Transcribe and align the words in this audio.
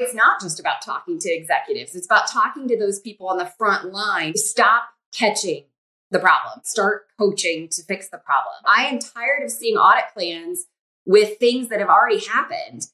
It's 0.00 0.14
not 0.14 0.40
just 0.40 0.60
about 0.60 0.80
talking 0.80 1.18
to 1.18 1.28
executives, 1.28 1.96
it's 1.96 2.06
about 2.06 2.28
talking 2.28 2.68
to 2.68 2.78
those 2.78 3.00
people 3.00 3.28
on 3.28 3.36
the 3.36 3.52
front 3.58 3.92
line. 3.92 4.32
Stop 4.36 4.84
catching 5.12 5.64
the 6.12 6.20
problem, 6.20 6.60
start 6.62 7.06
coaching 7.18 7.68
to 7.72 7.82
fix 7.82 8.08
the 8.08 8.18
problem. 8.18 8.54
I 8.64 8.84
am 8.84 9.00
tired 9.00 9.42
of 9.42 9.50
seeing 9.50 9.76
audit 9.76 10.04
plans 10.14 10.66
with 11.04 11.40
things 11.40 11.68
that 11.70 11.80
have 11.80 11.88
already 11.88 12.24
happened. 12.24 12.86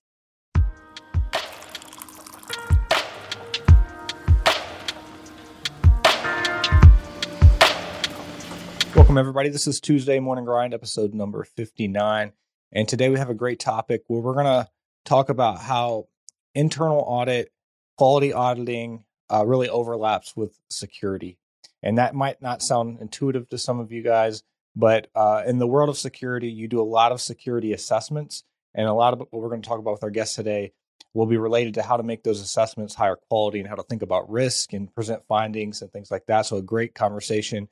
Welcome, 8.96 9.18
everybody. 9.18 9.50
This 9.50 9.66
is 9.66 9.78
Tuesday 9.78 10.20
Morning 10.20 10.46
Grind, 10.46 10.72
episode 10.72 11.12
number 11.12 11.44
59. 11.44 12.32
And 12.72 12.88
today 12.88 13.10
we 13.10 13.18
have 13.18 13.28
a 13.28 13.34
great 13.34 13.60
topic 13.60 14.04
where 14.06 14.22
we're 14.22 14.32
going 14.32 14.46
to 14.46 14.70
talk 15.04 15.28
about 15.28 15.58
how 15.58 16.06
internal 16.54 16.98
audit, 17.06 17.52
quality 17.96 18.32
auditing 18.32 19.04
uh, 19.32 19.44
really 19.46 19.68
overlaps 19.68 20.36
with 20.36 20.58
security. 20.70 21.38
And 21.82 21.98
that 21.98 22.14
might 22.14 22.40
not 22.40 22.62
sound 22.62 22.98
intuitive 23.00 23.48
to 23.50 23.58
some 23.58 23.78
of 23.78 23.92
you 23.92 24.02
guys, 24.02 24.42
but 24.74 25.08
uh, 25.14 25.42
in 25.46 25.58
the 25.58 25.66
world 25.66 25.88
of 25.88 25.98
security, 25.98 26.48
you 26.48 26.68
do 26.68 26.80
a 26.80 26.82
lot 26.82 27.12
of 27.12 27.20
security 27.20 27.72
assessments. 27.72 28.44
And 28.74 28.88
a 28.88 28.92
lot 28.92 29.12
of 29.12 29.20
what 29.20 29.32
we're 29.32 29.48
going 29.48 29.62
to 29.62 29.68
talk 29.68 29.78
about 29.78 29.92
with 29.92 30.02
our 30.02 30.10
guests 30.10 30.34
today 30.34 30.72
will 31.12 31.26
be 31.26 31.36
related 31.36 31.74
to 31.74 31.82
how 31.82 31.96
to 31.96 32.02
make 32.02 32.24
those 32.24 32.40
assessments 32.40 32.94
higher 32.94 33.16
quality 33.28 33.60
and 33.60 33.68
how 33.68 33.76
to 33.76 33.84
think 33.84 34.02
about 34.02 34.28
risk 34.28 34.72
and 34.72 34.92
present 34.92 35.22
findings 35.28 35.80
and 35.80 35.92
things 35.92 36.10
like 36.10 36.26
that. 36.26 36.46
So, 36.46 36.56
a 36.56 36.62
great 36.62 36.94
conversation. 36.94 37.68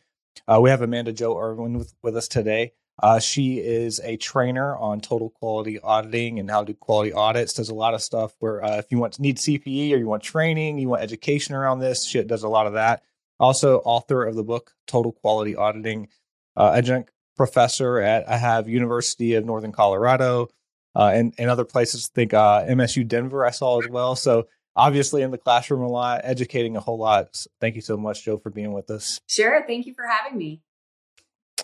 Uh, 0.46 0.60
we 0.62 0.70
have 0.70 0.80
Amanda 0.80 1.12
Jo 1.12 1.36
Irwin 1.36 1.76
with, 1.76 1.92
with 2.02 2.16
us 2.16 2.28
today. 2.28 2.72
Uh, 3.00 3.18
she 3.18 3.58
is 3.58 4.00
a 4.00 4.16
trainer 4.16 4.76
on 4.76 5.00
total 5.00 5.30
quality 5.30 5.78
auditing 5.80 6.38
and 6.38 6.50
how 6.50 6.60
to 6.60 6.72
do 6.72 6.74
quality 6.74 7.12
audits. 7.12 7.54
Does 7.54 7.68
a 7.68 7.74
lot 7.74 7.94
of 7.94 8.02
stuff 8.02 8.34
where 8.38 8.62
uh, 8.62 8.76
if 8.76 8.86
you 8.90 8.98
want 8.98 9.18
need 9.18 9.38
CPE 9.38 9.92
or 9.92 9.96
you 9.96 10.06
want 10.06 10.22
training, 10.22 10.78
you 10.78 10.88
want 10.88 11.02
education 11.02 11.54
around 11.54 11.80
this, 11.80 12.04
she 12.04 12.22
does 12.22 12.42
a 12.42 12.48
lot 12.48 12.66
of 12.66 12.74
that. 12.74 13.02
Also, 13.40 13.78
author 13.78 14.24
of 14.24 14.36
the 14.36 14.44
book 14.44 14.72
Total 14.86 15.10
Quality 15.10 15.56
Auditing, 15.56 16.08
uh, 16.56 16.72
adjunct 16.74 17.10
professor 17.36 17.98
at 17.98 18.28
I 18.28 18.36
have 18.36 18.68
University 18.68 19.34
of 19.34 19.44
Northern 19.44 19.72
Colorado 19.72 20.48
uh, 20.94 21.10
and 21.14 21.34
and 21.38 21.50
other 21.50 21.64
places. 21.64 22.10
I 22.12 22.14
think 22.14 22.34
uh, 22.34 22.64
MSU 22.64 23.06
Denver 23.06 23.44
I 23.44 23.50
saw 23.50 23.80
as 23.80 23.88
well. 23.88 24.14
So 24.14 24.46
obviously 24.76 25.22
in 25.22 25.30
the 25.30 25.38
classroom 25.38 25.82
a 25.82 25.88
lot, 25.88 26.20
educating 26.24 26.76
a 26.76 26.80
whole 26.80 26.98
lot. 26.98 27.34
So 27.36 27.50
thank 27.60 27.74
you 27.74 27.82
so 27.82 27.96
much, 27.96 28.24
Jo, 28.24 28.38
for 28.38 28.50
being 28.50 28.72
with 28.72 28.90
us. 28.90 29.20
Sure. 29.26 29.64
Thank 29.66 29.86
you 29.86 29.94
for 29.94 30.06
having 30.06 30.38
me. 30.38 30.62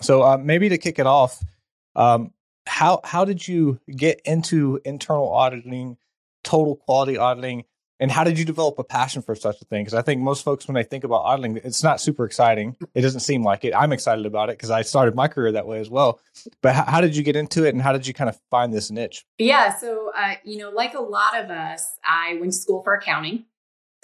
So 0.00 0.22
uh, 0.22 0.38
maybe 0.38 0.68
to 0.68 0.78
kick 0.78 0.98
it 0.98 1.06
off, 1.06 1.42
um, 1.96 2.32
how 2.66 3.00
how 3.02 3.24
did 3.24 3.46
you 3.46 3.80
get 3.90 4.20
into 4.24 4.80
internal 4.84 5.28
auditing, 5.32 5.96
total 6.44 6.76
quality 6.76 7.16
auditing, 7.16 7.64
and 8.00 8.10
how 8.10 8.24
did 8.24 8.38
you 8.38 8.44
develop 8.44 8.78
a 8.78 8.84
passion 8.84 9.22
for 9.22 9.34
such 9.34 9.60
a 9.60 9.64
thing? 9.64 9.82
Because 9.82 9.94
I 9.94 10.02
think 10.02 10.20
most 10.20 10.44
folks, 10.44 10.68
when 10.68 10.74
they 10.74 10.84
think 10.84 11.02
about 11.02 11.22
auditing, 11.22 11.56
it's 11.64 11.82
not 11.82 12.00
super 12.00 12.24
exciting. 12.24 12.76
It 12.94 13.00
doesn't 13.00 13.20
seem 13.20 13.42
like 13.42 13.64
it. 13.64 13.74
I'm 13.74 13.92
excited 13.92 14.24
about 14.26 14.50
it 14.50 14.58
because 14.58 14.70
I 14.70 14.82
started 14.82 15.14
my 15.14 15.26
career 15.26 15.52
that 15.52 15.66
way 15.66 15.80
as 15.80 15.90
well. 15.90 16.20
But 16.62 16.74
how, 16.74 16.84
how, 16.84 17.00
did 17.00 17.16
you 17.16 17.22
get 17.22 17.34
into 17.34 17.64
it, 17.64 17.74
and 17.74 17.82
how 17.82 17.92
did 17.92 18.06
you 18.06 18.14
kind 18.14 18.30
of 18.30 18.38
find 18.50 18.72
this 18.72 18.90
niche? 18.90 19.24
Yeah, 19.38 19.76
so 19.76 20.12
uh, 20.16 20.34
you 20.44 20.58
know, 20.58 20.70
like 20.70 20.94
a 20.94 21.00
lot 21.00 21.36
of 21.36 21.50
us, 21.50 21.84
I 22.04 22.36
went 22.40 22.52
to 22.52 22.58
school 22.58 22.82
for 22.82 22.94
accounting. 22.94 23.46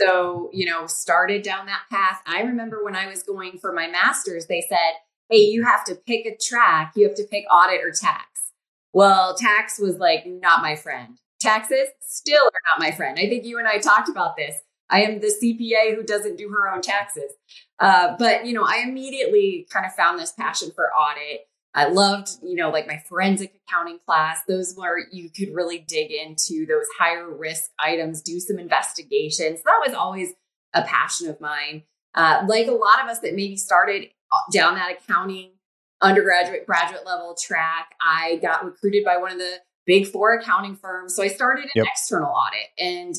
So 0.00 0.50
you 0.52 0.66
know, 0.66 0.86
started 0.86 1.42
down 1.42 1.66
that 1.66 1.82
path. 1.90 2.20
I 2.26 2.42
remember 2.42 2.82
when 2.82 2.96
I 2.96 3.06
was 3.06 3.22
going 3.22 3.58
for 3.58 3.72
my 3.72 3.86
master's, 3.86 4.46
they 4.46 4.64
said 4.68 4.94
hey, 5.34 5.40
you 5.40 5.64
have 5.64 5.84
to 5.84 5.94
pick 5.94 6.26
a 6.26 6.36
track. 6.36 6.92
You 6.94 7.06
have 7.08 7.16
to 7.16 7.24
pick 7.24 7.44
audit 7.50 7.84
or 7.84 7.90
tax. 7.90 8.52
Well, 8.92 9.34
tax 9.34 9.78
was 9.80 9.96
like 9.96 10.24
not 10.26 10.62
my 10.62 10.76
friend. 10.76 11.18
Taxes 11.40 11.88
still 12.00 12.40
are 12.40 12.78
not 12.78 12.78
my 12.78 12.92
friend. 12.92 13.18
I 13.18 13.28
think 13.28 13.44
you 13.44 13.58
and 13.58 13.66
I 13.66 13.78
talked 13.78 14.08
about 14.08 14.36
this. 14.36 14.62
I 14.88 15.02
am 15.02 15.20
the 15.20 15.34
CPA 15.42 15.96
who 15.96 16.04
doesn't 16.04 16.36
do 16.36 16.50
her 16.50 16.68
own 16.68 16.82
taxes. 16.82 17.32
Uh, 17.80 18.14
but, 18.18 18.46
you 18.46 18.52
know, 18.52 18.64
I 18.64 18.84
immediately 18.86 19.66
kind 19.70 19.84
of 19.84 19.92
found 19.94 20.18
this 20.18 20.32
passion 20.32 20.70
for 20.74 20.90
audit. 20.94 21.40
I 21.74 21.88
loved, 21.88 22.28
you 22.42 22.54
know, 22.54 22.70
like 22.70 22.86
my 22.86 23.02
forensic 23.08 23.54
accounting 23.66 23.98
class, 24.06 24.38
those 24.46 24.74
where 24.76 24.98
you 25.10 25.30
could 25.30 25.52
really 25.52 25.78
dig 25.78 26.12
into 26.12 26.64
those 26.66 26.86
higher 26.96 27.28
risk 27.28 27.70
items, 27.80 28.22
do 28.22 28.38
some 28.38 28.60
investigations. 28.60 29.60
That 29.64 29.82
was 29.84 29.94
always 29.94 30.28
a 30.72 30.82
passion 30.82 31.28
of 31.28 31.40
mine. 31.40 31.82
Uh, 32.14 32.44
like 32.46 32.68
a 32.68 32.72
lot 32.72 33.02
of 33.02 33.08
us 33.08 33.18
that 33.20 33.34
maybe 33.34 33.56
started 33.56 34.06
down 34.52 34.74
that 34.74 34.92
accounting 34.92 35.52
undergraduate, 36.00 36.66
graduate 36.66 37.06
level 37.06 37.36
track. 37.40 37.94
I 38.00 38.36
got 38.42 38.64
recruited 38.64 39.04
by 39.04 39.16
one 39.16 39.32
of 39.32 39.38
the 39.38 39.58
big 39.86 40.06
four 40.06 40.34
accounting 40.34 40.76
firms. 40.76 41.14
So 41.14 41.22
I 41.22 41.28
started 41.28 41.64
an 41.64 41.70
yep. 41.74 41.86
external 41.86 42.30
audit. 42.30 42.68
And 42.78 43.14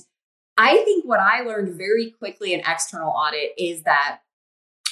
I 0.57 0.83
think 0.83 1.05
what 1.05 1.19
I 1.19 1.41
learned 1.41 1.77
very 1.77 2.11
quickly 2.11 2.53
in 2.53 2.61
external 2.61 3.09
audit 3.09 3.51
is 3.57 3.83
that 3.83 4.19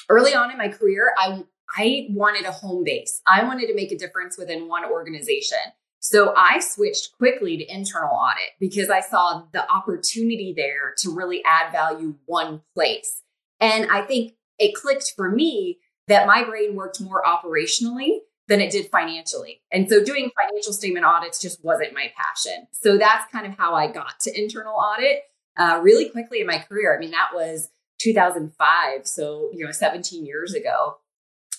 early 0.09 0.33
on 0.33 0.51
in 0.51 0.57
my 0.57 0.67
career, 0.67 1.13
I, 1.17 1.43
I 1.75 2.07
wanted 2.09 2.45
a 2.45 2.51
home 2.51 2.83
base. 2.83 3.21
I 3.25 3.43
wanted 3.43 3.67
to 3.67 3.75
make 3.75 3.91
a 3.91 3.97
difference 3.97 4.37
within 4.37 4.67
one 4.67 4.85
organization. 4.85 5.57
So 5.99 6.33
I 6.35 6.59
switched 6.59 7.15
quickly 7.17 7.57
to 7.57 7.73
internal 7.73 8.13
audit 8.13 8.51
because 8.59 8.89
I 8.89 8.99
saw 8.99 9.43
the 9.53 9.69
opportunity 9.71 10.53
there 10.55 10.93
to 10.97 11.15
really 11.15 11.41
add 11.45 11.71
value 11.71 12.15
one 12.25 12.61
place. 12.73 13.21
And 13.61 13.89
I 13.89 14.01
think 14.01 14.33
it 14.59 14.75
clicked 14.75 15.13
for 15.15 15.31
me 15.31 15.79
that 16.07 16.27
my 16.27 16.43
brain 16.43 16.75
worked 16.75 17.01
more 17.01 17.23
operationally 17.23 18.19
than 18.47 18.59
it 18.59 18.71
did 18.71 18.89
financially. 18.89 19.61
And 19.71 19.89
so 19.89 20.03
doing 20.03 20.29
financial 20.41 20.73
statement 20.73 21.05
audits 21.05 21.39
just 21.39 21.63
wasn't 21.63 21.93
my 21.93 22.11
passion. 22.17 22.67
So 22.73 22.97
that's 22.97 23.31
kind 23.31 23.45
of 23.45 23.57
how 23.57 23.73
I 23.73 23.87
got 23.87 24.19
to 24.21 24.41
internal 24.41 24.75
audit 24.75 25.21
uh, 25.57 25.79
really 25.81 26.09
quickly 26.09 26.41
in 26.41 26.47
my 26.47 26.59
career. 26.59 26.95
I 26.95 26.99
mean, 26.99 27.11
that 27.11 27.29
was 27.33 27.69
2005. 28.01 29.07
So, 29.07 29.49
you 29.53 29.65
know, 29.65 29.71
17 29.71 30.25
years 30.25 30.53
ago. 30.53 30.97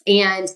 And, 0.06 0.48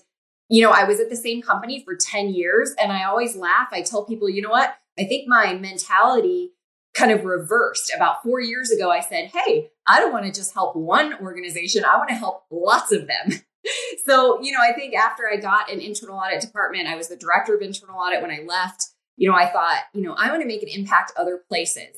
you 0.49 0.61
know, 0.61 0.71
I 0.71 0.83
was 0.83 0.99
at 0.99 1.09
the 1.09 1.15
same 1.15 1.41
company 1.41 1.83
for 1.83 1.95
10 1.95 2.29
years 2.29 2.75
and 2.79 2.91
I 2.91 3.05
always 3.05 3.35
laugh. 3.35 3.69
I 3.71 3.81
tell 3.81 4.05
people, 4.05 4.29
you 4.29 4.43
know 4.43 4.49
what? 4.49 4.75
I 4.99 5.05
think 5.05 5.27
my 5.27 5.53
mentality 5.55 6.51
kind 6.93 7.11
of 7.11 7.23
reversed. 7.23 7.91
About 7.95 8.21
four 8.23 8.39
years 8.39 8.69
ago, 8.71 8.91
I 8.91 8.99
said, 8.99 9.31
Hey, 9.33 9.69
I 9.87 9.99
don't 9.99 10.11
want 10.11 10.25
to 10.25 10.31
just 10.31 10.53
help 10.53 10.75
one 10.75 11.13
organization. 11.21 11.85
I 11.85 11.97
want 11.97 12.09
to 12.09 12.15
help 12.15 12.43
lots 12.51 12.91
of 12.91 13.07
them. 13.07 13.41
so, 14.05 14.41
you 14.41 14.51
know, 14.51 14.59
I 14.61 14.73
think 14.73 14.95
after 14.95 15.23
I 15.31 15.37
got 15.37 15.71
an 15.71 15.79
internal 15.79 16.17
audit 16.17 16.41
department, 16.41 16.87
I 16.87 16.95
was 16.95 17.07
the 17.07 17.15
director 17.15 17.55
of 17.55 17.61
internal 17.61 17.99
audit 17.99 18.21
when 18.21 18.31
I 18.31 18.43
left. 18.45 18.87
You 19.17 19.29
know, 19.29 19.35
I 19.35 19.47
thought, 19.47 19.83
you 19.93 20.01
know, 20.01 20.13
I 20.13 20.29
want 20.29 20.41
to 20.41 20.47
make 20.47 20.63
an 20.63 20.69
impact 20.69 21.11
other 21.17 21.41
places. 21.49 21.97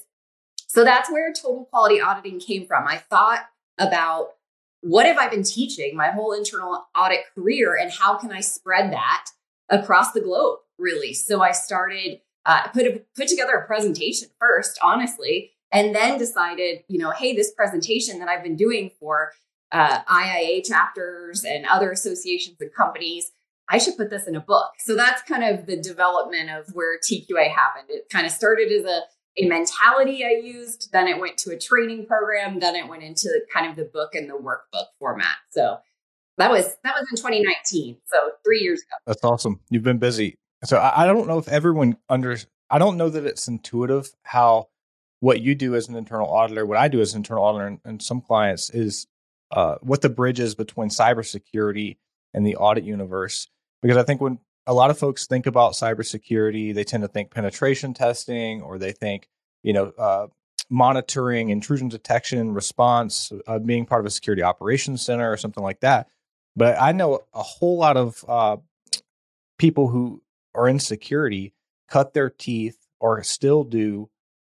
So 0.68 0.84
that's 0.84 1.12
where 1.12 1.32
total 1.34 1.66
quality 1.66 2.02
auditing 2.02 2.40
came 2.40 2.66
from. 2.66 2.88
I 2.88 2.98
thought 2.98 3.46
about 3.78 4.36
what 4.82 5.06
have 5.06 5.18
I 5.18 5.28
been 5.28 5.44
teaching 5.44 5.96
my 5.96 6.10
whole 6.10 6.32
internal 6.32 6.88
audit 6.96 7.22
career 7.36 7.78
and 7.80 7.92
how 7.92 8.18
can 8.18 8.32
I 8.32 8.40
spread 8.40 8.92
that 8.92 9.26
across 9.70 10.12
the 10.12 10.22
globe, 10.22 10.60
really? 10.80 11.14
So 11.14 11.42
I 11.42 11.52
started 11.52 12.22
uh, 12.46 12.68
put 12.70 12.86
a, 12.86 13.02
put 13.16 13.28
together 13.28 13.54
a 13.54 13.68
presentation 13.68 14.30
first, 14.40 14.80
honestly, 14.82 15.52
and 15.72 15.96
then 15.96 16.18
decided, 16.18 16.84
you 16.88 16.98
know, 16.98 17.12
hey, 17.12 17.36
this 17.36 17.52
presentation 17.52 18.20
that 18.20 18.28
I've 18.28 18.44
been 18.44 18.56
doing 18.56 18.92
for 19.00 19.34
uh, 19.72 20.00
IIA 20.10 20.64
chapters 20.66 21.44
and 21.44 21.66
other 21.66 21.92
associations 21.92 22.58
and 22.60 22.74
companies. 22.74 23.32
I 23.70 23.78
should 23.78 23.96
put 23.96 24.10
this 24.10 24.28
in 24.28 24.36
a 24.36 24.42
book. 24.42 24.72
So 24.80 24.96
that's 24.96 25.22
kind 25.22 25.44
of 25.44 25.66
the 25.66 25.78
development 25.78 26.50
of 26.50 26.74
where 26.74 27.00
TQA 27.00 27.50
happened. 27.50 27.86
It 27.90 28.10
kind 28.12 28.26
of 28.26 28.32
started 28.32 28.70
as 28.72 28.84
a, 28.84 29.02
a 29.38 29.48
mentality 29.48 30.26
I 30.26 30.42
used, 30.44 30.90
then 30.92 31.08
it 31.08 31.20
went 31.20 31.38
to 31.40 31.52
a 31.52 31.58
training 31.58 32.06
program, 32.06 32.60
then 32.60 32.76
it 32.76 32.90
went 32.90 33.04
into 33.04 33.30
kind 33.54 33.70
of 33.70 33.78
the 33.78 33.86
book 33.86 34.14
and 34.14 34.30
the 34.30 34.34
workbook 34.34 34.88
format. 35.00 35.38
So 35.52 35.78
that 36.38 36.52
was 36.52 36.66
that 36.84 36.96
was 37.00 37.08
in 37.12 37.18
2019. 37.18 37.98
So 38.06 38.32
three 38.44 38.60
years 38.60 38.80
ago. 38.80 38.96
That's 39.06 39.24
awesome. 39.24 39.62
You've 39.70 39.84
been 39.84 40.00
busy. 40.00 40.36
So 40.66 40.78
I, 40.78 41.04
I 41.04 41.06
don't 41.06 41.28
know 41.28 41.38
if 41.38 41.48
everyone 41.48 41.98
under 42.10 42.38
I 42.70 42.78
don't 42.78 42.98
know 42.98 43.10
that 43.10 43.26
it's 43.26 43.48
intuitive 43.48 44.10
how 44.24 44.68
what 45.20 45.40
you 45.40 45.56
do 45.56 45.76
as 45.76 45.88
an 45.88 45.96
internal 45.96 46.28
auditor, 46.28 46.66
what 46.66 46.78
I 46.78 46.88
do 46.88 47.00
as 47.00 47.14
an 47.14 47.20
internal 47.20 47.46
auditor, 47.46 47.68
and, 47.68 47.80
and 47.86 48.02
some 48.02 48.22
clients 48.22 48.70
is 48.72 49.08
uh, 49.52 49.76
what 49.82 50.02
the 50.02 50.10
bridge 50.10 50.40
is 50.40 50.56
between 50.56 50.90
cybersecurity 50.90 51.98
and 52.34 52.46
the 52.46 52.56
audit 52.56 52.84
universe. 52.84 53.48
Because 53.82 53.98
I 53.98 54.04
think 54.04 54.22
when 54.22 54.40
a 54.68 54.74
lot 54.74 54.90
of 54.90 54.98
folks 54.98 55.28
think 55.28 55.46
about 55.46 55.74
cybersecurity, 55.74 56.74
they 56.74 56.84
tend 56.84 57.04
to 57.04 57.08
think 57.08 57.32
penetration 57.32 57.94
testing 57.94 58.62
or 58.62 58.78
they 58.78 58.92
think, 58.92 59.28
you 59.64 59.74
know, 59.74 59.92
uh, 59.98 60.28
monitoring, 60.70 61.50
intrusion 61.50 61.90
detection, 61.90 62.54
response, 62.54 63.32
uh, 63.48 63.60
being 63.60 63.86
part 63.86 64.02
of 64.02 64.06
a 64.06 64.12
security 64.12 64.44
operations 64.44 65.04
center 65.04 65.32
or 65.32 65.38
something 65.38 65.64
like 65.64 65.82
that. 65.82 66.08
But 66.56 66.80
I 66.80 66.92
know 66.92 67.22
a 67.34 67.44
whole 67.44 67.78
lot 67.78 67.98
of 67.98 68.24
uh, 68.28 68.58
people 69.58 69.88
who 69.88 70.22
are 70.56 70.68
in 70.68 70.80
security 70.80 71.54
cut 71.90 72.14
their 72.14 72.30
teeth 72.30 72.78
or 73.00 73.24
still 73.24 73.64
do 73.64 74.10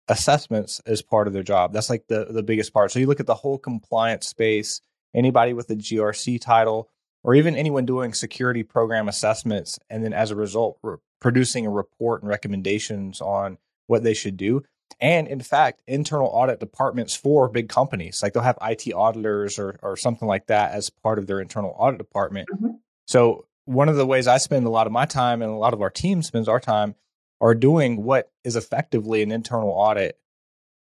assessments 0.08 0.80
as 0.86 1.02
part 1.02 1.26
of 1.26 1.32
their 1.32 1.42
job. 1.42 1.72
That's 1.72 1.88
like 1.88 2.06
the 2.08 2.26
the 2.30 2.42
biggest 2.42 2.72
part. 2.72 2.90
So 2.90 2.98
you 2.98 3.06
look 3.06 3.20
at 3.20 3.26
the 3.26 3.34
whole 3.34 3.58
compliance 3.58 4.26
space 4.26 4.80
anybody 5.14 5.52
with 5.52 5.70
a 5.70 5.76
GRC 5.76 6.40
title, 6.40 6.88
or 7.22 7.34
even 7.34 7.56
anyone 7.56 7.86
doing 7.86 8.14
security 8.14 8.62
program 8.62 9.08
assessments, 9.08 9.78
and 9.88 10.04
then 10.04 10.12
as 10.12 10.30
a 10.30 10.36
result, 10.36 10.78
re- 10.82 10.96
producing 11.20 11.66
a 11.66 11.70
report 11.70 12.22
and 12.22 12.28
recommendations 12.28 13.20
on 13.20 13.58
what 13.86 14.02
they 14.02 14.14
should 14.14 14.36
do. 14.36 14.62
And 15.00 15.28
in 15.28 15.40
fact, 15.40 15.82
internal 15.86 16.28
audit 16.28 16.60
departments 16.60 17.14
for 17.14 17.48
big 17.48 17.68
companies, 17.68 18.20
like 18.22 18.32
they'll 18.32 18.42
have 18.42 18.58
IT 18.62 18.92
auditors 18.92 19.58
or, 19.58 19.78
or 19.82 19.96
something 19.96 20.28
like 20.28 20.46
that 20.46 20.72
as 20.72 20.90
part 20.90 21.18
of 21.18 21.26
their 21.26 21.40
internal 21.40 21.74
audit 21.78 21.98
department. 21.98 22.48
Mm-hmm. 22.52 22.76
So, 23.06 23.46
one 23.66 23.88
of 23.88 23.96
the 23.96 24.06
ways 24.06 24.26
I 24.26 24.38
spend 24.38 24.66
a 24.66 24.70
lot 24.70 24.86
of 24.86 24.92
my 24.92 25.04
time 25.04 25.42
and 25.42 25.50
a 25.50 25.56
lot 25.56 25.74
of 25.74 25.82
our 25.82 25.90
team 25.90 26.22
spends 26.22 26.48
our 26.48 26.58
time 26.58 26.96
are 27.40 27.54
doing 27.54 28.02
what 28.02 28.30
is 28.42 28.56
effectively 28.56 29.22
an 29.22 29.30
internal 29.30 29.70
audit 29.70 30.18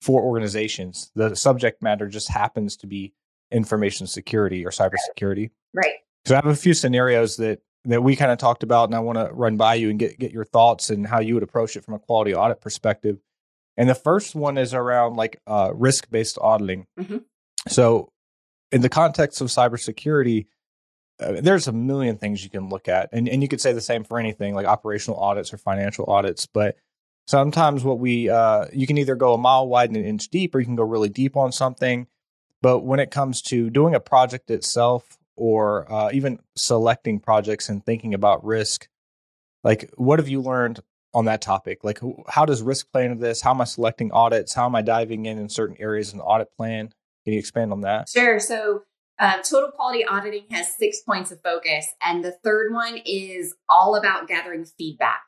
for 0.01 0.21
organizations. 0.21 1.12
The 1.16 1.36
subject 1.36 1.81
matter 1.81 2.07
just 2.07 2.30
happens 2.30 2.78
to 2.78 2.88
be 2.88 3.13
information 3.51 4.07
security 4.07 4.65
or 4.65 4.71
cybersecurity. 4.71 5.51
Right. 5.74 5.95
So 6.25 6.36
I 6.36 6.38
have 6.38 6.47
a 6.47 6.56
few 6.56 6.74
scenarios 6.74 7.38
that 7.38 7.59
that 7.86 8.01
we 8.01 8.15
kind 8.15 8.31
of 8.31 8.39
talked 8.39 8.63
about, 8.63 8.89
and 8.89 8.95
I 8.95 9.00
want 9.00 9.18
to 9.18 9.33
run 9.33 9.57
by 9.57 9.75
you 9.75 9.89
and 9.89 10.00
get 10.00 10.18
get 10.19 10.31
your 10.31 10.45
thoughts 10.45 10.89
and 10.89 11.06
how 11.06 11.19
you 11.19 11.36
would 11.36 11.44
approach 11.44 11.75
it 11.75 11.83
from 11.83 11.94
a 11.94 12.00
quality 12.00 12.33
audit 12.33 12.62
perspective. 12.62 13.19
And 13.77 13.89
the 13.89 13.95
first 13.95 14.36
one 14.36 14.57
is 14.57 14.74
around 14.74 15.15
like 15.15 15.42
uh, 15.45 15.71
risk 15.74 16.09
based 16.09 16.38
auditing. 16.42 16.88
Mm-hmm. 17.00 17.18
So, 17.68 18.12
in 18.71 18.81
the 18.81 18.89
context 18.89 19.42
of 19.42 19.47
cybersecurity, 19.47 20.47
uh, 21.19 21.42
there's 21.42 21.68
a 21.68 21.74
million 21.74 22.18
things 22.18 22.44
you 22.44 22.50
can 22.50 22.69
look 22.69 22.88
at, 22.88 23.09
and 23.12 23.30
and 23.30 23.42
you 23.42 23.47
could 23.47 23.62
say 23.62 23.74
the 23.74 23.81
same 23.81 24.03
for 24.03 24.19
anything 24.19 24.56
like 24.56 24.65
operational 24.65 25.19
audits 25.19 25.53
or 25.53 25.57
financial 25.57 26.06
audits. 26.07 26.45
But 26.45 26.77
sometimes 27.27 27.83
what 27.83 28.00
we 28.00 28.30
uh, 28.30 28.65
you 28.74 28.88
can 28.88 28.97
either 28.97 29.15
go 29.15 29.33
a 29.33 29.38
mile 29.38 29.68
wide 29.68 29.89
and 29.89 29.97
an 29.97 30.06
inch 30.06 30.30
deep, 30.30 30.56
or 30.56 30.59
you 30.59 30.65
can 30.65 30.75
go 30.75 30.83
really 30.83 31.09
deep 31.09 31.38
on 31.38 31.51
something. 31.51 32.07
But 32.66 32.80
when 32.80 33.00
it 33.00 33.12
comes 33.12 33.44
to 33.44 33.70
doing 33.70 33.94
a 33.94 34.00
project 34.00 34.50
itself 34.50 35.20
or 35.36 35.86
uh, 35.94 36.10
even 36.12 36.40
selecting 36.56 37.20
projects 37.20 37.70
and 37.70 37.86
thinking 37.86 38.16
about 38.16 38.44
risk 38.44 38.88
like 39.64 39.92
what 39.98 40.18
have 40.18 40.28
you 40.28 40.42
learned 40.42 40.80
on 41.14 41.26
that 41.26 41.44
topic? 41.44 41.84
Like 41.84 42.00
how 42.28 42.44
does 42.44 42.64
risk 42.64 42.92
play 42.92 43.06
into 43.06 43.22
this? 43.22 43.40
How 43.40 43.52
am 43.52 43.62
i 43.62 43.66
selecting 43.66 44.12
audits? 44.12 44.56
How 44.56 44.66
am 44.66 44.74
i 44.74 44.82
diving 44.82 45.28
in 45.28 45.38
in 45.38 45.48
certain 45.48 45.76
areas 45.80 46.12
in 46.12 46.18
the 46.18 46.24
audit 46.24 46.52
plan? 46.58 46.92
Can 47.24 47.34
you 47.34 47.40
expand 47.40 47.72
on 47.72 47.82
that? 47.82 48.10
Sure. 48.10 48.40
So 48.40 48.82
uh, 49.20 49.44
total 49.44 49.70
quality 49.70 50.04
auditing 50.04 50.46
has 50.50 50.76
six 50.76 51.02
points 51.02 51.32
of 51.32 51.44
focus 51.44 51.86
and 52.02 52.26
the 52.26 52.36
third 52.44 52.74
one 52.74 53.00
is 53.06 53.54
all 53.70 53.96
about 53.96 54.28
gathering 54.28 54.66
feedback. 54.66 55.22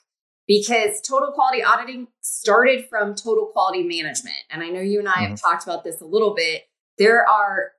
Because 0.47 1.01
total 1.01 1.33
quality 1.33 1.63
auditing 1.63 2.07
started 2.21 2.89
from 2.89 3.13
total 3.13 3.45
quality 3.53 3.83
management 3.83 4.37
and 4.49 4.63
i 4.63 4.69
know 4.69 4.81
you 4.81 4.97
and 4.97 5.07
i 5.07 5.11
mm-hmm. 5.11 5.25
have 5.25 5.39
talked 5.39 5.63
about 5.63 5.83
this 5.83 6.01
a 6.01 6.05
little 6.05 6.33
bit 6.33 6.63
there 6.97 7.27
are 7.27 7.71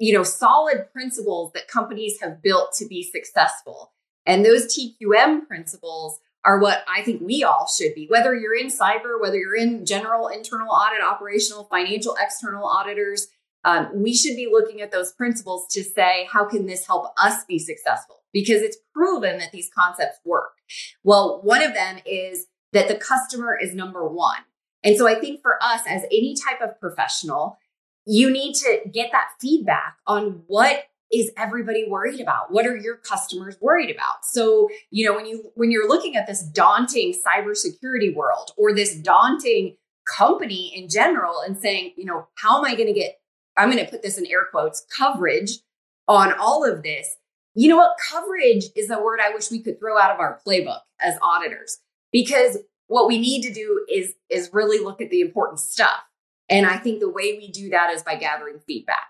you 0.00 0.14
know, 0.14 0.24
solid 0.24 0.90
principles 0.92 1.52
that 1.52 1.68
companies 1.68 2.20
have 2.22 2.42
built 2.42 2.72
to 2.72 2.86
be 2.86 3.02
successful. 3.02 3.92
And 4.24 4.44
those 4.44 4.66
TQM 4.66 5.46
principles 5.46 6.18
are 6.42 6.58
what 6.58 6.82
I 6.88 7.02
think 7.02 7.20
we 7.20 7.44
all 7.44 7.68
should 7.68 7.94
be, 7.94 8.06
whether 8.08 8.34
you're 8.34 8.56
in 8.56 8.68
cyber, 8.68 9.20
whether 9.20 9.36
you're 9.36 9.56
in 9.56 9.84
general, 9.84 10.28
internal 10.28 10.70
audit, 10.70 11.04
operational, 11.04 11.64
financial, 11.64 12.16
external 12.18 12.64
auditors. 12.64 13.28
Um, 13.62 13.90
we 13.92 14.14
should 14.14 14.36
be 14.36 14.48
looking 14.50 14.80
at 14.80 14.90
those 14.90 15.12
principles 15.12 15.66
to 15.72 15.84
say, 15.84 16.26
how 16.32 16.46
can 16.46 16.64
this 16.64 16.86
help 16.86 17.12
us 17.18 17.44
be 17.44 17.58
successful? 17.58 18.22
Because 18.32 18.62
it's 18.62 18.78
proven 18.94 19.36
that 19.36 19.52
these 19.52 19.68
concepts 19.76 20.18
work. 20.24 20.52
Well, 21.04 21.42
one 21.42 21.62
of 21.62 21.74
them 21.74 21.98
is 22.06 22.46
that 22.72 22.88
the 22.88 22.94
customer 22.94 23.58
is 23.60 23.74
number 23.74 24.08
one. 24.08 24.38
And 24.82 24.96
so 24.96 25.06
I 25.06 25.16
think 25.16 25.42
for 25.42 25.62
us, 25.62 25.82
as 25.86 26.04
any 26.04 26.34
type 26.34 26.62
of 26.62 26.80
professional, 26.80 27.58
you 28.06 28.30
need 28.30 28.54
to 28.54 28.80
get 28.92 29.10
that 29.12 29.28
feedback 29.40 29.96
on 30.06 30.42
what 30.46 30.84
is 31.12 31.30
everybody 31.36 31.86
worried 31.88 32.20
about? 32.20 32.52
What 32.52 32.66
are 32.66 32.76
your 32.76 32.96
customers 32.96 33.56
worried 33.60 33.90
about? 33.90 34.24
So 34.24 34.68
you 34.90 35.06
know 35.06 35.14
when 35.14 35.26
you 35.26 35.50
when 35.54 35.70
you're 35.70 35.88
looking 35.88 36.16
at 36.16 36.26
this 36.26 36.42
daunting 36.42 37.14
cybersecurity 37.14 38.14
world 38.14 38.52
or 38.56 38.72
this 38.72 38.94
daunting 38.94 39.76
company 40.16 40.72
in 40.74 40.88
general 40.88 41.40
and 41.40 41.56
saying 41.58 41.92
you 41.96 42.04
know 42.04 42.26
how 42.36 42.58
am 42.58 42.64
i 42.64 42.74
going 42.74 42.86
to 42.86 42.92
get 42.92 43.20
i'm 43.56 43.70
going 43.70 43.84
to 43.84 43.90
put 43.90 44.02
this 44.02 44.18
in 44.18 44.26
air 44.26 44.46
quotes 44.50 44.84
coverage 44.96 45.58
on 46.08 46.32
all 46.38 46.64
of 46.64 46.82
this 46.82 47.16
you 47.56 47.68
know 47.68 47.76
what? 47.76 47.96
Coverage 48.08 48.66
is 48.76 48.90
a 48.90 49.00
word 49.00 49.20
i 49.22 49.32
wish 49.32 49.50
we 49.50 49.60
could 49.60 49.78
throw 49.78 49.98
out 49.98 50.10
of 50.10 50.20
our 50.20 50.40
playbook 50.46 50.80
as 51.00 51.16
auditors 51.22 51.78
because 52.12 52.58
what 52.86 53.06
we 53.06 53.18
need 53.18 53.42
to 53.42 53.52
do 53.52 53.84
is 53.92 54.14
is 54.28 54.50
really 54.52 54.82
look 54.82 55.00
at 55.00 55.10
the 55.10 55.20
important 55.20 55.60
stuff 55.60 56.00
and 56.50 56.66
I 56.66 56.76
think 56.76 57.00
the 57.00 57.08
way 57.08 57.38
we 57.38 57.50
do 57.50 57.70
that 57.70 57.94
is 57.94 58.02
by 58.02 58.16
gathering 58.16 58.58
feedback. 58.66 59.06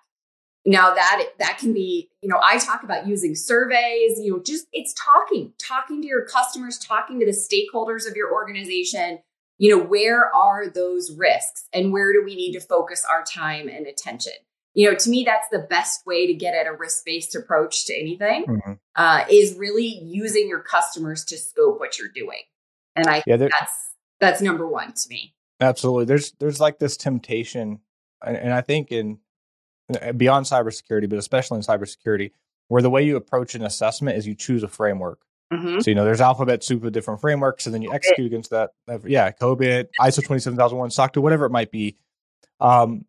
Now 0.67 0.95
that 0.95 1.25
that 1.39 1.59
can 1.59 1.73
be, 1.73 2.11
you 2.21 2.29
know, 2.29 2.39
I 2.45 2.59
talk 2.59 2.83
about 2.83 3.07
using 3.07 3.35
surveys, 3.35 4.19
you 4.19 4.31
know, 4.33 4.43
just 4.43 4.67
it's 4.73 4.95
talking, 4.95 5.55
talking 5.59 6.03
to 6.03 6.07
your 6.07 6.27
customers, 6.27 6.79
talking 6.79 7.19
to 7.19 7.27
the 7.27 7.33
stakeholders 7.33 8.09
of 8.09 8.15
your 8.15 8.33
organization. 8.33 9.21
You 9.57 9.77
know, 9.77 9.83
where 9.83 10.35
are 10.35 10.69
those 10.71 11.13
risks 11.13 11.69
and 11.73 11.93
where 11.93 12.13
do 12.13 12.23
we 12.25 12.35
need 12.35 12.53
to 12.53 12.61
focus 12.61 13.05
our 13.11 13.25
time 13.25 13.69
and 13.69 13.87
attention? 13.87 14.33
You 14.73 14.91
know, 14.91 14.97
to 14.97 15.11
me, 15.11 15.25
that's 15.25 15.49
the 15.51 15.67
best 15.69 16.07
way 16.07 16.27
to 16.27 16.35
get 16.35 16.55
at 16.55 16.67
a 16.67 16.73
risk 16.73 17.05
based 17.05 17.35
approach 17.35 17.87
to 17.87 17.95
anything 17.95 18.45
mm-hmm. 18.47 18.73
uh, 18.97 19.25
is 19.31 19.57
really 19.57 20.01
using 20.03 20.49
your 20.49 20.61
customers 20.61 21.25
to 21.27 21.37
scope 21.37 21.81
what 21.81 21.99
you're 21.99 22.09
doing. 22.09 22.43
And 22.97 23.07
I 23.07 23.23
yeah, 23.27 23.37
that's 23.37 23.95
that's 24.21 24.41
number 24.43 24.67
one 24.67 24.93
to 24.93 25.09
me. 25.09 25.35
Absolutely. 25.61 26.07
There's 26.07 26.33
there's 26.33 26.61
like 26.61 26.79
this 26.79 26.97
temptation, 26.97 27.81
and, 28.25 28.37
and 28.37 28.53
I 28.53 28.61
think 28.61 28.93
in 28.93 29.19
uh, 30.01 30.13
beyond 30.13 30.47
cybersecurity, 30.47 31.09
but 31.09 31.19
especially 31.19 31.57
in 31.57 31.63
cybersecurity, 31.63 32.33
where 32.69 32.83
the 32.83 32.91
way 32.91 33.03
you 33.03 33.17
approach 33.17 33.55
an 33.55 33.65
assessment 33.65 34.17
is 34.17 34.27
you 34.27 34.35
choose 34.35 34.63
a 34.63 34.69
framework. 34.69 35.21
Mm-hmm. 35.53 35.81
So 35.81 35.91
you 35.91 35.95
know, 35.95 36.05
there's 36.05 36.21
alphabet 36.21 36.63
soup 36.63 36.85
of 36.85 36.93
different 36.93 37.21
frameworks, 37.21 37.67
and 37.67 37.75
then 37.75 37.83
you 37.83 37.93
execute 37.93 38.27
against 38.27 38.51
that. 38.51 38.71
Yeah, 39.05 39.33
COBIT, 39.33 39.89
ISO 40.01 40.25
27001, 40.25 40.91
SOC 40.91 41.15
2, 41.15 41.21
whatever 41.21 41.45
it 41.45 41.51
might 41.51 41.71
be. 41.71 41.97
Um, 42.61 43.05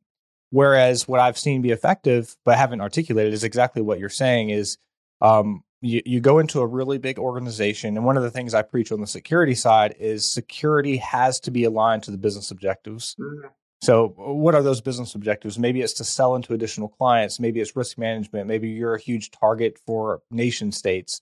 whereas 0.50 1.08
what 1.08 1.20
I've 1.20 1.38
seen 1.38 1.62
be 1.62 1.72
effective, 1.72 2.36
but 2.44 2.58
haven't 2.58 2.82
articulated, 2.82 3.34
is 3.34 3.44
exactly 3.44 3.82
what 3.82 4.00
you're 4.00 4.10
saying: 4.10 4.50
is 4.50 4.78
um, 5.22 5.64
you, 5.82 6.02
you 6.06 6.20
go 6.20 6.40
into 6.40 6.62
a 6.62 6.68
really 6.68 6.98
big 6.98 7.18
organization 7.18 7.98
and 7.98 8.06
one 8.06 8.16
of 8.16 8.24
the 8.24 8.32
things 8.32 8.54
i 8.54 8.62
preach 8.62 8.92
on 8.92 9.02
the 9.02 9.08
security 9.08 9.56
side 9.56 9.96
is 10.00 10.32
security 10.32 10.98
has 10.98 11.40
to 11.40 11.52
be 11.52 11.64
aligned 11.64 12.04
to 12.04 12.12
the 12.12 12.18
business 12.18 12.52
objectives. 12.52 13.16
Mm-hmm. 13.20 13.48
so 13.82 14.14
what 14.18 14.56
are 14.56 14.64
those 14.64 14.82
business 14.82 15.16
objectives? 15.16 15.58
Maybe 15.58 15.82
it's 15.82 15.94
to 15.94 16.04
sell 16.04 16.36
into 16.36 16.54
additional 16.54 16.88
clients. 16.88 17.40
Maybe 17.40 17.60
it's 17.60 17.76
risk 17.76 17.98
management. 17.98 18.48
Maybe 18.48 18.70
you're 18.70 18.96
a 18.96 19.02
huge 19.02 19.32
target 19.32 19.80
for 19.86 20.22
nation 20.30 20.72
states. 20.72 21.22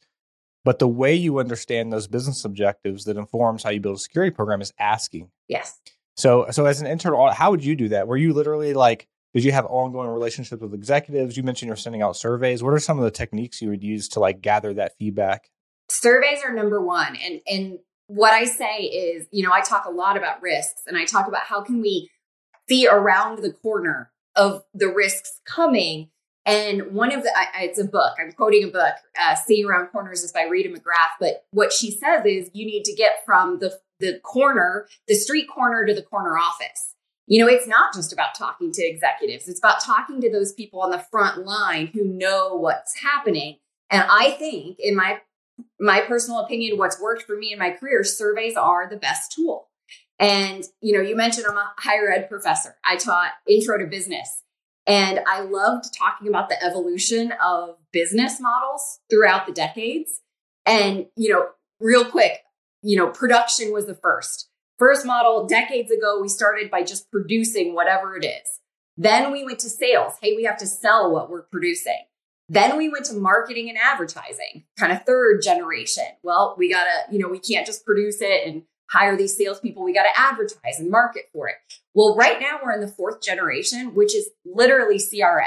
But 0.66 0.80
the 0.80 0.88
way 0.88 1.16
you 1.16 1.40
understand 1.40 1.92
those 1.92 2.08
business 2.08 2.44
objectives 2.44 3.06
that 3.06 3.18
informs 3.18 3.64
how 3.64 3.70
you 3.70 3.80
build 3.80 3.96
a 3.96 4.00
security 4.00 4.32
program 4.32 4.62
is 4.62 4.74
asking. 4.78 5.30
Yes. 5.48 5.80
So 6.18 6.48
so 6.52 6.66
as 6.66 6.82
an 6.82 6.88
internal 6.88 7.20
audit 7.20 7.38
how 7.38 7.52
would 7.52 7.64
you 7.64 7.76
do 7.76 7.90
that? 7.90 8.08
Were 8.08 8.18
you 8.18 8.34
literally 8.34 8.74
like 8.74 9.08
did 9.34 9.44
you 9.44 9.52
have 9.52 9.66
ongoing 9.66 10.10
relationships 10.10 10.62
with 10.62 10.74
executives? 10.74 11.38
You 11.38 11.44
mentioned 11.44 11.68
you're 11.68 11.75
sending 11.75 12.01
out 12.01 12.15
surveys. 12.15 12.63
What 12.63 12.74
are 12.74 12.80
some 12.80 12.98
of 12.98 13.03
the 13.03 13.12
techniques 13.12 13.62
you 13.62 13.70
would 13.70 13.84
use 13.84 14.08
to 14.10 14.20
like 14.20 14.42
gather 14.42 14.74
that 14.74 14.98
feedback? 14.98 15.50
Surveys 15.89 16.39
are 16.44 16.53
number 16.53 16.82
one. 16.82 17.15
And 17.15 17.42
and 17.48 17.80
what 18.08 18.34
I 18.34 18.46
say 18.46 18.77
is, 18.82 19.27
you 19.32 19.44
know, 19.44 19.53
I 19.53 19.62
talk 19.62 19.86
a 19.86 19.92
lot 19.92 20.18
about 20.18 20.42
risks 20.42 20.82
and 20.88 20.98
I 20.98 21.06
talk 21.06 21.27
about 21.27 21.44
how 21.44 21.62
can 21.62 21.80
we 21.80 22.10
see 22.68 22.88
around 22.88 23.44
the 23.44 23.53
corner 23.53 24.12
of 24.36 24.63
the 24.74 24.88
risks 24.88 25.42
coming. 25.46 26.10
And 26.46 26.94
one 26.94 27.13
of 27.13 27.22
the, 27.22 27.32
it's 27.58 27.77
a 27.77 27.84
book, 27.84 28.15
I'm 28.20 28.32
quoting 28.32 28.63
a 28.63 28.68
book, 28.68 28.96
uh, 29.22 29.36
Seeing 29.36 29.68
Around 29.68 29.88
Corners 29.88 30.24
is 30.24 30.32
by 30.32 30.44
Rita 30.44 30.70
McGrath. 30.70 31.18
But 31.20 31.44
what 31.51 31.72
she 31.72 31.92
says 31.92 32.25
is 32.25 32.50
you 32.53 32.65
need 32.65 32.84
to 32.86 32.96
get 32.96 33.24
from 33.25 33.60
the, 33.60 33.77
the 34.00 34.20
corner, 34.24 34.88
the 35.08 35.13
street 35.13 35.48
corner 35.48 35.86
to 35.86 35.94
the 35.94 36.01
corner 36.01 36.36
office 36.36 36.96
you 37.29 37.39
know, 37.39 37.50
it's 37.50 37.67
not 37.67 37.93
just 37.93 38.12
about 38.12 38.33
talking 38.36 38.71
to 38.71 38.83
executives, 38.83 39.48
it's 39.48 39.59
about 39.59 39.81
talking 39.81 40.19
to 40.19 40.31
those 40.31 40.51
people 40.51 40.81
on 40.81 40.89
the 40.89 41.05
front 41.12 41.45
line 41.45 41.88
who 41.93 42.03
know 42.03 42.55
what's 42.55 43.00
happening. 43.00 43.57
And 43.91 44.03
I 44.09 44.31
think, 44.31 44.77
in 44.79 44.95
my 44.95 45.21
my 45.79 46.01
personal 46.01 46.39
opinion, 46.39 46.77
what's 46.77 47.00
worked 47.00 47.24
for 47.24 47.38
me 47.38 47.53
in 47.53 47.59
my 47.59 47.69
career, 47.69 48.03
surveys 48.03 48.55
are 48.55 48.89
the 48.89 48.98
best 48.98 49.31
tool. 49.31 49.67
And, 50.17 50.63
you 50.81 50.93
know, 50.93 51.01
you 51.01 51.15
mentioned 51.15 51.45
I'm 51.48 51.55
a 51.55 51.71
higher 51.77 52.12
ed 52.12 52.29
professor. 52.29 52.75
I 52.83 52.98
taught 52.98 53.31
intro 53.48 53.77
to 53.77 53.86
business. 53.86 54.43
And 54.88 55.19
I 55.27 55.41
loved 55.41 55.93
talking 55.98 56.27
about 56.27 56.50
the 56.50 56.62
evolution 56.63 57.33
of 57.43 57.77
business 57.93 58.39
models 58.39 59.00
throughout 59.09 59.45
the 59.45 59.53
decades. 59.53 60.21
And, 60.65 61.05
you 61.15 61.31
know, 61.31 61.48
real 61.79 62.05
quick, 62.05 62.39
you 62.81 62.98
know, 62.98 63.07
production 63.07 63.71
was 63.71 63.86
the 63.86 63.95
first. 63.95 64.49
First 64.79 65.05
model, 65.05 65.45
decades 65.45 65.91
ago, 65.91 66.21
we 66.21 66.29
started 66.29 66.71
by 66.71 66.83
just 66.83 67.12
producing 67.12 67.75
whatever 67.75 68.15
it 68.15 68.25
is. 68.25 68.59
Then 68.95 69.29
we 69.31 69.43
went 69.43 69.59
to 69.59 69.69
sales. 69.69 70.13
Hey, 70.21 70.38
we 70.38 70.45
have 70.45 70.57
to 70.59 70.65
sell 70.65 71.12
what 71.12 71.29
we're 71.29 71.43
producing. 71.43 72.00
Then 72.48 72.77
we 72.77 72.88
went 72.88 73.05
to 73.05 73.13
marketing 73.13 73.69
and 73.69 73.77
advertising, 73.77 74.63
kind 74.79 74.93
of 74.93 75.03
third 75.05 75.41
generation. 75.43 76.05
Well, 76.24 76.55
we 76.57 76.71
gotta, 76.71 77.12
you 77.12 77.19
know, 77.19 77.27
we 77.27 77.39
can't 77.39 77.65
just 77.65 77.86
produce 77.86 78.21
it 78.21 78.48
and 78.48 78.63
hire 78.89 79.17
these 79.17 79.36
salespeople. 79.38 79.83
We 79.83 79.93
gotta 79.93 80.17
advertise 80.17 80.79
and 80.79 80.89
market 80.89 81.25
for 81.33 81.50
it. 81.50 81.55
Well, 81.93 82.15
right 82.15 82.39
now 82.39 82.59
we're 82.63 82.71
in 82.71 82.81
the 82.81 82.88
fourth 82.88 83.21
generation, 83.21 83.93
which 83.93 84.15
is 84.15 84.29
literally 84.45 84.98
CRM, 84.98 85.45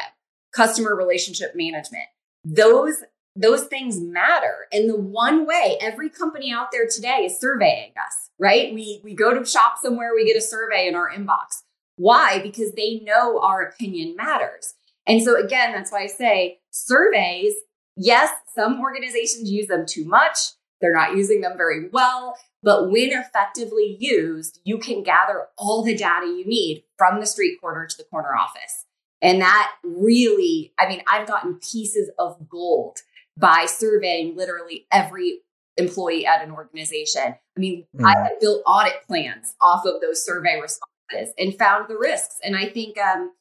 customer 0.55 0.95
relationship 0.95 1.53
management. 1.57 2.05
Those 2.45 3.03
those 3.35 3.65
things 3.65 4.01
matter. 4.01 4.67
And 4.73 4.89
the 4.89 4.97
one 4.97 5.47
way 5.47 5.79
every 5.81 6.11
company 6.11 6.53
out 6.53 6.69
there 6.71 6.87
today 6.87 7.25
is 7.25 7.41
surveying 7.41 7.93
us, 7.93 8.31
right? 8.39 8.73
We 8.75 9.01
we 9.03 9.15
go 9.15 9.33
to 9.39 9.45
shop 9.45 9.75
somewhere, 9.83 10.13
we 10.15 10.27
get 10.27 10.37
a 10.37 10.41
survey 10.41 10.87
in 10.87 10.95
our 10.95 11.11
inbox. 11.11 11.63
Why? 11.97 12.41
Because 12.43 12.73
they 12.73 13.01
know 13.01 13.41
our 13.41 13.63
opinion 13.63 14.17
matters. 14.17 14.75
And 15.07 15.23
so 15.23 15.43
again, 15.43 15.73
that's 15.73 15.91
why 15.91 16.03
I 16.03 16.07
say 16.07 16.61
surveys, 16.71 17.55
yes, 17.97 18.31
some 18.55 18.81
organizations 18.81 19.51
use 19.51 19.67
them 19.67 19.87
too 19.87 20.05
much. 20.05 20.39
They're 20.81 20.95
not 20.95 21.17
using 21.17 21.41
them 21.41 21.57
very 21.57 21.89
well. 21.89 22.37
But 22.63 22.91
when 22.91 23.11
effectively 23.13 23.97
used, 23.99 24.61
you 24.65 24.79
can 24.79 25.03
gather 25.03 25.49
all 25.57 25.83
the 25.83 25.97
data 25.97 26.27
you 26.27 26.45
need 26.45 26.85
from 26.97 27.19
the 27.19 27.27
street 27.27 27.61
corner 27.61 27.87
to 27.87 27.97
the 27.97 28.05
corner 28.05 28.35
office. 28.37 28.85
And 29.21 29.41
that 29.41 29.73
really, 29.85 30.73
I 30.79 30.89
mean, 30.89 31.03
I've 31.11 31.29
gotten 31.29 31.55
pieces 31.55 32.11
of 32.19 32.49
gold 32.49 32.99
by 33.37 33.67
surveying 33.67 34.37
literally 34.37 34.87
every 34.93 35.41
employee 35.77 36.27
at 36.27 36.43
an 36.43 36.51
organization. 36.51 37.35
I 37.57 37.61
mean, 37.61 37.87
mm. 37.97 38.05
I 38.05 38.19
have 38.19 38.41
built 38.41 38.63
audit 38.67 39.07
plans 39.07 39.55
off 39.61 39.87
of 39.87 40.01
those 40.01 40.25
survey 40.25 40.61
responses 40.61 41.35
and 41.39 41.57
found 41.59 41.89
the 41.89 41.97
risks. 41.97 42.37
And 42.43 42.57
I 42.57 42.67
think 42.67 42.99
um, 42.99 43.33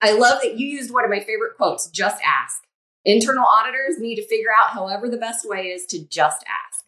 I 0.00 0.12
love 0.12 0.40
that 0.42 0.58
you 0.58 0.66
used 0.66 0.92
one 0.92 1.04
of 1.04 1.10
my 1.10 1.20
favorite 1.20 1.56
quotes 1.56 1.88
just 1.88 2.20
ask. 2.24 2.62
Internal 3.04 3.44
auditors 3.44 3.98
need 3.98 4.16
to 4.16 4.26
figure 4.26 4.50
out 4.56 4.70
however 4.70 5.08
the 5.08 5.16
best 5.16 5.48
way 5.48 5.66
is 5.66 5.86
to 5.86 6.04
just 6.06 6.44
ask. 6.44 6.84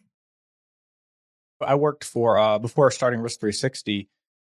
I 1.61 1.75
worked 1.75 2.03
for, 2.03 2.37
uh, 2.37 2.59
before 2.59 2.89
starting 2.91 3.21
Risk 3.21 3.39
360, 3.39 4.09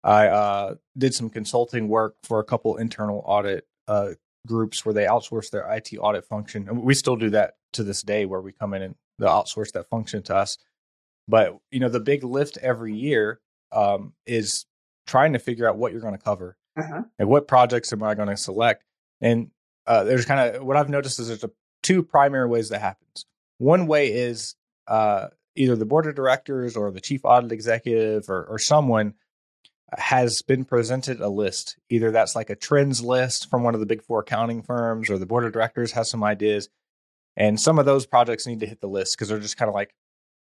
I 0.04 0.28
uh, 0.28 0.76
did 0.98 1.14
some 1.14 1.30
consulting 1.30 1.88
work 1.88 2.16
for 2.24 2.40
a 2.40 2.44
couple 2.44 2.78
internal 2.78 3.24
audit 3.26 3.68
uh, 3.88 4.12
groups 4.46 4.86
where 4.86 4.94
they 4.94 5.06
outsource 5.06 5.50
their 5.50 5.70
IT 5.72 5.94
audit 6.00 6.26
function. 6.26 6.68
And 6.70 6.84
we 6.84 6.94
still 6.94 7.16
do 7.16 7.30
that 7.32 7.56
to 7.74 7.84
this 7.84 8.02
day 8.02 8.26
where 8.26 8.42
we 8.42 8.52
come 8.52 8.74
in 8.74 8.82
and 8.82 8.96
they 9.20 9.26
outsource 9.26 9.72
that 9.74 9.90
function 9.90 10.24
to 10.24 10.36
us. 10.36 10.58
But 11.28 11.58
you 11.72 11.80
know, 11.80 11.90
the 11.90 12.00
big 12.00 12.24
lift 12.24 12.58
every 12.58 12.94
year 12.94 13.40
um, 13.72 14.14
is 14.26 14.66
trying 15.06 15.34
to 15.34 15.40
figure 15.40 15.68
out 15.68 15.78
what 15.78 15.92
you're 15.92 16.02
going 16.02 16.18
to 16.18 16.24
cover 16.24 16.58
uh-huh. 16.78 17.04
and 17.20 17.30
what 17.30 17.48
projects 17.48 17.92
am 17.94 18.04
I 18.04 18.16
going 18.16 18.30
to 18.30 18.38
select. 18.38 18.84
And 19.22 19.52
uh, 19.86 20.04
there's 20.04 20.26
kind 20.26 20.56
of 20.56 20.64
what 20.64 20.78
I've 20.78 20.90
noticed 20.90 21.20
is 21.20 21.28
there's 21.28 21.44
a, 21.44 21.52
two 21.84 22.04
primary 22.04 22.48
ways 22.48 22.70
that 22.70 22.82
happens. 22.82 23.26
One 23.58 23.88
way 23.88 24.12
is 24.12 24.56
uh, 24.88 25.28
either 25.56 25.76
the 25.76 25.86
board 25.86 26.08
of 26.08 26.16
directors 26.16 26.78
or 26.78 26.92
the 26.92 27.02
chief 27.02 27.22
audit 27.24 27.52
executive 27.52 28.30
or, 28.30 28.46
or 28.46 28.60
someone 28.60 29.16
has 29.98 30.42
been 30.42 30.66
presented 30.66 31.22
a 31.22 31.30
list. 31.30 31.78
Either 31.90 32.12
that's 32.12 32.36
like 32.36 32.50
a 32.50 32.56
trends 32.56 33.02
list 33.02 33.50
from 33.50 33.64
one 33.64 33.74
of 33.74 33.80
the 33.80 33.86
big 33.86 34.04
four 34.04 34.20
accounting 34.20 34.62
firms, 34.62 35.10
or 35.10 35.18
the 35.18 35.26
board 35.26 35.46
of 35.46 35.54
directors 35.54 35.94
has 35.94 36.10
some 36.10 36.24
ideas. 36.24 36.70
And 37.38 37.60
some 37.60 37.78
of 37.78 37.86
those 37.86 38.08
projects 38.08 38.48
need 38.48 38.60
to 38.62 38.66
hit 38.66 38.82
the 38.82 38.88
list 38.88 39.16
because 39.16 39.30
they're 39.30 39.40
just 39.40 39.58
kind 39.58 39.70
of 39.70 39.76
like 39.76 39.94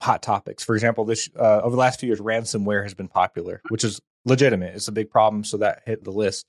hot 0.01 0.23
topics. 0.23 0.65
For 0.65 0.75
example, 0.75 1.05
this 1.05 1.29
uh, 1.39 1.61
over 1.61 1.77
the 1.77 1.81
last 1.81 2.01
few 2.01 2.09
years, 2.09 2.21
ransomware 2.21 2.83
has 2.83 2.95
been 2.95 3.09
popular, 3.09 3.61
which 3.69 3.85
is 3.85 4.01
legitimate. 4.25 4.75
It's 4.75 4.89
a 4.89 4.93
big 4.93 5.11
problem, 5.11 5.45
so 5.45 5.59
that 5.59 5.83
hit 5.85 6.03
the 6.03 6.11
list. 6.11 6.47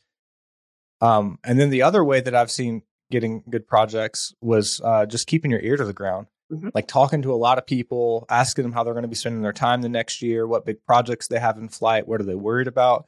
Um, 1.02 1.38
and 1.44 1.60
then 1.60 1.70
the 1.70 1.82
other 1.82 2.04
way 2.04 2.22
that 2.22 2.34
I've 2.34 2.52
seen 2.52 2.84
getting 3.12 3.44
good 3.50 3.68
projects 3.68 4.34
was 4.40 4.80
uh, 4.84 5.06
just 5.06 5.28
keeping 5.28 5.52
your 5.52 5.60
ear 5.60 5.76
to 5.76 5.84
the 5.84 5.94
ground, 5.94 6.28
mm-hmm. 6.50 6.70
like 6.74 6.88
talking 6.88 7.24
to 7.24 7.34
a 7.34 7.36
lot 7.36 7.58
of 7.58 7.66
people, 7.66 8.26
asking 8.30 8.64
them 8.64 8.72
how 8.72 8.86
they're 8.86 8.94
going 8.94 9.04
to 9.04 9.10
be 9.10 9.16
spending 9.16 9.42
their 9.42 9.52
time 9.52 9.82
the 9.82 9.90
next 9.90 10.22
year, 10.22 10.48
what 10.48 10.66
big 10.66 10.78
projects 10.86 11.28
they 11.28 11.40
have 11.40 11.58
in 11.58 11.68
flight, 11.68 12.08
what 12.08 12.22
are 12.22 12.26
they 12.26 12.36
worried 12.36 12.68
about. 12.68 13.06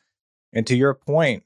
And 0.51 0.67
to 0.67 0.75
your 0.75 0.93
point, 0.93 1.43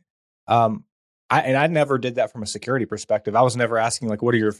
um, 0.48 0.86
I, 1.30 1.42
and 1.42 1.58
I 1.58 1.68
never 1.68 1.98
did 1.98 2.16
that 2.16 2.32
from 2.32 2.42
a 2.42 2.48
security 2.48 2.86
perspective. 2.86 3.36
I 3.36 3.42
was 3.42 3.56
never 3.56 3.78
asking 3.78 4.08
like, 4.10 4.24
what 4.24 4.34
are 4.34 4.40
your 4.40 4.54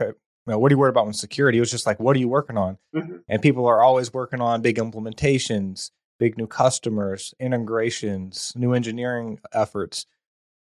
you 0.48 0.54
know, 0.54 0.60
what 0.60 0.72
are 0.72 0.76
you 0.76 0.80
worried 0.80 0.92
about 0.92 1.06
when 1.06 1.14
security? 1.14 1.58
It 1.58 1.62
was 1.62 1.72
just 1.72 1.86
like, 1.86 2.00
what 2.00 2.16
are 2.16 2.20
you 2.20 2.30
working 2.30 2.58
on? 2.58 2.78
Mm-hmm. 2.96 3.18
And 3.28 3.42
people 3.42 3.66
are 3.68 3.84
always 3.84 4.14
working 4.14 4.40
on 4.40 4.62
big 4.62 4.78
implementations, 4.78 5.92
big 6.20 6.38
new 6.38 6.48
customers, 6.48 7.34
integrations, 7.40 8.54
new 8.56 8.74
engineering 8.74 9.40
efforts. 9.52 10.06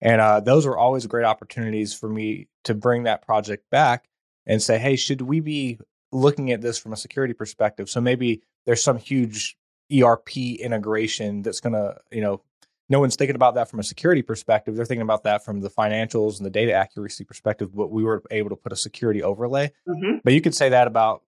And 0.02 0.22
uh, 0.22 0.40
those 0.40 0.66
were 0.66 0.78
always 0.78 1.06
great 1.06 1.26
opportunities 1.26 1.94
for 1.94 2.10
me 2.10 2.48
to 2.64 2.74
bring 2.74 3.04
that 3.04 3.22
project 3.22 3.70
back 3.70 4.10
and 4.48 4.62
say, 4.62 4.80
hey, 4.80 4.96
should 4.96 5.22
we 5.22 5.40
be 5.40 5.78
looking 6.12 6.52
at 6.52 6.62
this 6.62 6.80
from 6.80 6.94
a 6.94 6.98
security 6.98 7.36
perspective? 7.36 7.90
So 7.90 8.02
maybe 8.02 8.42
there's 8.66 8.84
some 8.84 8.98
huge 8.98 9.56
ERP 9.94 10.38
integration 10.38 11.44
that's 11.44 11.60
going 11.60 11.74
to, 11.74 11.98
you 12.12 12.22
know, 12.22 12.42
no 12.90 13.00
one's 13.00 13.16
thinking 13.16 13.36
about 13.36 13.56
that 13.56 13.70
from 13.70 13.80
a 13.80 13.84
security 13.84 14.22
perspective. 14.22 14.76
They're 14.76 14.86
thinking 14.86 15.04
about 15.04 15.24
that 15.24 15.46
from 15.46 15.62
the 15.62 15.70
financials 15.70 16.38
and 16.38 16.46
the 16.46 16.50
data 16.50 16.74
accuracy 16.74 17.24
perspective. 17.24 17.74
But 17.74 17.92
we 17.92 18.04
were 18.04 18.24
able 18.32 18.50
to 18.50 18.56
put 18.56 18.72
a 18.72 18.76
security 18.76 19.22
overlay. 19.22 19.72
Mm-hmm. 19.88 20.18
But 20.24 20.34
you 20.34 20.42
could 20.42 20.56
say 20.56 20.70
that 20.70 20.88
about 20.88 21.22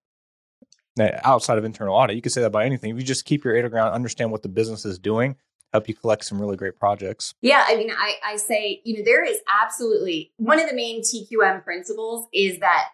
outside 1.00 1.58
of 1.58 1.64
internal 1.64 1.96
audit. 1.96 2.16
You 2.16 2.22
could 2.22 2.32
say 2.32 2.42
that 2.42 2.48
about 2.48 2.66
anything. 2.66 2.92
If 2.92 2.98
you 2.98 3.04
just 3.04 3.26
keep 3.26 3.44
your 3.44 3.56
ear 3.56 3.62
to 3.62 3.70
ground, 3.70 3.94
understand 3.94 4.32
what 4.32 4.44
the 4.44 4.50
business 4.50 4.86
is 4.86 5.00
doing, 5.00 5.36
help 5.72 5.88
you 5.88 5.96
collect 5.96 6.26
some 6.26 6.40
really 6.40 6.58
great 6.58 6.78
projects. 6.78 7.34
Yeah, 7.42 7.64
I 7.68 7.76
mean, 7.76 7.92
I, 7.92 8.16
I 8.26 8.36
say, 8.36 8.82
you 8.84 8.98
know, 8.98 9.04
there 9.06 9.24
is 9.24 9.40
absolutely 9.62 10.34
one 10.38 10.60
of 10.60 10.70
the 10.70 10.76
main 10.76 11.02
TQM 11.02 11.64
principles 11.64 12.28
is 12.34 12.60
that, 12.60 12.90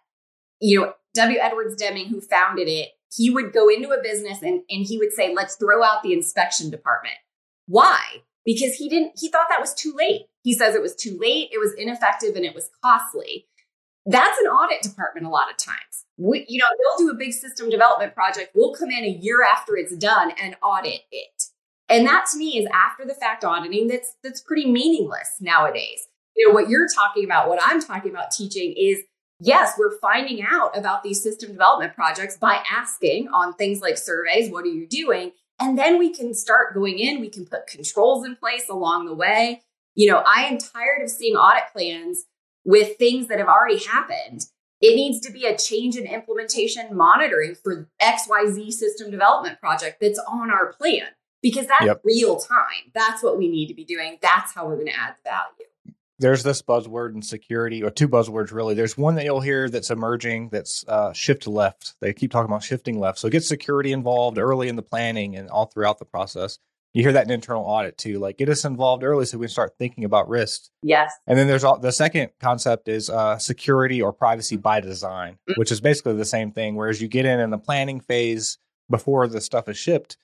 you 0.60 0.80
know, 0.80 0.94
W. 1.16 1.40
Edwards 1.40 1.76
Deming, 1.76 2.08
who 2.08 2.22
founded 2.22 2.68
it, 2.68 2.90
he 3.16 3.30
would 3.30 3.54
go 3.54 3.70
into 3.70 3.90
a 3.90 4.02
business 4.02 4.42
and, 4.42 4.62
and 4.70 4.86
he 4.86 4.98
would 4.98 5.14
say, 5.14 5.34
let's 5.34 5.56
throw 5.56 5.84
out 5.84 6.04
the 6.04 6.14
inspection 6.14 6.70
department. 6.70 7.16
Why? 7.66 8.22
Because 8.48 8.76
he 8.76 8.88
didn't 8.90 9.12
he 9.20 9.30
thought 9.30 9.48
that 9.50 9.60
was 9.60 9.76
too 9.76 9.94
late. 9.96 10.22
He 10.42 10.54
says 10.54 10.74
it 10.74 10.82
was 10.82 10.96
too 10.96 11.16
late 11.22 11.50
it 11.52 11.60
was 11.60 11.76
ineffective 11.78 12.36
and 12.36 12.46
it 12.46 12.56
was 12.56 12.72
costly. 12.84 13.46
That's 14.08 14.40
an 14.40 14.48
audit 14.48 14.82
department 14.82 15.28
a 15.28 15.30
lot 15.30 15.52
of 15.52 15.58
times. 15.58 16.06
We, 16.18 16.46
you 16.48 16.58
know 16.58 16.66
they'll 16.80 17.08
do 17.08 17.12
a 17.12 17.18
big 17.18 17.34
system 17.34 17.70
development 17.70 18.16
project 18.16 18.54
we'll 18.56 18.74
come 18.74 18.90
in 18.90 19.04
a 19.04 19.20
year 19.22 19.44
after 19.44 19.78
it's 19.78 19.96
done 19.96 20.32
and 20.42 20.56
audit 20.64 21.02
it. 21.12 21.44
And 21.90 22.08
that 22.08 22.26
to 22.32 22.38
me 22.38 22.58
is 22.58 22.68
after 22.74 23.06
the 23.06 23.14
fact 23.14 23.44
auditing 23.44 23.88
that's 23.88 24.16
that's 24.24 24.42
pretty 24.42 24.66
meaningless 24.66 25.36
nowadays. 25.40 26.08
You 26.36 26.48
know 26.48 26.54
what 26.54 26.70
you're 26.70 26.88
talking 26.88 27.26
about 27.26 27.50
what 27.50 27.60
i'm 27.62 27.82
talking 27.82 28.12
about 28.12 28.32
teaching 28.32 28.74
is 28.78 29.00
yes 29.40 29.74
we're 29.78 29.98
finding 30.00 30.42
out 30.44 30.78
about 30.78 31.04
these 31.04 31.22
system 31.22 31.52
development 31.52 31.96
projects 31.96 32.38
by 32.38 32.64
asking 32.72 33.28
on 33.30 33.54
things 33.54 33.82
like 33.82 33.98
surveys 33.98 34.52
what 34.52 34.64
are 34.64 34.70
you 34.70 34.88
doing 34.88 35.32
and 35.60 35.78
then 35.78 35.98
we 35.98 36.14
can 36.14 36.34
start 36.34 36.74
going 36.74 37.00
in, 37.00 37.20
we 37.20 37.30
can 37.30 37.46
put 37.46 37.68
controls 37.68 38.26
in 38.26 38.36
place 38.36 38.70
along 38.70 39.06
the 39.06 39.16
way. 39.16 39.64
You 39.96 40.12
know, 40.12 40.24
I 40.26 40.44
am 40.44 40.58
tired 40.58 41.02
of 41.04 41.10
seeing 41.10 41.36
audit 41.36 41.72
plans 41.74 42.26
with 42.64 42.98
things 42.98 43.28
that 43.28 43.40
have 43.40 43.48
already 43.48 43.84
happened. 43.84 44.46
It 44.80 44.96
needs 44.96 45.20
to 45.22 45.32
be 45.32 45.46
a 45.46 45.58
change 45.58 45.96
in 45.96 46.06
implementation 46.06 46.96
monitoring 46.96 47.56
for 47.56 47.90
XYZ 48.00 48.72
system 48.72 49.10
development 49.10 49.60
project 49.60 49.98
that's 50.00 50.20
on 50.20 50.52
our 50.52 50.74
plan 50.74 51.08
because 51.42 51.66
that's 51.66 51.86
yep. 51.86 52.02
real 52.04 52.38
time. 52.38 52.92
That's 52.94 53.24
what 53.24 53.40
we 53.40 53.48
need 53.48 53.68
to 53.68 53.74
be 53.74 53.86
doing. 53.86 54.20
That's 54.22 54.54
how 54.54 54.68
we're 54.68 54.76
going 54.76 54.88
to 54.88 55.00
add 55.00 55.16
value 55.24 55.68
there's 56.20 56.44
this 56.44 56.62
buzzword 56.62 57.14
in 57.14 57.22
security, 57.22 57.84
or 57.84 57.90
two 57.90 58.10
buzzwords 58.10 58.52
really. 58.52 58.74
There's 58.74 58.98
one 58.98 59.16
that 59.16 59.26
you'll 59.26 59.42
hear 59.42 59.70
that's 59.70 59.92
emerging 59.92 60.50
that's 60.50 60.84
uh, 60.88 61.14
shift 61.14 61.48
left. 61.48 61.96
They 62.02 62.14
keep 62.14 62.32
talking 62.32 62.50
about 62.50 62.64
shifting 62.64 63.00
left. 63.00 63.20
So 63.20 63.30
get 63.30 63.44
security 63.44 63.92
involved 63.92 64.38
early 64.38 64.68
in 64.68 64.76
the 64.76 64.82
planning 64.82 65.36
and 65.36 65.50
all 65.50 65.66
throughout 65.66 66.00
the 66.00 66.06
process. 66.06 66.58
You 66.94 67.04
hear 67.04 67.12
that 67.14 67.26
in 67.26 67.32
internal 67.32 67.64
audit 67.64 67.98
too. 67.98 68.18
Like 68.18 68.38
get 68.38 68.50
us 68.50 68.66
involved 68.66 69.04
early 69.04 69.26
so 69.26 69.38
we 69.38 69.46
can 69.46 69.52
start 69.52 69.74
thinking 69.78 70.04
about 70.04 70.28
risks. 70.28 70.72
Yes. 70.82 71.14
And 71.28 71.38
then 71.38 71.48
there's 71.48 71.64
all, 71.64 71.78
the 71.78 71.92
second 71.92 72.32
concept 72.40 72.88
is 72.88 73.10
uh, 73.10 73.38
security 73.38 74.02
or 74.02 74.12
privacy 74.12 74.58
by 74.58 74.80
design, 74.80 75.34
mm-hmm. 75.34 75.60
which 75.60 75.72
is 75.72 75.80
basically 75.80 76.16
the 76.16 76.26
same 76.26 76.52
thing. 76.52 76.76
Whereas 76.76 77.00
you 77.00 77.08
get 77.08 77.26
in 77.26 77.40
in 77.40 77.52
the 77.52 77.60
planning 77.60 78.00
phase 78.00 78.58
before 78.90 79.28
the 79.28 79.42
stuff 79.42 79.70
is 79.70 79.78
shipped, 79.78 80.18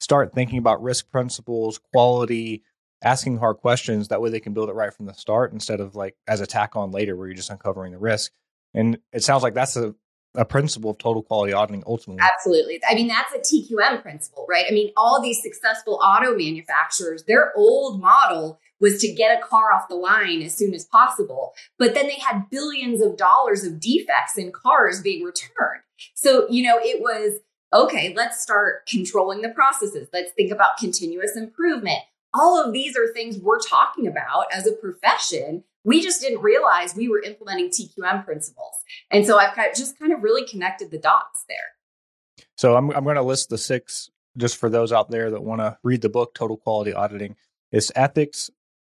start 0.00 0.32
thinking 0.32 0.58
about 0.58 0.82
risk 0.82 1.10
principles, 1.10 1.78
quality, 1.92 2.62
asking 3.04 3.38
hard 3.38 3.58
questions. 3.58 4.08
That 4.08 4.20
way 4.20 4.30
they 4.30 4.40
can 4.40 4.54
build 4.54 4.68
it 4.68 4.74
right 4.74 4.92
from 4.92 5.06
the 5.06 5.14
start 5.14 5.52
instead 5.52 5.80
of 5.80 5.94
like 5.94 6.16
as 6.26 6.40
a 6.40 6.46
tack 6.46 6.76
on 6.76 6.90
later 6.90 7.16
where 7.16 7.26
you're 7.26 7.36
just 7.36 7.50
uncovering 7.50 7.92
the 7.92 7.98
risk. 7.98 8.32
And 8.72 8.98
it 9.12 9.22
sounds 9.22 9.42
like 9.42 9.54
that's 9.54 9.76
a, 9.76 9.94
a 10.34 10.44
principle 10.44 10.90
of 10.90 10.98
total 10.98 11.22
quality 11.22 11.52
auditing 11.52 11.84
ultimately. 11.86 12.22
Absolutely. 12.22 12.80
I 12.88 12.94
mean, 12.94 13.06
that's 13.06 13.32
a 13.32 13.38
TQM 13.38 14.02
principle, 14.02 14.46
right? 14.48 14.64
I 14.68 14.72
mean, 14.72 14.92
all 14.96 15.22
these 15.22 15.40
successful 15.40 16.00
auto 16.02 16.36
manufacturers, 16.36 17.24
their 17.24 17.52
old 17.56 18.00
model 18.00 18.58
was 18.80 19.00
to 19.00 19.12
get 19.12 19.38
a 19.38 19.46
car 19.46 19.72
off 19.72 19.88
the 19.88 19.94
line 19.94 20.42
as 20.42 20.56
soon 20.56 20.74
as 20.74 20.84
possible. 20.84 21.54
But 21.78 21.94
then 21.94 22.08
they 22.08 22.18
had 22.18 22.50
billions 22.50 23.00
of 23.00 23.16
dollars 23.16 23.62
of 23.62 23.78
defects 23.78 24.36
in 24.36 24.50
cars 24.50 25.00
being 25.00 25.22
returned. 25.22 25.82
So, 26.14 26.48
you 26.50 26.64
know, 26.64 26.78
it 26.80 27.00
was 27.00 27.40
okay, 27.72 28.14
let's 28.16 28.40
start 28.40 28.86
controlling 28.86 29.42
the 29.42 29.48
processes. 29.48 30.08
Let's 30.12 30.32
think 30.32 30.52
about 30.52 30.78
continuous 30.78 31.36
improvement 31.36 31.98
all 32.34 32.62
of 32.62 32.72
these 32.72 32.96
are 32.96 33.12
things 33.12 33.38
we're 33.38 33.60
talking 33.60 34.06
about 34.06 34.46
as 34.52 34.66
a 34.66 34.72
profession. 34.72 35.64
We 35.84 36.02
just 36.02 36.20
didn't 36.20 36.42
realize 36.42 36.94
we 36.94 37.08
were 37.08 37.22
implementing 37.22 37.68
TQM 37.70 38.24
principles. 38.24 38.74
And 39.10 39.24
so 39.24 39.38
I've 39.38 39.54
just 39.74 39.98
kind 39.98 40.12
of 40.12 40.22
really 40.22 40.46
connected 40.46 40.90
the 40.90 40.98
dots 40.98 41.44
there. 41.48 42.46
So 42.56 42.76
I'm, 42.76 42.90
I'm 42.90 43.04
going 43.04 43.16
to 43.16 43.22
list 43.22 43.50
the 43.50 43.58
six 43.58 44.10
just 44.36 44.56
for 44.56 44.68
those 44.68 44.92
out 44.92 45.10
there 45.10 45.30
that 45.30 45.42
want 45.42 45.60
to 45.60 45.78
read 45.82 46.02
the 46.02 46.08
book, 46.08 46.34
Total 46.34 46.56
Quality 46.56 46.92
Auditing. 46.92 47.36
It's 47.70 47.92
ethics. 47.94 48.50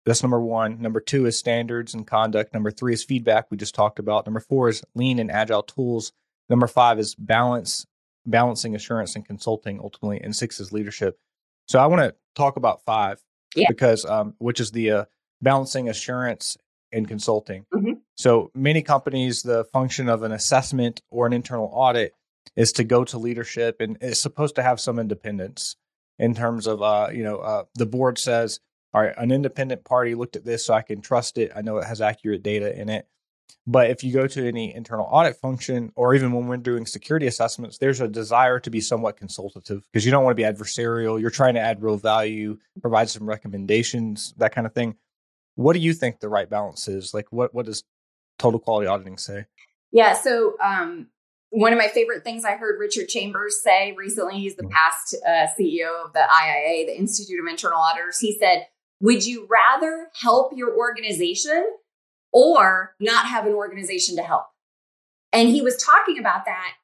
That's 0.04 0.22
number 0.22 0.40
one. 0.40 0.80
Number 0.80 1.00
two 1.00 1.26
is 1.26 1.38
standards 1.38 1.94
and 1.94 2.06
conduct. 2.06 2.54
Number 2.54 2.70
three 2.70 2.94
is 2.94 3.04
feedback, 3.04 3.50
we 3.50 3.56
just 3.56 3.74
talked 3.74 3.98
about. 3.98 4.26
Number 4.26 4.40
four 4.40 4.68
is 4.68 4.82
lean 4.94 5.18
and 5.18 5.30
agile 5.30 5.62
tools. 5.62 6.12
Number 6.48 6.66
five 6.66 6.98
is 6.98 7.14
balance, 7.14 7.86
balancing 8.24 8.74
assurance 8.74 9.14
and 9.14 9.26
consulting 9.26 9.80
ultimately, 9.80 10.20
and 10.20 10.34
six 10.34 10.60
is 10.60 10.72
leadership. 10.72 11.18
So 11.66 11.78
I 11.78 11.86
want 11.86 12.00
to 12.00 12.14
talk 12.34 12.56
about 12.56 12.82
five 12.86 13.22
Yeah. 13.54 13.66
because, 13.68 14.04
um, 14.04 14.34
which 14.38 14.60
is 14.60 14.70
the 14.72 14.90
uh, 14.90 15.04
balancing 15.40 15.88
assurance 15.88 16.56
and 16.92 17.06
consulting. 17.06 17.66
Mhm. 17.74 18.00
So 18.16 18.50
many 18.54 18.82
companies, 18.82 19.42
the 19.42 19.64
function 19.64 20.08
of 20.08 20.22
an 20.22 20.32
assessment 20.32 21.00
or 21.10 21.26
an 21.26 21.32
internal 21.32 21.70
audit 21.72 22.14
is 22.56 22.72
to 22.72 22.84
go 22.84 23.04
to 23.04 23.18
leadership 23.18 23.80
and 23.80 23.98
it's 24.00 24.20
supposed 24.20 24.54
to 24.56 24.62
have 24.62 24.80
some 24.80 24.98
independence 24.98 25.76
in 26.18 26.34
terms 26.34 26.66
of, 26.66 26.82
uh, 26.82 27.08
you 27.12 27.22
know, 27.22 27.38
uh, 27.38 27.64
the 27.74 27.86
board 27.86 28.18
says, 28.18 28.60
all 28.94 29.02
right, 29.02 29.14
an 29.18 29.30
independent 29.30 29.84
party 29.84 30.14
looked 30.14 30.34
at 30.34 30.44
this 30.44 30.64
so 30.66 30.74
I 30.74 30.82
can 30.82 31.00
trust 31.00 31.38
it. 31.38 31.52
I 31.54 31.60
know 31.60 31.76
it 31.78 31.84
has 31.86 32.00
accurate 32.00 32.42
data 32.42 32.74
in 32.76 32.88
it. 32.88 33.06
But 33.66 33.90
if 33.90 34.02
you 34.02 34.12
go 34.12 34.26
to 34.26 34.48
any 34.48 34.74
internal 34.74 35.06
audit 35.10 35.36
function, 35.36 35.92
or 35.94 36.14
even 36.14 36.32
when 36.32 36.46
we're 36.46 36.56
doing 36.56 36.86
security 36.86 37.26
assessments, 37.26 37.78
there's 37.78 38.00
a 38.00 38.08
desire 38.08 38.58
to 38.60 38.70
be 38.70 38.80
somewhat 38.80 39.16
consultative 39.16 39.86
because 39.92 40.04
you 40.06 40.10
don't 40.10 40.24
want 40.24 40.36
to 40.36 40.42
be 40.42 40.48
adversarial. 40.50 41.20
You're 41.20 41.30
trying 41.30 41.54
to 41.54 41.60
add 41.60 41.82
real 41.82 41.98
value, 41.98 42.58
provide 42.80 43.10
some 43.10 43.28
recommendations, 43.28 44.32
that 44.38 44.54
kind 44.54 44.66
of 44.66 44.72
thing. 44.72 44.96
What 45.56 45.74
do 45.74 45.80
you 45.80 45.92
think 45.92 46.20
the 46.20 46.28
right 46.28 46.48
balance 46.48 46.88
is? 46.88 47.12
Like, 47.12 47.26
what 47.30 47.52
what 47.52 47.66
does 47.66 47.84
total 48.38 48.60
quality 48.60 48.86
auditing 48.86 49.18
say? 49.18 49.44
Yeah. 49.92 50.14
So, 50.14 50.56
um, 50.62 51.08
one 51.50 51.72
of 51.72 51.78
my 51.78 51.88
favorite 51.88 52.24
things 52.24 52.44
I 52.44 52.56
heard 52.56 52.78
Richard 52.78 53.08
Chambers 53.08 53.62
say 53.62 53.94
recently, 53.96 54.38
he's 54.38 54.56
the 54.56 54.64
Mhm. 54.64 54.70
past 54.70 55.16
uh, 55.26 55.46
CEO 55.58 56.04
of 56.04 56.12
the 56.12 56.20
IIA, 56.20 56.86
the 56.86 56.96
Institute 56.98 57.40
of 57.40 57.50
Internal 57.50 57.78
Auditors. 57.78 58.18
He 58.18 58.38
said, 58.38 58.66
Would 59.00 59.26
you 59.26 59.46
rather 59.48 60.08
help 60.20 60.52
your 60.56 60.76
organization 60.76 61.64
or 62.32 62.94
not 63.00 63.26
have 63.26 63.46
an 63.46 63.52
organization 63.52 64.16
to 64.16 64.22
help? 64.22 64.46
And 65.32 65.48
he 65.48 65.62
was 65.62 65.76
talking 65.76 66.18
about 66.18 66.44
that 66.46 66.74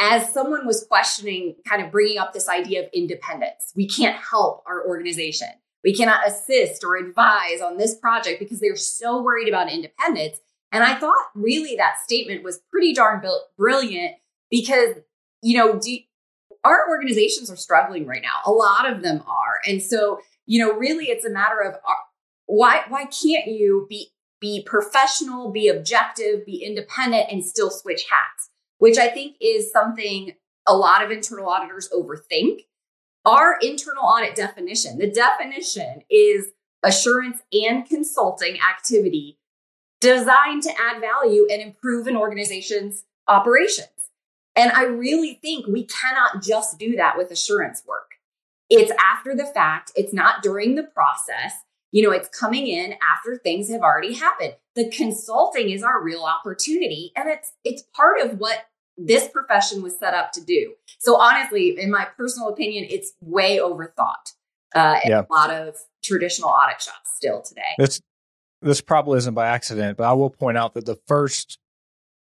as 0.00 0.32
someone 0.32 0.66
was 0.66 0.84
questioning, 0.88 1.56
kind 1.68 1.82
of 1.82 1.92
bringing 1.92 2.18
up 2.18 2.32
this 2.32 2.48
idea 2.48 2.82
of 2.82 2.90
independence. 2.92 3.72
We 3.76 3.86
can't 3.86 4.16
help 4.16 4.62
our 4.66 4.86
organization. 4.86 5.48
We 5.84 5.94
cannot 5.94 6.26
assist 6.26 6.82
or 6.82 6.96
advise 6.96 7.60
on 7.60 7.76
this 7.76 7.94
project 7.94 8.40
because 8.40 8.58
they're 8.60 8.76
so 8.76 9.22
worried 9.22 9.48
about 9.48 9.70
independence. 9.70 10.40
And 10.72 10.82
I 10.82 10.94
thought 10.94 11.14
really 11.34 11.76
that 11.76 12.00
statement 12.02 12.42
was 12.42 12.60
pretty 12.70 12.94
darn 12.94 13.22
brilliant 13.56 14.16
because, 14.50 14.96
you 15.42 15.56
know, 15.58 15.78
do, 15.78 15.98
our 16.64 16.88
organizations 16.88 17.50
are 17.50 17.56
struggling 17.56 18.06
right 18.06 18.22
now. 18.22 18.40
A 18.46 18.50
lot 18.50 18.90
of 18.90 19.02
them 19.02 19.22
are. 19.28 19.60
And 19.66 19.82
so, 19.82 20.20
you 20.46 20.58
know, 20.58 20.72
really 20.72 21.06
it's 21.06 21.24
a 21.24 21.30
matter 21.30 21.60
of 21.60 21.74
uh, 21.74 21.94
why 22.46 22.82
why 22.88 23.04
can't 23.04 23.46
you 23.46 23.86
be 23.88 24.08
be 24.44 24.62
professional, 24.62 25.50
be 25.50 25.68
objective, 25.68 26.44
be 26.44 26.62
independent 26.62 27.24
and 27.30 27.42
still 27.42 27.70
switch 27.70 28.04
hats? 28.10 28.50
Which 28.76 28.98
I 28.98 29.08
think 29.08 29.36
is 29.40 29.72
something 29.72 30.34
a 30.66 30.76
lot 30.76 31.02
of 31.02 31.10
internal 31.10 31.48
auditors 31.48 31.88
overthink. 31.88 32.66
Our 33.24 33.56
internal 33.62 34.04
audit 34.04 34.34
definition, 34.34 34.98
the 34.98 35.10
definition 35.10 36.02
is 36.10 36.48
assurance 36.82 37.38
and 37.54 37.88
consulting 37.88 38.58
activity 38.60 39.38
designed 40.02 40.62
to 40.64 40.72
add 40.78 41.00
value 41.00 41.46
and 41.50 41.62
improve 41.62 42.06
an 42.06 42.14
organization's 42.14 43.04
operations. 43.26 43.88
And 44.54 44.72
I 44.72 44.84
really 44.84 45.38
think 45.40 45.66
we 45.66 45.84
cannot 45.84 46.42
just 46.42 46.78
do 46.78 46.96
that 46.96 47.16
with 47.16 47.30
assurance 47.30 47.82
work. 47.86 48.10
It's 48.68 48.92
after 49.02 49.34
the 49.34 49.46
fact, 49.46 49.92
it's 49.96 50.12
not 50.12 50.42
during 50.42 50.74
the 50.74 50.82
process. 50.82 51.62
You 51.94 52.02
know, 52.02 52.10
it's 52.10 52.28
coming 52.28 52.66
in 52.66 52.96
after 53.00 53.36
things 53.36 53.70
have 53.70 53.82
already 53.82 54.14
happened. 54.14 54.54
The 54.74 54.90
consulting 54.90 55.70
is 55.70 55.84
our 55.84 56.02
real 56.02 56.24
opportunity 56.24 57.12
and 57.14 57.28
it's 57.28 57.52
it's 57.62 57.84
part 57.94 58.20
of 58.20 58.40
what 58.40 58.64
this 58.98 59.28
profession 59.28 59.80
was 59.80 59.96
set 59.96 60.12
up 60.12 60.32
to 60.32 60.44
do. 60.44 60.74
So 60.98 61.20
honestly, 61.20 61.78
in 61.78 61.92
my 61.92 62.06
personal 62.16 62.48
opinion, 62.48 62.86
it's 62.90 63.12
way 63.20 63.58
overthought. 63.58 64.32
Uh, 64.74 64.98
in 65.04 65.12
Yeah. 65.12 65.22
a 65.30 65.32
lot 65.32 65.50
of 65.50 65.76
traditional 66.02 66.48
audit 66.50 66.82
shops 66.82 67.10
still 67.14 67.42
today. 67.42 67.62
This 67.78 68.00
this 68.60 68.80
probably 68.80 69.18
isn't 69.18 69.34
by 69.34 69.46
accident, 69.46 69.96
but 69.96 70.04
I 70.04 70.14
will 70.14 70.30
point 70.30 70.58
out 70.58 70.74
that 70.74 70.86
the 70.86 70.98
first 71.06 71.60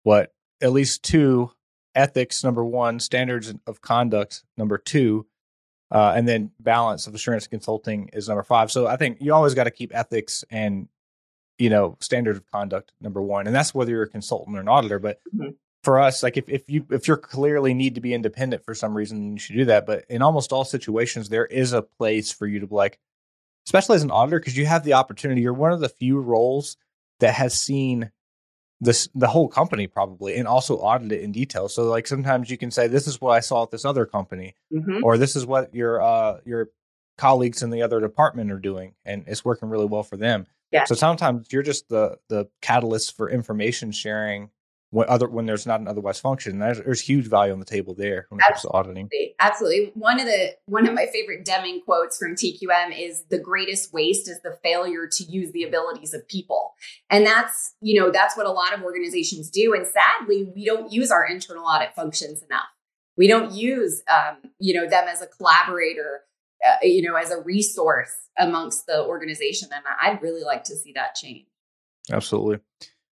what 0.02 0.30
at 0.60 0.72
least 0.72 1.02
two 1.02 1.52
ethics 1.94 2.44
number 2.44 2.62
one, 2.62 3.00
standards 3.00 3.54
of 3.66 3.80
conduct 3.80 4.44
number 4.58 4.76
two, 4.76 5.26
uh, 5.94 6.12
and 6.16 6.28
then 6.28 6.50
balance 6.60 7.06
of 7.06 7.14
assurance 7.14 7.46
consulting 7.46 8.10
is 8.12 8.28
number 8.28 8.42
five. 8.42 8.70
So 8.70 8.86
I 8.86 8.96
think 8.96 9.18
you 9.20 9.32
always 9.32 9.54
got 9.54 9.64
to 9.64 9.70
keep 9.70 9.94
ethics 9.94 10.44
and 10.50 10.88
you 11.58 11.70
know 11.70 11.96
standard 12.00 12.36
of 12.36 12.44
conduct 12.50 12.92
number 13.00 13.22
one, 13.22 13.46
and 13.46 13.54
that's 13.54 13.72
whether 13.74 13.92
you're 13.92 14.02
a 14.02 14.08
consultant 14.08 14.56
or 14.56 14.60
an 14.60 14.68
auditor. 14.68 14.98
But 14.98 15.20
Mhm. 15.34 15.54
for 15.84 16.00
us, 16.00 16.22
like 16.22 16.36
if 16.36 16.48
if 16.48 16.68
you 16.68 16.84
if 16.90 17.06
you're 17.06 17.16
clearly 17.16 17.72
need 17.74 17.94
to 17.94 18.00
be 18.00 18.12
independent 18.12 18.64
for 18.64 18.74
some 18.74 18.94
reason, 18.94 19.32
you 19.34 19.38
should 19.38 19.56
do 19.56 19.64
that. 19.66 19.86
But 19.86 20.04
in 20.10 20.20
almost 20.20 20.52
all 20.52 20.64
situations, 20.64 21.28
there 21.28 21.46
is 21.46 21.72
a 21.72 21.82
place 21.82 22.32
for 22.32 22.46
you 22.46 22.60
to 22.60 22.66
be 22.66 22.74
like 22.74 22.98
especially 23.66 23.96
as 23.96 24.02
an 24.02 24.10
auditor, 24.10 24.38
because 24.38 24.58
you 24.58 24.66
have 24.66 24.84
the 24.84 24.92
opportunity. 24.92 25.40
You're 25.40 25.54
one 25.54 25.72
of 25.72 25.80
the 25.80 25.88
few 25.88 26.20
roles 26.20 26.76
that 27.20 27.32
has 27.34 27.54
seen 27.58 28.10
this 28.84 29.08
the 29.14 29.26
whole 29.28 29.48
company 29.48 29.86
probably 29.86 30.36
and 30.36 30.46
also 30.46 30.76
audit 30.76 31.10
it 31.12 31.22
in 31.22 31.32
detail. 31.32 31.68
So 31.68 31.84
like 31.84 32.06
sometimes 32.06 32.50
you 32.50 32.56
can 32.58 32.70
say, 32.70 32.86
This 32.86 33.06
is 33.06 33.20
what 33.20 33.32
I 33.32 33.40
saw 33.40 33.62
at 33.64 33.70
this 33.70 33.84
other 33.84 34.06
company, 34.06 34.54
Mhm. 34.72 35.02
or 35.02 35.18
this 35.18 35.34
is 35.36 35.46
what 35.46 35.74
your 35.74 36.00
uh 36.02 36.40
your 36.44 36.68
colleagues 37.18 37.62
in 37.62 37.70
the 37.70 37.82
other 37.82 38.00
department 38.00 38.50
are 38.52 38.58
doing 38.58 38.94
and 39.04 39.24
it's 39.26 39.44
working 39.44 39.68
really 39.68 39.86
well 39.86 40.02
for 40.02 40.16
them. 40.16 40.46
Yeah. 40.72 40.84
So 40.84 40.94
sometimes 40.94 41.48
you're 41.52 41.62
just 41.62 41.88
the 41.88 42.18
the 42.28 42.48
catalyst 42.60 43.16
for 43.16 43.30
information 43.30 43.92
sharing 43.92 44.50
when 44.94 45.08
other 45.08 45.28
when 45.28 45.44
there's 45.44 45.66
not 45.66 45.80
an 45.80 45.88
otherwise 45.88 46.20
function. 46.20 46.60
There's, 46.60 46.78
there's 46.78 47.00
huge 47.00 47.26
value 47.26 47.52
on 47.52 47.58
the 47.58 47.64
table 47.64 47.94
there 47.94 48.26
when 48.28 48.38
it 48.38 48.44
comes 48.48 48.62
to 48.62 48.70
auditing. 48.70 49.06
Absolutely. 49.06 49.34
Absolutely. 49.40 49.92
One 49.94 50.20
of 50.20 50.26
the 50.26 50.50
one 50.66 50.86
of 50.86 50.94
my 50.94 51.06
favorite 51.12 51.44
Deming 51.44 51.80
quotes 51.84 52.16
from 52.16 52.36
TQM 52.36 52.96
is 52.96 53.24
the 53.28 53.38
greatest 53.38 53.92
waste 53.92 54.28
is 54.28 54.40
the 54.42 54.56
failure 54.62 55.08
to 55.10 55.24
use 55.24 55.50
the 55.50 55.64
abilities 55.64 56.14
of 56.14 56.26
people. 56.28 56.74
And 57.10 57.26
that's, 57.26 57.74
you 57.80 58.00
know, 58.00 58.12
that's 58.12 58.36
what 58.36 58.46
a 58.46 58.52
lot 58.52 58.72
of 58.72 58.84
organizations 58.84 59.50
do. 59.50 59.74
And 59.74 59.84
sadly, 59.84 60.48
we 60.54 60.64
don't 60.64 60.92
use 60.92 61.10
our 61.10 61.26
internal 61.26 61.64
audit 61.64 61.92
functions 61.96 62.42
enough. 62.42 62.68
We 63.16 63.26
don't 63.26 63.52
use, 63.52 64.02
um, 64.08 64.36
you 64.60 64.74
know, 64.74 64.88
them 64.88 65.08
as 65.08 65.22
a 65.22 65.26
collaborator, 65.26 66.20
uh, 66.64 66.76
you 66.82 67.02
know, 67.02 67.16
as 67.16 67.32
a 67.32 67.40
resource 67.40 68.14
amongst 68.38 68.86
the 68.86 69.04
organization. 69.04 69.70
And 69.72 69.84
I'd 70.00 70.22
really 70.22 70.44
like 70.44 70.62
to 70.64 70.76
see 70.76 70.92
that 70.94 71.16
change. 71.16 71.46
Absolutely. 72.12 72.60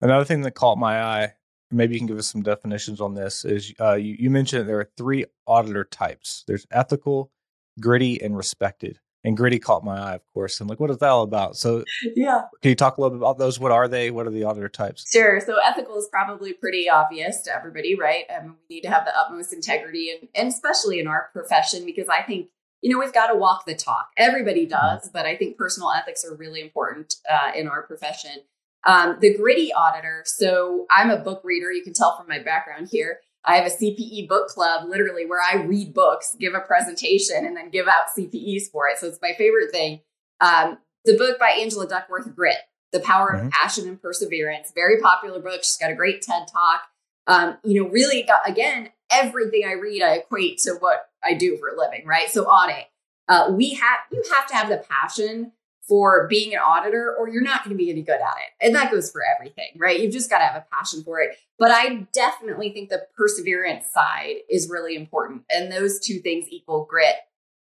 Another 0.02 0.26
thing 0.26 0.42
that 0.42 0.52
caught 0.52 0.78
my 0.78 1.02
eye, 1.02 1.34
maybe 1.72 1.94
you 1.94 2.00
can 2.00 2.08
give 2.08 2.18
us 2.18 2.28
some 2.32 2.44
definitions 2.44 3.02
on 3.02 3.14
this, 3.14 3.46
is 3.46 3.74
uh, 3.80 3.94
you, 3.96 4.16
you 4.20 4.30
mentioned 4.30 4.62
that 4.62 4.68
there 4.68 4.80
are 4.80 4.90
three 4.98 5.26
auditor 5.46 5.84
types 5.84 6.44
there's 6.48 6.66
ethical, 6.72 7.32
gritty, 7.80 8.22
and 8.22 8.36
respected. 8.38 9.00
And 9.24 9.36
gritty 9.36 9.60
caught 9.60 9.84
my 9.84 9.98
eye, 10.00 10.14
of 10.14 10.22
course. 10.34 10.62
And 10.62 10.70
like, 10.70 10.80
what 10.80 10.90
is 10.90 11.00
that 11.00 11.10
all 11.10 11.24
about? 11.24 11.58
So, 11.58 11.84
Yeah. 12.16 12.44
can 12.62 12.70
you 12.70 12.76
talk 12.76 12.98
a 12.98 13.02
little 13.02 13.18
bit 13.18 13.22
about 13.22 13.38
those? 13.38 13.60
What 13.60 13.74
are 13.74 13.88
they? 13.90 14.10
What 14.10 14.26
are 14.26 14.30
the 14.30 14.46
auditor 14.46 14.70
types? 14.70 15.10
Sure. 15.12 15.42
So 15.42 15.58
ethical 15.62 15.98
is 15.98 16.08
probably 16.10 16.54
pretty 16.54 16.88
obvious 16.90 17.42
to 17.42 17.54
everybody, 17.54 17.96
right? 17.96 18.24
Um, 18.30 18.56
we 18.70 18.76
need 18.76 18.82
to 18.84 18.90
have 18.90 19.04
the 19.04 19.18
utmost 19.20 19.52
integrity, 19.52 20.12
and, 20.12 20.30
and 20.34 20.48
especially 20.48 21.00
in 21.00 21.08
our 21.08 21.30
profession, 21.34 21.86
because 21.86 22.08
I 22.08 22.22
think 22.22 22.48
you 22.82 22.92
know 22.94 23.00
we've 23.00 23.12
got 23.14 23.28
to 23.28 23.36
walk 23.36 23.66
the 23.66 23.76
talk. 23.76 24.12
Everybody 24.16 24.66
does, 24.66 25.10
but 25.12 25.26
I 25.26 25.36
think 25.36 25.58
personal 25.58 25.92
ethics 25.92 26.24
are 26.24 26.36
really 26.36 26.62
important 26.62 27.16
uh, 27.30 27.52
in 27.54 27.68
our 27.68 27.82
profession. 27.82 28.44
Um, 28.88 29.18
the 29.20 29.36
gritty 29.36 29.72
auditor. 29.74 30.24
So 30.26 30.86
I'm 30.90 31.10
a 31.10 31.18
book 31.18 31.42
reader. 31.44 31.72
You 31.72 31.84
can 31.84 31.94
tell 31.94 32.18
from 32.18 32.28
my 32.28 32.40
background 32.40 32.88
here. 32.90 33.20
I 33.46 33.58
have 33.58 33.66
a 33.66 33.76
CPE 33.76 34.28
book 34.28 34.48
club, 34.48 34.90
literally, 34.90 35.26
where 35.26 35.42
I 35.42 35.62
read 35.64 35.94
books, 35.94 36.36
give 36.40 36.54
a 36.54 36.60
presentation, 36.62 37.46
and 37.46 37.56
then 37.56 37.70
give 37.70 37.88
out 37.88 38.10
CPEs 38.18 38.72
for 38.72 38.88
it. 38.88 38.98
So 38.98 39.08
it's 39.08 39.20
my 39.22 39.34
favorite 39.38 39.72
thing. 39.72 40.00
Um, 40.42 40.80
the 41.06 41.18
book 41.18 41.38
by 41.40 41.50
Angela 41.52 41.88
Duckworth, 41.88 42.34
Grit. 42.36 42.58
The 42.94 43.00
Power 43.02 43.34
of 43.34 43.42
Mhm. 43.42 43.52
Passion 43.52 43.88
and 43.90 44.02
Perseverance. 44.02 44.72
Very 44.74 45.02
popular 45.02 45.40
book. 45.42 45.64
She's 45.64 45.76
got 45.78 45.92
a 45.92 45.96
great 45.96 46.22
TED 46.22 46.48
talk. 46.48 46.84
Um, 47.28 47.58
you 47.66 47.84
know, 47.84 47.90
really 47.90 48.24
got, 48.24 48.48
again, 48.50 48.92
everything 49.12 49.66
I 49.68 49.74
read, 49.74 50.02
I 50.02 50.16
equate 50.16 50.60
to 50.60 50.76
what 50.80 51.10
I 51.22 51.34
do 51.34 51.58
for 51.58 51.68
a 51.68 51.78
living, 51.78 52.06
right? 52.08 52.30
So 52.30 52.46
audit. 52.46 52.86
Uh, 53.28 53.52
we 53.52 53.74
have, 53.74 54.00
you 54.10 54.24
have 54.38 54.48
to 54.48 54.56
have 54.56 54.70
the 54.70 54.78
passion 54.78 55.52
for 55.88 56.28
being 56.28 56.54
an 56.54 56.60
auditor 56.60 57.16
or 57.18 57.30
you're 57.30 57.42
not 57.42 57.64
going 57.64 57.76
to 57.76 57.82
be 57.82 57.90
any 57.90 58.02
good 58.02 58.20
at 58.20 58.20
it. 58.38 58.66
And 58.66 58.76
that 58.76 58.92
goes 58.92 59.10
for 59.10 59.22
everything, 59.36 59.70
right? 59.78 60.00
You've 60.00 60.12
just 60.12 60.30
got 60.30 60.40
to 60.40 60.46
have 60.46 60.56
a 60.56 60.66
passion 60.76 61.04
for 61.04 61.22
it. 61.22 61.38
But 61.58 61.72
I 61.72 62.08
definitely 62.14 62.72
think 62.72 62.90
the 62.90 63.08
perseverance 63.16 63.86
side 63.92 64.38
is 64.50 64.70
really 64.70 64.96
important. 64.96 65.44
And 65.50 65.72
those 65.72 66.00
two 66.00 66.20
things 66.20 66.48
equal 66.50 66.86
grit. 66.86 67.16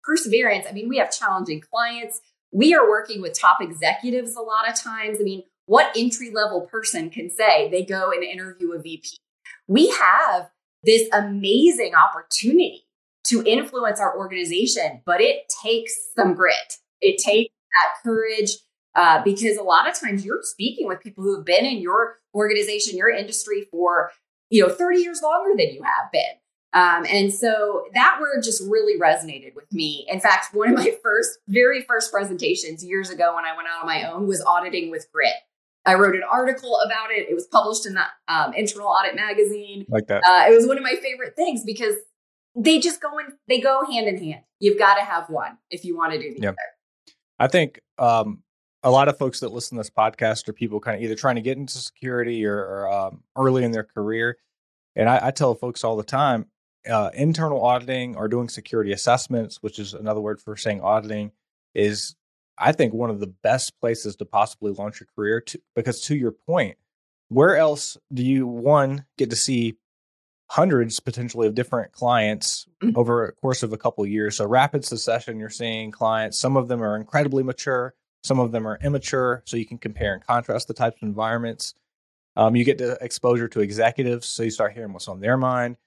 Perseverance, 0.04 0.66
I 0.68 0.74
mean, 0.74 0.90
we 0.90 0.98
have 0.98 1.12
challenging 1.12 1.62
clients. 1.62 2.22
We 2.52 2.74
are 2.74 2.88
working 2.88 3.22
with 3.22 3.40
top 3.40 3.62
executives 3.62 4.36
a 4.36 4.42
lot 4.42 4.70
of 4.70 4.76
times. 4.76 5.18
I 5.20 5.24
mean, 5.24 5.44
what 5.68 5.96
entry 5.96 6.32
level 6.32 6.62
person 6.62 7.10
can 7.10 7.30
say 7.30 7.70
they 7.70 7.84
go 7.84 8.12
and 8.12 8.24
interview 8.24 8.72
a 8.74 8.82
VP? 8.82 9.18
We 9.68 9.90
have 9.90 10.50
this 10.84 11.10
amazing 11.12 11.94
opportunity 11.96 12.86
to 13.28 13.44
influence 13.46 14.00
our 14.00 14.18
organization, 14.18 15.02
but 15.06 15.22
it 15.22 15.52
takes 15.64 15.94
some 16.16 16.36
grit. 16.36 16.78
It 17.02 17.18
takes 17.18 17.54
that 17.76 18.04
courage 18.04 18.52
uh, 18.96 19.22
because 19.24 19.58
a 19.58 19.64
lot 19.64 19.90
of 19.90 20.00
times 20.00 20.26
you're 20.26 20.40
speaking 20.42 20.88
with 20.88 21.02
people 21.02 21.24
who 21.24 21.36
have 21.36 21.46
been 21.46 21.66
in 21.66 21.78
your 21.78 22.18
organization, 22.34 22.98
your 22.98 23.10
industry 23.10 23.68
for 23.72 24.12
you 24.50 24.66
know, 24.66 24.74
30 24.74 25.00
years 25.00 25.22
longer 25.22 25.52
than 25.58 25.74
you 25.74 25.84
have 25.84 26.12
been. 26.12 26.22
Um, 26.74 27.06
and 27.10 27.34
so 27.34 27.86
that 27.94 28.18
word 28.20 28.42
just 28.44 28.62
really 28.70 29.00
resonated 29.00 29.56
with 29.56 29.72
me. 29.72 30.06
In 30.10 30.20
fact, 30.20 30.54
one 30.54 30.70
of 30.70 30.76
my 30.76 30.94
first, 31.04 31.40
very 31.48 31.82
first 31.82 32.12
presentations 32.12 32.84
years 32.84 33.10
ago 33.10 33.36
when 33.36 33.46
I 33.46 33.56
went 33.56 33.68
out 33.70 33.82
on 33.82 33.88
my 33.88 34.10
own 34.12 34.28
was 34.28 34.42
auditing 34.42 34.92
with 34.92 35.08
grit. 35.12 35.34
I 35.86 35.94
wrote 35.94 36.16
an 36.16 36.24
article 36.30 36.80
about 36.86 37.12
it. 37.12 37.30
It 37.30 37.36
was 37.36 37.46
published 37.46 37.86
in 37.86 37.94
the 37.94 38.04
um, 38.28 38.54
Internal 38.54 38.88
Audit 38.88 39.16
magazine. 39.16 39.86
Like 39.88 40.08
that. 40.08 40.24
Uh, 40.28 40.52
it 40.52 40.56
was 40.56 40.68
one 40.68 40.78
of 40.78 40.84
my 40.84 40.96
favorite 40.96 41.36
things 41.36 41.64
because 41.64 41.96
they 42.56 42.80
just 42.80 43.02
go 43.02 43.20
in, 43.20 43.28
they 43.48 43.60
go 43.60 43.86
hand 43.86 44.08
in 44.08 44.18
hand. 44.18 44.42
You've 44.60 44.80
got 44.80 44.96
to 44.96 45.02
have 45.02 45.30
one 45.30 45.58
if 45.70 45.86
you 45.86 45.96
want 45.96 46.14
to 46.14 46.20
do 46.20 46.34
the 46.34 46.42
yep. 46.42 46.54
other. 46.54 46.75
I 47.40 47.48
think 47.48 47.80
um, 47.98 48.44
a 48.84 48.92
lot 48.92 49.08
of 49.08 49.18
folks 49.18 49.40
that 49.40 49.52
listen 49.52 49.78
to 49.78 49.80
this 49.80 49.90
podcast 49.90 50.48
are 50.48 50.54
people 50.54 50.80
kind 50.80 50.98
of 50.98 51.04
either 51.04 51.16
trying 51.16 51.36
to 51.36 51.42
get 51.42 51.58
into 51.58 51.78
security 51.78 52.46
or, 52.46 52.58
or 52.58 52.92
um, 52.92 53.24
early 53.36 53.64
in 53.64 53.72
their 53.72 53.84
career. 53.84 54.38
And 54.96 55.10
I, 55.10 55.28
I 55.28 55.32
tell 55.32 55.54
folks 55.56 55.84
all 55.84 55.98
the 55.98 56.04
time, 56.04 56.46
uh, 56.90 57.10
internal 57.14 57.64
auditing 57.64 58.16
or 58.16 58.28
doing 58.28 58.48
security 58.48 58.92
assessments, 58.92 59.58
which 59.62 59.80
is 59.80 59.94
another 59.94 60.22
word 60.22 60.40
for 60.40 60.56
saying 60.56 60.82
auditing, 60.82 61.32
is 61.74 62.16
I 62.58 62.72
think 62.72 62.94
one 62.94 63.10
of 63.10 63.20
the 63.20 63.28
best 63.28 63.74
places 63.82 64.16
to 64.18 64.26
possibly 64.26 64.72
launch 64.72 65.00
your 65.00 65.08
career. 65.16 65.42
To, 65.42 65.60
because 65.76 66.02
to 66.02 66.16
your 66.16 66.32
point, 66.32 66.78
where 67.28 67.58
else 67.58 67.98
do 68.14 68.24
you 68.24 68.48
one 68.48 69.06
get 69.18 69.32
to 69.32 69.36
see 69.36 69.76
hundreds 70.48 71.00
potentially 71.00 71.48
of 71.48 71.56
different 71.56 71.92
clients 71.92 72.68
mm-hmm. 72.84 72.98
over 72.98 73.26
a 73.26 73.32
course 73.34 73.64
of 73.64 73.74
a 73.74 73.78
couple 73.78 74.04
of 74.04 74.10
years? 74.10 74.38
So 74.38 74.46
rapid 74.46 74.86
succession, 74.86 75.40
you're 75.40 75.50
seeing 75.50 75.92
clients. 75.92 76.40
Some 76.40 76.58
of 76.58 76.68
them 76.68 76.84
are 76.84 76.96
incredibly 76.96 77.44
mature, 77.44 77.94
some 78.24 78.40
of 78.40 78.52
them 78.52 78.68
are 78.68 78.80
immature. 78.84 79.44
So 79.46 79.58
you 79.58 79.66
can 79.66 79.78
compare 79.78 80.14
and 80.14 80.26
contrast 80.26 80.68
the 80.68 80.74
types 80.74 80.98
of 81.02 81.08
environments. 81.08 81.74
Um, 82.36 82.56
you 82.56 82.66
get 82.66 82.80
to 82.80 82.98
exposure 83.02 83.48
to 83.50 83.62
executives, 83.62 84.28
so 84.28 84.44
you 84.44 84.52
start 84.52 84.74
hearing 84.74 84.94
what's 84.94 85.08
on 85.08 85.22
their 85.22 85.38
mind. 85.38 85.78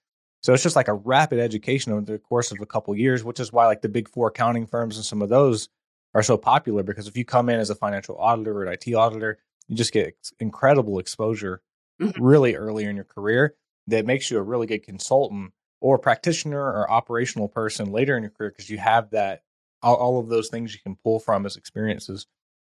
So 0.41 0.55
it's 0.55 0.63
just 0.63 0.77
like 0.77 0.89
a 0.89 0.95
rapid 0.95 1.41
education 1.41 1.93
over 1.93 2.01
the 2.01 2.19
course 2.19 2.53
of 2.53 2.59
a 2.61 2.67
couple 2.67 2.93
of 2.93 2.99
years, 2.99 3.25
which 3.25 3.41
is 3.41 3.53
why 3.53 3.67
like 3.67 3.83
the 3.83 3.89
big 3.89 4.09
four 4.09 4.29
accounting 4.29 4.67
firms 4.67 4.97
and 4.97 5.05
some 5.05 5.21
of 5.21 5.29
those 5.29 5.69
are 6.15 6.23
so 6.23 6.37
popular 6.37 6.83
because 6.83 7.07
if 7.07 7.17
you 7.17 7.25
come 7.25 7.49
in 7.49 7.61
as 7.61 7.71
a 7.71 7.75
financial 7.75 8.17
auditor 8.19 8.57
or 8.57 8.65
an 8.65 8.73
IT 8.73 8.95
auditor, 8.95 9.39
you 9.67 9.77
just 9.77 9.93
get 9.93 10.17
incredible 10.41 10.99
exposure 10.99 11.61
mm-hmm. 12.01 12.23
really 12.23 12.55
early 12.55 12.85
in 12.85 12.97
your 12.97 13.05
career 13.05 13.55
that 13.89 14.07
makes 14.07 14.31
you 14.31 14.39
a 14.39 14.43
really 14.43 14.67
good 14.67 14.83
consultant 14.85 15.53
or 15.81 15.99
practitioner 15.99 16.61
or 16.61 16.91
operational 16.91 17.49
person 17.49 17.91
later 17.91 18.17
in 18.17 18.23
your 18.23 18.31
career 18.31 18.51
because 18.51 18.71
you 18.71 18.79
have 18.79 19.11
that 19.11 19.43
all, 19.83 19.97
all, 19.97 20.21
of 20.21 20.29
those 20.29 20.49
things 20.49 20.75
you 20.75 20.81
can 20.81 20.97
pull 20.97 21.21
from 21.21 21.47
as 21.47 21.57
experiences. 21.57 22.27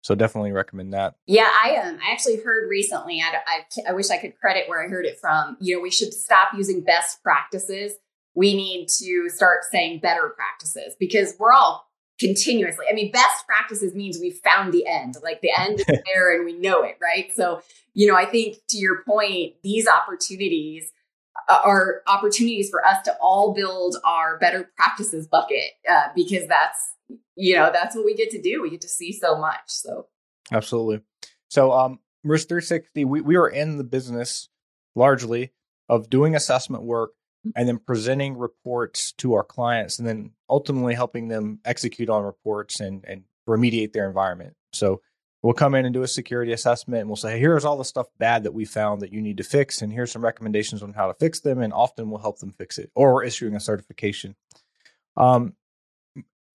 So 0.02 0.14
definitely 0.14 0.52
recommend 0.52 0.94
that. 0.94 1.14
Yeah, 1.26 1.48
I 1.48 1.76
um 1.76 1.98
I 2.02 2.12
actually 2.12 2.42
heard 2.42 2.68
recently. 2.70 3.20
I, 3.20 3.36
I 3.46 3.90
I 3.90 3.92
wish 3.92 4.10
I 4.10 4.16
could 4.16 4.38
credit 4.38 4.68
where 4.68 4.82
I 4.82 4.88
heard 4.88 5.04
it 5.04 5.18
from. 5.20 5.56
You 5.60 5.76
know, 5.76 5.82
we 5.82 5.90
should 5.90 6.14
stop 6.14 6.50
using 6.56 6.82
best 6.82 7.22
practices. 7.22 7.92
We 8.34 8.54
need 8.54 8.88
to 8.98 9.28
start 9.28 9.64
saying 9.70 10.00
better 10.00 10.30
practices 10.30 10.94
because 10.98 11.34
we're 11.38 11.52
all 11.52 11.90
continuously. 12.18 12.86
I 12.88 12.94
mean, 12.94 13.10
best 13.10 13.46
practices 13.46 13.94
means 13.94 14.18
we've 14.20 14.40
found 14.44 14.72
the 14.72 14.86
end. 14.86 15.16
Like 15.22 15.40
the 15.40 15.50
end 15.58 15.80
is 15.80 15.86
there 16.14 16.34
and 16.34 16.44
we 16.44 16.52
know 16.52 16.82
it, 16.82 16.96
right? 17.00 17.30
So, 17.34 17.62
you 17.92 18.06
know, 18.06 18.16
I 18.16 18.26
think 18.26 18.56
to 18.68 18.78
your 18.78 19.02
point, 19.02 19.54
these 19.62 19.88
opportunities 19.88 20.92
are 21.64 22.02
opportunities 22.06 22.70
for 22.70 22.84
us 22.84 23.02
to 23.04 23.16
all 23.20 23.52
build 23.54 23.96
our 24.04 24.38
better 24.38 24.70
practices 24.76 25.26
bucket 25.26 25.70
uh, 25.88 26.08
because 26.14 26.46
that's 26.46 26.94
you 27.36 27.54
know 27.54 27.70
that's 27.72 27.96
what 27.96 28.04
we 28.04 28.14
get 28.14 28.30
to 28.30 28.40
do. 28.40 28.62
We 28.62 28.70
get 28.70 28.80
to 28.82 28.88
see 28.88 29.12
so 29.12 29.36
much 29.38 29.60
so. 29.66 30.06
Absolutely. 30.52 31.00
So 31.48 31.72
um 31.72 31.98
risk 32.22 32.48
360 32.48 33.04
we, 33.04 33.20
we 33.22 33.36
are 33.36 33.48
in 33.48 33.78
the 33.78 33.84
business 33.84 34.48
largely 34.94 35.52
of 35.88 36.10
doing 36.10 36.36
assessment 36.36 36.82
work 36.82 37.12
mm-hmm. 37.46 37.50
and 37.56 37.66
then 37.66 37.78
presenting 37.78 38.36
reports 38.36 39.12
to 39.12 39.34
our 39.34 39.44
clients 39.44 39.98
and 39.98 40.06
then 40.06 40.32
ultimately 40.48 40.94
helping 40.94 41.28
them 41.28 41.60
execute 41.64 42.10
on 42.10 42.22
reports 42.22 42.80
and 42.80 43.04
and 43.06 43.24
remediate 43.48 43.92
their 43.92 44.06
environment. 44.06 44.54
So 44.72 45.00
we'll 45.42 45.54
come 45.54 45.74
in 45.74 45.84
and 45.84 45.94
do 45.94 46.02
a 46.02 46.08
security 46.08 46.52
assessment 46.52 47.00
and 47.00 47.08
we'll 47.08 47.16
say 47.16 47.38
here's 47.38 47.64
all 47.64 47.78
the 47.78 47.84
stuff 47.84 48.06
bad 48.18 48.44
that 48.44 48.54
we 48.54 48.64
found 48.64 49.00
that 49.00 49.12
you 49.12 49.20
need 49.22 49.36
to 49.38 49.44
fix 49.44 49.82
and 49.82 49.92
here's 49.92 50.12
some 50.12 50.24
recommendations 50.24 50.82
on 50.82 50.92
how 50.92 51.06
to 51.06 51.14
fix 51.14 51.40
them 51.40 51.60
and 51.60 51.72
often 51.72 52.10
we'll 52.10 52.20
help 52.20 52.38
them 52.38 52.52
fix 52.52 52.78
it 52.78 52.90
or 52.94 53.14
we're 53.14 53.24
issuing 53.24 53.54
a 53.54 53.60
certification 53.60 54.34
um, 55.16 55.54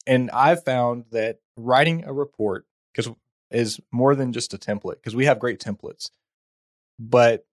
and 0.07 0.29
I've 0.31 0.63
found 0.63 1.05
that 1.11 1.39
writing 1.57 2.03
a 2.05 2.13
report 2.13 2.65
because 2.93 3.11
is 3.51 3.79
more 3.91 4.15
than 4.15 4.33
just 4.33 4.53
a 4.53 4.57
template 4.57 4.95
because 4.95 5.15
we 5.15 5.25
have 5.25 5.39
great 5.39 5.59
templates, 5.59 6.09
but 6.99 7.45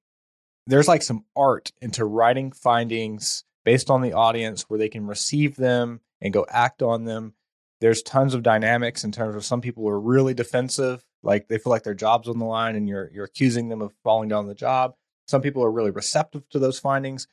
there's 0.66 0.88
like 0.88 1.02
some 1.02 1.24
art 1.36 1.70
into 1.80 2.04
writing 2.04 2.52
findings 2.52 3.44
based 3.64 3.90
on 3.90 4.00
the 4.00 4.12
audience 4.12 4.62
where 4.68 4.78
they 4.78 4.88
can 4.88 5.06
receive 5.06 5.56
them 5.56 6.00
and 6.20 6.32
go 6.32 6.46
act 6.48 6.82
on 6.82 7.04
them. 7.04 7.34
There's 7.80 8.02
tons 8.02 8.34
of 8.34 8.42
dynamics 8.42 9.04
in 9.04 9.12
terms 9.12 9.34
of 9.36 9.44
some 9.44 9.60
people 9.60 9.88
are 9.88 10.00
really 10.00 10.34
defensive, 10.34 11.04
like 11.22 11.48
they 11.48 11.58
feel 11.58 11.70
like 11.70 11.84
their 11.84 11.94
job's 11.94 12.28
on 12.28 12.38
the 12.38 12.44
line 12.44 12.76
and 12.76 12.88
you're 12.88 13.10
you're 13.12 13.24
accusing 13.24 13.68
them 13.68 13.82
of 13.82 13.92
falling 14.02 14.28
down 14.28 14.46
the 14.46 14.54
job. 14.54 14.94
Some 15.26 15.42
people 15.42 15.64
are 15.64 15.70
really 15.70 15.90
receptive 15.90 16.48
to 16.50 16.58
those 16.58 16.78
findings. 16.78 17.28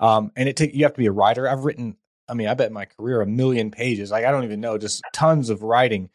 Um, 0.00 0.32
and 0.36 0.48
it 0.48 0.56
take 0.56 0.74
you 0.74 0.84
have 0.84 0.94
to 0.94 0.98
be 0.98 1.06
a 1.06 1.12
writer. 1.12 1.48
I've 1.48 1.64
written 1.64 1.96
I 2.28 2.34
mean, 2.34 2.48
I 2.48 2.54
bet 2.54 2.72
my 2.72 2.86
career 2.86 3.20
a 3.20 3.26
million 3.26 3.70
pages. 3.70 4.10
Like 4.10 4.24
I 4.24 4.30
don't 4.30 4.44
even 4.44 4.60
know, 4.60 4.78
just 4.78 5.02
tons 5.12 5.50
of 5.50 5.62
writing. 5.62 6.10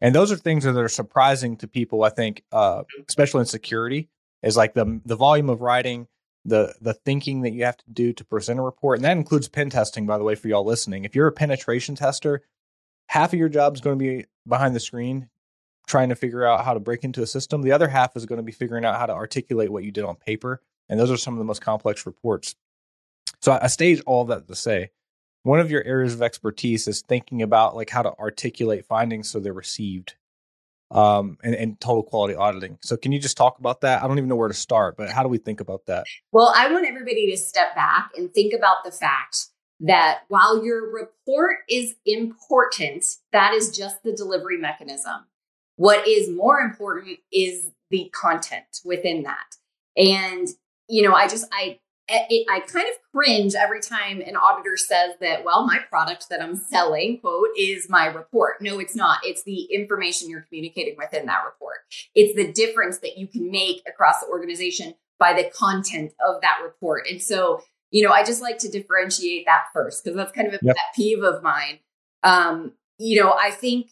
And 0.00 0.14
those 0.14 0.32
are 0.32 0.36
things 0.36 0.64
that 0.64 0.76
are 0.76 0.88
surprising 0.88 1.56
to 1.58 1.68
people, 1.68 2.02
I 2.02 2.08
think, 2.08 2.42
uh, 2.50 2.82
especially 3.08 3.40
in 3.40 3.46
security, 3.46 4.08
is 4.42 4.56
like 4.56 4.74
the 4.74 5.00
the 5.04 5.16
volume 5.16 5.50
of 5.50 5.60
writing, 5.60 6.08
the 6.44 6.74
the 6.80 6.94
thinking 6.94 7.42
that 7.42 7.52
you 7.52 7.64
have 7.64 7.76
to 7.78 7.90
do 7.92 8.12
to 8.12 8.24
present 8.24 8.58
a 8.58 8.62
report. 8.62 8.98
And 8.98 9.04
that 9.04 9.16
includes 9.16 9.48
pen 9.48 9.70
testing, 9.70 10.06
by 10.06 10.18
the 10.18 10.24
way, 10.24 10.34
for 10.34 10.48
y'all 10.48 10.64
listening. 10.64 11.04
If 11.04 11.14
you're 11.14 11.28
a 11.28 11.32
penetration 11.32 11.94
tester, 11.94 12.42
half 13.06 13.32
of 13.32 13.38
your 13.38 13.48
job 13.48 13.74
is 13.74 13.80
going 13.80 13.98
to 13.98 14.04
be 14.04 14.26
behind 14.46 14.74
the 14.74 14.80
screen 14.80 15.28
trying 15.92 16.08
to 16.08 16.16
figure 16.16 16.46
out 16.46 16.64
how 16.64 16.72
to 16.72 16.80
break 16.80 17.04
into 17.04 17.20
a 17.20 17.26
system. 17.26 17.60
The 17.60 17.72
other 17.72 17.86
half 17.86 18.16
is 18.16 18.24
going 18.24 18.38
to 18.38 18.42
be 18.42 18.50
figuring 18.50 18.82
out 18.82 18.96
how 18.96 19.04
to 19.04 19.12
articulate 19.12 19.70
what 19.70 19.84
you 19.84 19.92
did 19.92 20.04
on 20.04 20.16
paper. 20.16 20.62
And 20.88 20.98
those 20.98 21.10
are 21.10 21.18
some 21.18 21.34
of 21.34 21.38
the 21.38 21.44
most 21.44 21.60
complex 21.60 22.06
reports. 22.06 22.56
So 23.42 23.58
I 23.60 23.66
stage 23.66 24.00
all 24.06 24.24
that 24.24 24.48
to 24.48 24.54
say 24.54 24.90
one 25.42 25.60
of 25.60 25.70
your 25.70 25.84
areas 25.84 26.14
of 26.14 26.22
expertise 26.22 26.88
is 26.88 27.02
thinking 27.02 27.42
about 27.42 27.76
like 27.76 27.90
how 27.90 28.00
to 28.00 28.12
articulate 28.18 28.86
findings 28.86 29.28
so 29.28 29.38
they're 29.38 29.52
received 29.52 30.14
um, 30.90 31.36
and, 31.44 31.54
and, 31.54 31.80
total 31.80 32.02
quality 32.02 32.34
auditing. 32.34 32.78
So 32.82 32.96
can 32.96 33.12
you 33.12 33.18
just 33.18 33.36
talk 33.36 33.58
about 33.58 33.82
that? 33.82 34.02
I 34.02 34.06
don't 34.06 34.16
even 34.16 34.28
know 34.28 34.36
where 34.36 34.48
to 34.48 34.54
start, 34.54 34.96
but 34.96 35.10
how 35.10 35.22
do 35.22 35.28
we 35.28 35.38
think 35.38 35.60
about 35.60 35.86
that? 35.86 36.04
Well, 36.32 36.52
I 36.56 36.70
want 36.72 36.86
everybody 36.86 37.30
to 37.30 37.36
step 37.36 37.74
back 37.74 38.12
and 38.16 38.32
think 38.32 38.54
about 38.54 38.84
the 38.84 38.92
fact 38.92 39.46
that 39.80 40.20
while 40.28 40.64
your 40.64 40.92
report 40.92 41.58
is 41.68 41.94
important, 42.06 43.04
that 43.32 43.52
is 43.52 43.76
just 43.76 44.02
the 44.02 44.12
delivery 44.12 44.58
mechanism. 44.58 45.24
What 45.76 46.06
is 46.06 46.30
more 46.30 46.60
important 46.60 47.18
is 47.32 47.70
the 47.90 48.10
content 48.12 48.80
within 48.84 49.22
that. 49.24 49.56
And, 49.96 50.48
you 50.88 51.02
know, 51.02 51.14
I 51.14 51.28
just, 51.28 51.46
I, 51.52 51.78
it, 52.08 52.46
I 52.50 52.60
kind 52.60 52.88
of 52.88 52.94
cringe 53.14 53.54
every 53.54 53.80
time 53.80 54.20
an 54.20 54.36
auditor 54.36 54.76
says 54.76 55.14
that, 55.20 55.44
well, 55.44 55.66
my 55.66 55.78
product 55.88 56.28
that 56.30 56.42
I'm 56.42 56.56
selling, 56.56 57.20
quote, 57.20 57.48
is 57.56 57.88
my 57.88 58.06
report. 58.06 58.60
No, 58.60 58.78
it's 58.78 58.96
not. 58.96 59.20
It's 59.24 59.44
the 59.44 59.62
information 59.72 60.28
you're 60.28 60.42
communicating 60.42 60.96
within 60.98 61.26
that 61.26 61.44
report. 61.44 61.78
It's 62.14 62.34
the 62.34 62.52
difference 62.52 62.98
that 62.98 63.16
you 63.18 63.26
can 63.26 63.50
make 63.50 63.82
across 63.86 64.20
the 64.20 64.28
organization 64.28 64.94
by 65.18 65.32
the 65.32 65.50
content 65.54 66.12
of 66.26 66.40
that 66.42 66.58
report. 66.62 67.06
And 67.08 67.22
so, 67.22 67.62
you 67.90 68.02
know, 68.06 68.12
I 68.12 68.24
just 68.24 68.42
like 68.42 68.58
to 68.58 68.68
differentiate 68.68 69.46
that 69.46 69.64
first 69.72 70.02
because 70.02 70.16
that's 70.16 70.32
kind 70.32 70.48
of 70.48 70.54
a 70.54 70.58
yep. 70.62 70.76
pet 70.76 70.94
peeve 70.96 71.22
of 71.22 71.42
mine. 71.42 71.78
Um, 72.22 72.72
you 72.98 73.20
know, 73.20 73.32
I 73.32 73.50
think 73.50 73.90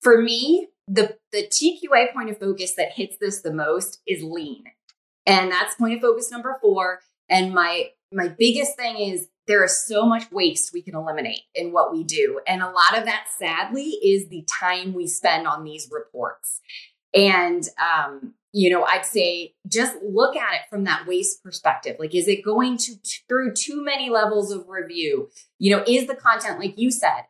for 0.00 0.20
me, 0.20 0.68
the 0.88 1.16
the 1.32 1.46
TQA 1.46 2.12
point 2.12 2.30
of 2.30 2.38
focus 2.38 2.74
that 2.74 2.92
hits 2.92 3.16
this 3.20 3.40
the 3.40 3.52
most 3.52 4.00
is 4.06 4.22
lean. 4.22 4.64
And 5.26 5.52
that's 5.52 5.74
point 5.74 5.94
of 5.94 6.00
focus 6.00 6.30
number 6.30 6.56
four. 6.60 7.00
And 7.28 7.52
my 7.52 7.90
my 8.10 8.28
biggest 8.28 8.76
thing 8.76 8.98
is 8.98 9.28
there 9.46 9.64
is 9.64 9.86
so 9.86 10.06
much 10.06 10.30
waste 10.30 10.72
we 10.72 10.82
can 10.82 10.94
eliminate 10.94 11.42
in 11.54 11.72
what 11.72 11.92
we 11.92 12.04
do. 12.04 12.40
And 12.46 12.62
a 12.62 12.66
lot 12.66 12.96
of 12.96 13.04
that, 13.04 13.26
sadly, 13.38 13.82
is 13.82 14.28
the 14.28 14.46
time 14.60 14.94
we 14.94 15.06
spend 15.06 15.46
on 15.46 15.64
these 15.64 15.88
reports. 15.90 16.60
And, 17.14 17.66
um, 17.78 18.34
you 18.52 18.70
know, 18.70 18.84
I'd 18.84 19.06
say 19.06 19.54
just 19.66 19.96
look 20.02 20.36
at 20.36 20.54
it 20.54 20.60
from 20.70 20.84
that 20.84 21.06
waste 21.06 21.42
perspective. 21.42 21.96
Like, 21.98 22.14
is 22.14 22.28
it 22.28 22.44
going 22.44 22.76
to 22.78 22.92
t- 23.02 23.20
through 23.28 23.54
too 23.54 23.82
many 23.82 24.10
levels 24.10 24.52
of 24.52 24.68
review? 24.68 25.30
You 25.58 25.76
know, 25.76 25.84
is 25.86 26.06
the 26.06 26.14
content, 26.14 26.58
like 26.58 26.78
you 26.78 26.90
said, 26.90 27.24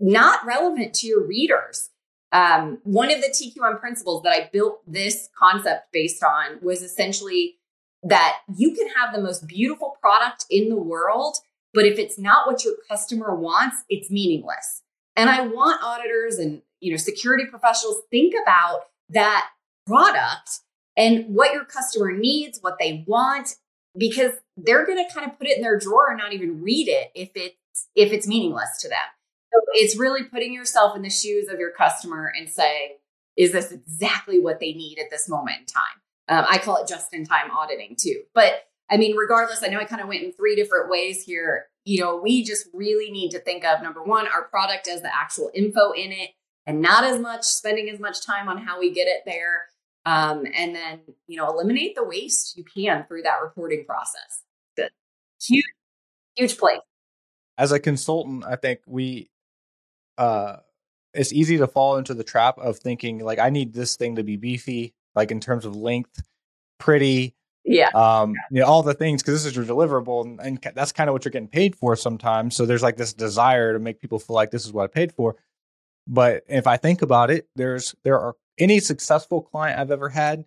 not 0.00 0.44
relevant 0.44 0.94
to 0.94 1.06
your 1.06 1.24
readers? 1.24 1.90
Um, 2.32 2.78
one 2.84 3.10
of 3.10 3.20
the 3.20 3.28
TQM 3.28 3.80
principles 3.80 4.22
that 4.22 4.30
I 4.30 4.50
built 4.52 4.80
this 4.86 5.28
concept 5.36 5.92
based 5.92 6.22
on 6.22 6.58
was 6.62 6.82
essentially 6.82 7.56
that 8.02 8.38
you 8.56 8.74
can 8.74 8.88
have 8.88 9.14
the 9.14 9.20
most 9.20 9.46
beautiful 9.46 9.96
product 10.00 10.46
in 10.48 10.68
the 10.68 10.76
world, 10.76 11.36
but 11.74 11.84
if 11.84 11.98
it's 11.98 12.18
not 12.18 12.46
what 12.46 12.64
your 12.64 12.74
customer 12.88 13.34
wants, 13.34 13.84
it's 13.88 14.10
meaningless. 14.10 14.82
And 15.16 15.28
I 15.28 15.46
want 15.46 15.82
auditors 15.82 16.38
and 16.38 16.62
you 16.80 16.92
know 16.92 16.96
security 16.96 17.44
professionals 17.44 18.02
think 18.10 18.34
about 18.42 18.82
that 19.10 19.48
product 19.86 20.60
and 20.96 21.34
what 21.34 21.52
your 21.52 21.64
customer 21.64 22.12
needs, 22.12 22.58
what 22.60 22.76
they 22.78 23.04
want, 23.06 23.56
because 23.96 24.32
they're 24.56 24.86
going 24.86 25.04
to 25.04 25.12
kind 25.12 25.30
of 25.30 25.36
put 25.38 25.48
it 25.48 25.56
in 25.56 25.62
their 25.62 25.78
drawer 25.78 26.10
and 26.10 26.18
not 26.18 26.32
even 26.32 26.62
read 26.62 26.88
it 26.88 27.10
if 27.14 27.30
it's 27.34 27.88
if 27.94 28.12
it's 28.12 28.26
meaningless 28.26 28.80
to 28.80 28.88
them. 28.88 28.98
So 29.52 29.60
it's 29.72 29.98
really 29.98 30.24
putting 30.24 30.52
yourself 30.52 30.96
in 30.96 31.02
the 31.02 31.10
shoes 31.10 31.48
of 31.48 31.58
your 31.58 31.72
customer 31.72 32.32
and 32.36 32.48
saying, 32.48 32.96
is 33.36 33.52
this 33.52 33.72
exactly 33.72 34.38
what 34.38 34.60
they 34.60 34.72
need 34.72 34.98
at 34.98 35.10
this 35.10 35.28
moment 35.28 35.58
in 35.60 35.66
time? 35.66 36.00
Um, 36.28 36.46
I 36.48 36.58
call 36.58 36.76
it 36.82 36.88
just 36.88 37.12
in 37.12 37.24
time 37.24 37.50
auditing 37.50 37.96
too. 37.98 38.22
But 38.34 38.64
I 38.90 38.96
mean, 38.96 39.16
regardless, 39.16 39.62
I 39.62 39.68
know 39.68 39.78
I 39.78 39.84
kind 39.84 40.02
of 40.02 40.08
went 40.08 40.22
in 40.22 40.32
three 40.32 40.56
different 40.56 40.90
ways 40.90 41.24
here. 41.24 41.66
You 41.84 42.00
know, 42.00 42.16
we 42.16 42.44
just 42.44 42.66
really 42.74 43.10
need 43.10 43.30
to 43.30 43.40
think 43.40 43.64
of 43.64 43.82
number 43.82 44.02
one, 44.02 44.26
our 44.28 44.44
product 44.44 44.86
as 44.88 45.02
the 45.02 45.14
actual 45.14 45.50
info 45.54 45.92
in 45.92 46.12
it 46.12 46.30
and 46.66 46.80
not 46.80 47.04
as 47.04 47.18
much 47.18 47.44
spending 47.44 47.88
as 47.88 47.98
much 47.98 48.24
time 48.24 48.48
on 48.48 48.58
how 48.58 48.78
we 48.78 48.92
get 48.92 49.08
it 49.08 49.22
there. 49.24 49.66
Um, 50.06 50.44
and 50.54 50.74
then, 50.74 51.00
you 51.26 51.36
know, 51.36 51.48
eliminate 51.48 51.94
the 51.94 52.04
waste 52.04 52.56
you 52.56 52.64
can 52.64 53.04
through 53.06 53.22
that 53.22 53.42
reporting 53.42 53.84
process. 53.84 54.42
Good. 54.76 54.90
Huge, 55.42 55.64
huge 56.34 56.58
place. 56.58 56.80
As 57.58 57.72
a 57.72 57.78
consultant, 57.78 58.44
I 58.44 58.56
think 58.56 58.80
we, 58.86 59.29
uh, 60.18 60.56
it's 61.14 61.32
easy 61.32 61.58
to 61.58 61.66
fall 61.66 61.96
into 61.96 62.14
the 62.14 62.24
trap 62.24 62.58
of 62.58 62.78
thinking 62.78 63.18
like, 63.18 63.38
I 63.38 63.50
need 63.50 63.72
this 63.72 63.96
thing 63.96 64.16
to 64.16 64.22
be 64.22 64.36
beefy, 64.36 64.94
like 65.14 65.30
in 65.30 65.40
terms 65.40 65.64
of 65.64 65.76
length, 65.76 66.22
pretty, 66.78 67.34
yeah. 67.64 67.88
Um, 67.94 68.34
you 68.50 68.60
know, 68.60 68.66
all 68.66 68.82
the 68.82 68.94
things 68.94 69.22
because 69.22 69.34
this 69.34 69.44
is 69.44 69.54
your 69.54 69.64
deliverable, 69.64 70.24
and, 70.24 70.40
and 70.40 70.74
that's 70.74 70.92
kind 70.92 71.10
of 71.10 71.12
what 71.12 71.24
you're 71.24 71.30
getting 71.30 71.48
paid 71.48 71.76
for 71.76 71.94
sometimes. 71.94 72.56
So 72.56 72.64
there's 72.64 72.82
like 72.82 72.96
this 72.96 73.12
desire 73.12 73.74
to 73.74 73.78
make 73.78 74.00
people 74.00 74.18
feel 74.18 74.34
like 74.34 74.50
this 74.50 74.64
is 74.64 74.72
what 74.72 74.84
I 74.84 74.86
paid 74.86 75.12
for. 75.12 75.36
But 76.06 76.44
if 76.48 76.66
I 76.66 76.76
think 76.78 77.02
about 77.02 77.30
it, 77.30 77.48
there's 77.56 77.94
there 78.02 78.18
are 78.18 78.34
any 78.58 78.80
successful 78.80 79.42
client 79.42 79.78
I've 79.78 79.90
ever 79.90 80.08
had. 80.08 80.44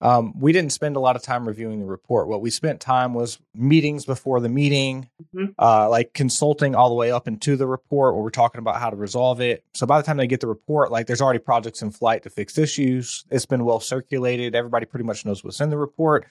Um, 0.00 0.38
we 0.38 0.52
didn't 0.52 0.72
spend 0.72 0.96
a 0.96 1.00
lot 1.00 1.16
of 1.16 1.22
time 1.22 1.46
reviewing 1.48 1.80
the 1.80 1.86
report. 1.86 2.28
What 2.28 2.42
we 2.42 2.50
spent 2.50 2.80
time 2.80 3.14
was 3.14 3.38
meetings 3.54 4.04
before 4.04 4.40
the 4.40 4.48
meeting, 4.48 5.08
mm-hmm. 5.34 5.52
uh, 5.58 5.88
like 5.88 6.12
consulting 6.12 6.74
all 6.74 6.88
the 6.88 6.94
way 6.94 7.10
up 7.10 7.26
into 7.26 7.56
the 7.56 7.66
report 7.66 8.14
where 8.14 8.22
we're 8.22 8.30
talking 8.30 8.58
about 8.58 8.78
how 8.78 8.90
to 8.90 8.96
resolve 8.96 9.40
it. 9.40 9.64
So 9.74 9.86
by 9.86 9.98
the 9.98 10.06
time 10.06 10.18
they 10.18 10.26
get 10.26 10.40
the 10.40 10.48
report, 10.48 10.92
like 10.92 11.06
there's 11.06 11.22
already 11.22 11.38
projects 11.38 11.80
in 11.82 11.90
flight 11.90 12.22
to 12.24 12.30
fix 12.30 12.58
issues. 12.58 13.24
It's 13.30 13.46
been 13.46 13.64
well 13.64 13.80
circulated. 13.80 14.54
Everybody 14.54 14.86
pretty 14.86 15.04
much 15.04 15.24
knows 15.24 15.42
what's 15.42 15.60
in 15.60 15.70
the 15.70 15.78
report. 15.78 16.26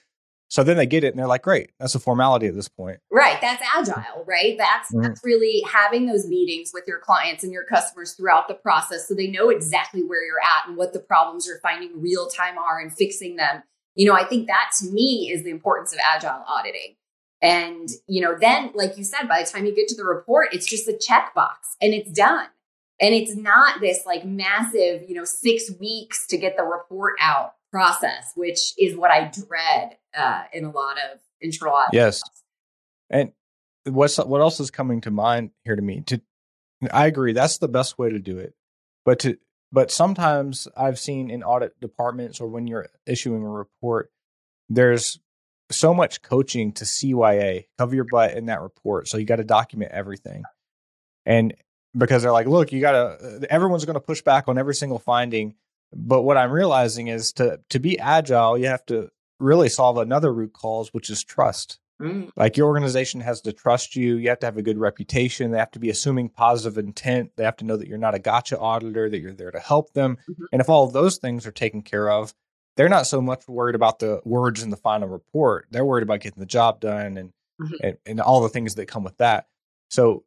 So 0.48 0.62
then 0.62 0.76
they 0.76 0.86
get 0.86 1.02
it 1.02 1.08
and 1.08 1.18
they're 1.18 1.26
like, 1.26 1.42
great, 1.42 1.70
that's 1.80 1.94
a 1.94 2.00
formality 2.00 2.46
at 2.46 2.54
this 2.54 2.68
point. 2.68 3.00
Right. 3.10 3.40
That's 3.40 3.62
agile, 3.74 4.24
right? 4.26 4.56
That's 4.56 4.92
mm-hmm. 4.92 5.02
that's 5.02 5.24
really 5.24 5.62
having 5.70 6.06
those 6.06 6.26
meetings 6.26 6.70
with 6.72 6.84
your 6.86 6.98
clients 6.98 7.42
and 7.42 7.52
your 7.52 7.64
customers 7.64 8.12
throughout 8.12 8.46
the 8.46 8.54
process 8.54 9.08
so 9.08 9.14
they 9.14 9.26
know 9.26 9.50
exactly 9.50 10.02
where 10.02 10.24
you're 10.24 10.40
at 10.40 10.68
and 10.68 10.76
what 10.76 10.92
the 10.92 11.00
problems 11.00 11.46
you're 11.46 11.60
finding 11.60 12.00
real 12.00 12.28
time 12.28 12.58
are 12.58 12.78
and 12.78 12.92
fixing 12.92 13.36
them. 13.36 13.62
You 13.96 14.06
know, 14.06 14.14
I 14.14 14.24
think 14.24 14.46
that 14.46 14.70
to 14.78 14.90
me 14.90 15.30
is 15.32 15.42
the 15.42 15.50
importance 15.50 15.92
of 15.92 15.98
agile 16.04 16.44
auditing. 16.46 16.96
And, 17.42 17.88
you 18.06 18.22
know, 18.22 18.36
then, 18.38 18.70
like 18.74 18.96
you 18.96 19.04
said, 19.04 19.28
by 19.28 19.42
the 19.42 19.50
time 19.50 19.66
you 19.66 19.74
get 19.74 19.88
to 19.88 19.96
the 19.96 20.04
report, 20.04 20.48
it's 20.52 20.66
just 20.66 20.88
a 20.88 20.92
checkbox 20.92 21.76
and 21.80 21.92
it's 21.92 22.10
done. 22.10 22.46
And 23.00 23.14
it's 23.14 23.36
not 23.36 23.80
this 23.80 24.06
like 24.06 24.24
massive, 24.24 25.08
you 25.08 25.14
know, 25.14 25.24
six 25.24 25.70
weeks 25.78 26.26
to 26.28 26.38
get 26.38 26.56
the 26.56 26.62
report 26.62 27.14
out 27.20 27.54
process, 27.70 28.32
which 28.36 28.72
is 28.78 28.96
what 28.96 29.10
I 29.10 29.24
dread 29.24 29.98
uh, 30.16 30.44
in 30.52 30.64
a 30.64 30.70
lot 30.70 30.96
of 30.98 31.20
audit. 31.62 31.92
Yes. 31.92 32.22
And 33.10 33.32
what's 33.84 34.16
what 34.16 34.40
else 34.40 34.60
is 34.60 34.70
coming 34.70 35.00
to 35.02 35.10
mind 35.10 35.50
here 35.64 35.76
to 35.76 35.82
me? 35.82 36.02
To 36.06 36.20
I 36.92 37.06
agree, 37.06 37.32
that's 37.32 37.58
the 37.58 37.68
best 37.68 37.98
way 37.98 38.10
to 38.10 38.18
do 38.18 38.38
it. 38.38 38.54
But 39.04 39.20
to 39.20 39.38
but 39.72 39.90
sometimes 39.90 40.68
I've 40.76 40.98
seen 40.98 41.30
in 41.30 41.42
audit 41.42 41.78
departments 41.80 42.40
or 42.40 42.48
when 42.48 42.66
you're 42.66 42.88
issuing 43.06 43.42
a 43.42 43.48
report, 43.48 44.10
there's 44.68 45.18
so 45.70 45.92
much 45.92 46.22
coaching 46.22 46.72
to 46.72 46.84
CYA, 46.84 47.64
cover 47.78 47.94
your 47.94 48.04
butt 48.04 48.34
in 48.34 48.46
that 48.46 48.60
report. 48.60 49.08
So 49.08 49.18
you 49.18 49.24
got 49.24 49.36
to 49.36 49.44
document 49.44 49.92
everything. 49.92 50.44
And 51.24 51.54
because 51.96 52.22
they're 52.22 52.32
like, 52.32 52.46
look, 52.46 52.72
you 52.72 52.80
got 52.80 52.92
to, 52.92 53.46
everyone's 53.50 53.84
going 53.84 53.94
to 53.94 54.00
push 54.00 54.22
back 54.22 54.48
on 54.48 54.58
every 54.58 54.74
single 54.74 54.98
finding. 54.98 55.54
But 55.92 56.22
what 56.22 56.36
I'm 56.36 56.50
realizing 56.52 57.08
is 57.08 57.32
to 57.34 57.60
to 57.70 57.78
be 57.78 57.98
agile, 57.98 58.58
you 58.58 58.66
have 58.66 58.84
to 58.86 59.10
really 59.38 59.68
solve 59.68 59.98
another 59.98 60.32
root 60.32 60.52
cause, 60.52 60.88
which 60.92 61.10
is 61.10 61.22
trust. 61.22 61.78
Mm. 62.00 62.30
Like 62.36 62.56
your 62.56 62.66
organization 62.66 63.20
has 63.22 63.40
to 63.42 63.52
trust 63.52 63.96
you. 63.96 64.16
You 64.16 64.28
have 64.28 64.40
to 64.40 64.46
have 64.46 64.58
a 64.58 64.62
good 64.62 64.78
reputation. 64.78 65.50
They 65.50 65.58
have 65.58 65.70
to 65.72 65.78
be 65.78 65.90
assuming 65.90 66.28
positive 66.28 66.76
intent. 66.78 67.32
They 67.36 67.44
have 67.44 67.56
to 67.56 67.64
know 67.64 67.76
that 67.76 67.88
you're 67.88 67.96
not 67.96 68.14
a 68.14 68.18
gotcha 68.18 68.58
auditor, 68.58 69.08
that 69.08 69.20
you're 69.20 69.32
there 69.32 69.50
to 69.50 69.60
help 69.60 69.92
them. 69.94 70.18
Mm-hmm. 70.28 70.44
And 70.52 70.60
if 70.60 70.68
all 70.68 70.84
of 70.84 70.92
those 70.92 71.16
things 71.16 71.46
are 71.46 71.52
taken 71.52 71.82
care 71.82 72.10
of, 72.10 72.34
they're 72.76 72.90
not 72.90 73.06
so 73.06 73.22
much 73.22 73.48
worried 73.48 73.74
about 73.74 73.98
the 73.98 74.20
words 74.24 74.62
in 74.62 74.68
the 74.68 74.76
final 74.76 75.08
report. 75.08 75.66
They're 75.70 75.86
worried 75.86 76.02
about 76.02 76.20
getting 76.20 76.40
the 76.40 76.46
job 76.46 76.80
done 76.80 77.16
and 77.16 77.32
mm-hmm. 77.60 77.74
and, 77.82 77.96
and 78.04 78.20
all 78.20 78.42
the 78.42 78.50
things 78.50 78.74
that 78.74 78.86
come 78.86 79.02
with 79.02 79.16
that. 79.16 79.46
So 79.88 80.24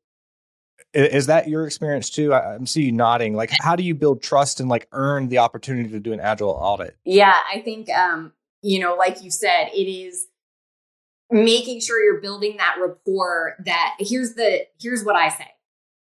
is 0.93 1.27
that 1.27 1.47
your 1.47 1.67
experience 1.67 2.09
too? 2.09 2.33
I, 2.33 2.55
am 2.55 2.65
see 2.65 2.83
you 2.83 2.91
nodding. 2.91 3.35
Like, 3.35 3.51
how 3.51 3.75
do 3.75 3.83
you 3.83 3.93
build 3.93 4.23
trust 4.23 4.59
and 4.59 4.69
like 4.69 4.87
earn 4.91 5.27
the 5.27 5.37
opportunity 5.37 5.89
to 5.89 5.99
do 5.99 6.13
an 6.13 6.19
agile 6.19 6.49
audit? 6.49 6.97
Yeah, 7.05 7.35
I 7.53 7.61
think 7.61 7.89
um, 7.89 8.33
you 8.61 8.79
know, 8.79 8.95
like 8.95 9.23
you 9.23 9.31
said, 9.31 9.69
it 9.73 9.89
is 9.89 10.27
making 11.31 11.81
sure 11.81 12.03
you're 12.03 12.21
building 12.21 12.57
that 12.57 12.77
rapport. 12.81 13.55
That 13.65 13.95
here's 13.99 14.35
the 14.35 14.65
here's 14.81 15.03
what 15.03 15.15
I 15.15 15.29
say: 15.29 15.47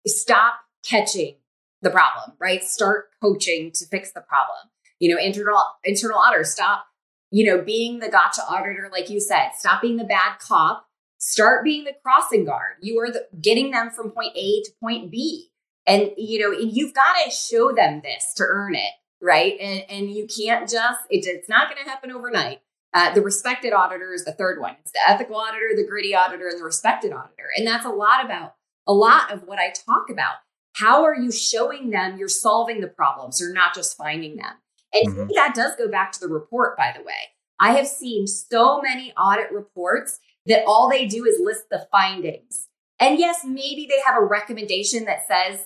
stop 0.07 0.55
catching 0.85 1.35
the 1.81 1.89
problem, 1.89 2.35
right? 2.39 2.63
Start 2.63 3.09
coaching 3.21 3.71
to 3.75 3.85
fix 3.87 4.11
the 4.11 4.21
problem. 4.21 4.71
You 4.99 5.13
know, 5.13 5.21
internal 5.21 5.61
internal 5.83 6.19
auditor, 6.19 6.43
stop. 6.43 6.85
You 7.31 7.45
know, 7.45 7.61
being 7.61 7.99
the 7.99 8.09
gotcha 8.09 8.41
auditor, 8.41 8.89
like 8.91 9.09
you 9.09 9.19
said, 9.19 9.51
stop 9.55 9.83
being 9.83 9.97
the 9.97 10.03
bad 10.03 10.39
cop 10.39 10.89
start 11.19 11.63
being 11.63 11.83
the 11.83 11.93
crossing 12.01 12.45
guard. 12.45 12.77
You 12.81 12.99
are 12.99 13.11
the, 13.11 13.27
getting 13.39 13.71
them 13.71 13.91
from 13.91 14.11
point 14.11 14.35
A 14.35 14.63
to 14.63 14.71
point 14.81 15.11
B. 15.11 15.49
And, 15.85 16.11
you 16.17 16.39
know, 16.39 16.57
you've 16.57 16.93
got 16.93 17.23
to 17.23 17.31
show 17.31 17.71
them 17.73 18.01
this 18.03 18.33
to 18.37 18.43
earn 18.47 18.75
it, 18.75 18.93
right? 19.21 19.57
And, 19.59 19.83
and 19.89 20.11
you 20.11 20.27
can't 20.27 20.69
just, 20.69 20.99
it, 21.09 21.25
it's 21.25 21.49
not 21.49 21.69
going 21.69 21.83
to 21.83 21.89
happen 21.89 22.11
overnight. 22.11 22.61
Uh, 22.93 23.13
the 23.13 23.21
respected 23.21 23.73
auditor 23.73 24.13
is 24.13 24.25
the 24.25 24.31
third 24.31 24.59
one. 24.59 24.75
It's 24.81 24.91
the 24.91 24.99
ethical 25.07 25.35
auditor, 25.35 25.69
the 25.75 25.87
gritty 25.87 26.15
auditor, 26.15 26.47
and 26.47 26.59
the 26.59 26.63
respected 26.63 27.11
auditor. 27.11 27.49
And 27.55 27.67
that's 27.67 27.85
a 27.85 27.89
lot 27.89 28.25
about, 28.25 28.55
a 28.87 28.93
lot 28.93 29.31
of 29.31 29.43
what 29.43 29.59
I 29.59 29.69
talk 29.69 30.09
about. 30.09 30.35
How 30.73 31.03
are 31.03 31.15
you 31.15 31.31
showing 31.31 31.89
them 31.89 32.17
you're 32.17 32.27
solving 32.27 32.81
the 32.81 32.87
problems? 32.87 33.39
You're 33.39 33.53
not 33.53 33.75
just 33.75 33.97
finding 33.97 34.37
them. 34.37 34.53
And 34.93 35.13
mm-hmm. 35.13 35.27
that 35.35 35.53
does 35.53 35.75
go 35.75 35.89
back 35.89 36.11
to 36.13 36.19
the 36.19 36.27
report, 36.27 36.77
by 36.77 36.93
the 36.95 37.03
way. 37.03 37.13
I 37.59 37.73
have 37.73 37.87
seen 37.87 38.25
so 38.25 38.81
many 38.81 39.11
audit 39.13 39.51
reports 39.51 40.19
that 40.45 40.63
all 40.65 40.89
they 40.89 41.05
do 41.05 41.25
is 41.25 41.39
list 41.43 41.65
the 41.69 41.87
findings. 41.91 42.67
And 42.99 43.19
yes, 43.19 43.43
maybe 43.45 43.87
they 43.89 44.01
have 44.05 44.19
a 44.19 44.25
recommendation 44.25 45.05
that 45.05 45.27
says, 45.27 45.59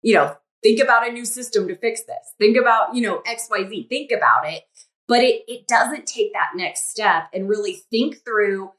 you 0.00 0.14
know, 0.14 0.36
think 0.62 0.80
about 0.80 1.08
a 1.08 1.12
new 1.12 1.24
system 1.24 1.68
to 1.68 1.76
fix 1.76 2.02
this. 2.04 2.34
Think 2.38 2.56
about, 2.56 2.94
you 2.94 3.02
know, 3.02 3.22
XYZ. 3.26 3.88
Think 3.88 4.10
about 4.10 4.48
it. 4.48 4.62
But 5.08 5.22
it, 5.22 5.42
it 5.48 5.66
doesn't 5.66 6.06
take 6.06 6.32
that 6.32 6.52
next 6.54 6.90
step 6.90 7.24
and 7.34 7.48
really 7.48 7.82
think 7.90 8.24
through 8.24 8.72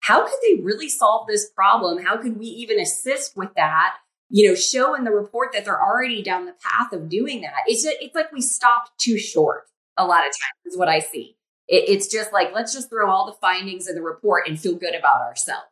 how 0.00 0.22
could 0.22 0.38
they 0.42 0.62
really 0.62 0.88
solve 0.88 1.26
this 1.26 1.50
problem? 1.50 2.04
How 2.04 2.16
could 2.16 2.38
we 2.38 2.46
even 2.46 2.78
assist 2.78 3.36
with 3.36 3.50
that? 3.56 3.96
You 4.28 4.48
know, 4.48 4.54
show 4.54 4.94
in 4.94 5.04
the 5.04 5.10
report 5.10 5.50
that 5.52 5.64
they're 5.64 5.82
already 5.82 6.22
down 6.22 6.46
the 6.46 6.54
path 6.62 6.92
of 6.92 7.08
doing 7.08 7.40
that. 7.40 7.52
It's 7.66 7.82
just, 7.82 7.96
it's 8.00 8.14
like 8.14 8.32
we 8.32 8.40
stopped 8.40 8.92
too 8.98 9.18
short 9.18 9.64
a 9.96 10.06
lot 10.06 10.20
of 10.20 10.26
times 10.26 10.72
is 10.72 10.78
what 10.78 10.88
I 10.88 11.00
see. 11.00 11.36
It, 11.66 11.88
it's 11.88 12.06
just 12.06 12.32
like, 12.32 12.54
let's 12.54 12.72
just 12.72 12.88
throw 12.88 13.10
all 13.10 13.26
the 13.26 13.36
findings 13.40 13.88
in 13.88 13.94
the 13.94 14.02
report 14.02 14.46
and 14.46 14.58
feel 14.60 14.76
good 14.76 14.94
about 14.94 15.20
ourselves. 15.22 15.66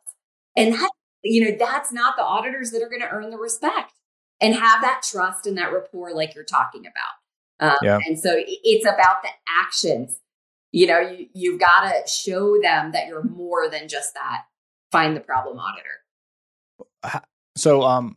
And 0.57 0.73
that, 0.73 0.91
you 1.23 1.45
know, 1.45 1.55
that's 1.57 1.91
not 1.91 2.15
the 2.17 2.23
auditors 2.23 2.71
that 2.71 2.81
are 2.81 2.89
going 2.89 3.01
to 3.01 3.09
earn 3.09 3.29
the 3.29 3.37
respect 3.37 3.93
and 4.41 4.55
have 4.55 4.81
that 4.81 5.01
trust 5.03 5.45
and 5.45 5.57
that 5.57 5.73
rapport 5.73 6.13
like 6.13 6.35
you're 6.35 6.43
talking 6.43 6.81
about. 6.81 7.71
Um, 7.71 7.77
yeah. 7.81 7.99
And 8.07 8.17
so 8.17 8.35
it's 8.35 8.85
about 8.85 9.21
the 9.21 9.29
actions. 9.61 10.19
You 10.71 10.87
know, 10.87 10.99
you, 10.99 11.27
you've 11.33 11.59
got 11.59 11.89
to 11.89 12.09
show 12.09 12.61
them 12.61 12.91
that 12.93 13.07
you're 13.07 13.23
more 13.23 13.69
than 13.69 13.87
just 13.87 14.13
that 14.13 14.43
find 14.91 15.15
the 15.15 15.21
problem 15.21 15.59
auditor. 15.59 17.19
So, 17.55 17.81
um, 17.81 18.15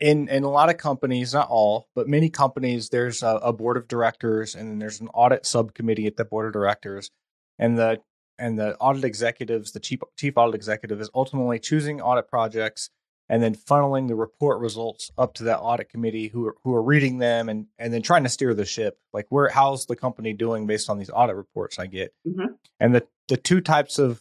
in 0.00 0.28
in 0.28 0.42
a 0.42 0.50
lot 0.50 0.70
of 0.70 0.78
companies, 0.78 1.34
not 1.34 1.48
all, 1.48 1.88
but 1.94 2.08
many 2.08 2.30
companies, 2.30 2.88
there's 2.88 3.22
a, 3.22 3.36
a, 3.36 3.52
board 3.52 3.76
of 3.76 3.88
directors, 3.88 4.54
and 4.54 4.68
then 4.68 4.78
there's 4.78 5.00
an 5.00 5.08
audit 5.08 5.46
subcommittee 5.46 6.06
at 6.06 6.16
the 6.16 6.24
board 6.24 6.46
of 6.46 6.52
directors, 6.52 7.10
and 7.58 7.78
the 7.78 8.00
and 8.38 8.58
the 8.58 8.76
audit 8.76 9.04
executives, 9.04 9.72
the 9.72 9.80
chief 9.80 10.00
chief 10.18 10.34
audit 10.36 10.54
executive, 10.54 11.00
is 11.00 11.10
ultimately 11.14 11.58
choosing 11.58 12.00
audit 12.00 12.28
projects 12.28 12.90
and 13.28 13.42
then 13.42 13.54
funneling 13.54 14.08
the 14.08 14.14
report 14.14 14.60
results 14.60 15.10
up 15.16 15.34
to 15.34 15.44
that 15.44 15.58
audit 15.58 15.88
committee 15.88 16.28
who 16.28 16.46
are, 16.46 16.56
who 16.62 16.74
are 16.74 16.82
reading 16.82 17.18
them 17.18 17.48
and 17.48 17.66
and 17.78 17.92
then 17.92 18.02
trying 18.02 18.22
to 18.22 18.28
steer 18.28 18.54
the 18.54 18.64
ship 18.64 18.98
like 19.12 19.26
where 19.28 19.48
how's 19.48 19.86
the 19.86 19.96
company 19.96 20.32
doing 20.32 20.66
based 20.66 20.90
on 20.90 20.98
these 20.98 21.10
audit 21.10 21.36
reports 21.36 21.78
i 21.78 21.86
get 21.86 22.12
mm-hmm. 22.26 22.52
and 22.80 22.94
the 22.94 23.06
the 23.28 23.36
two 23.36 23.60
types 23.60 23.98
of 23.98 24.20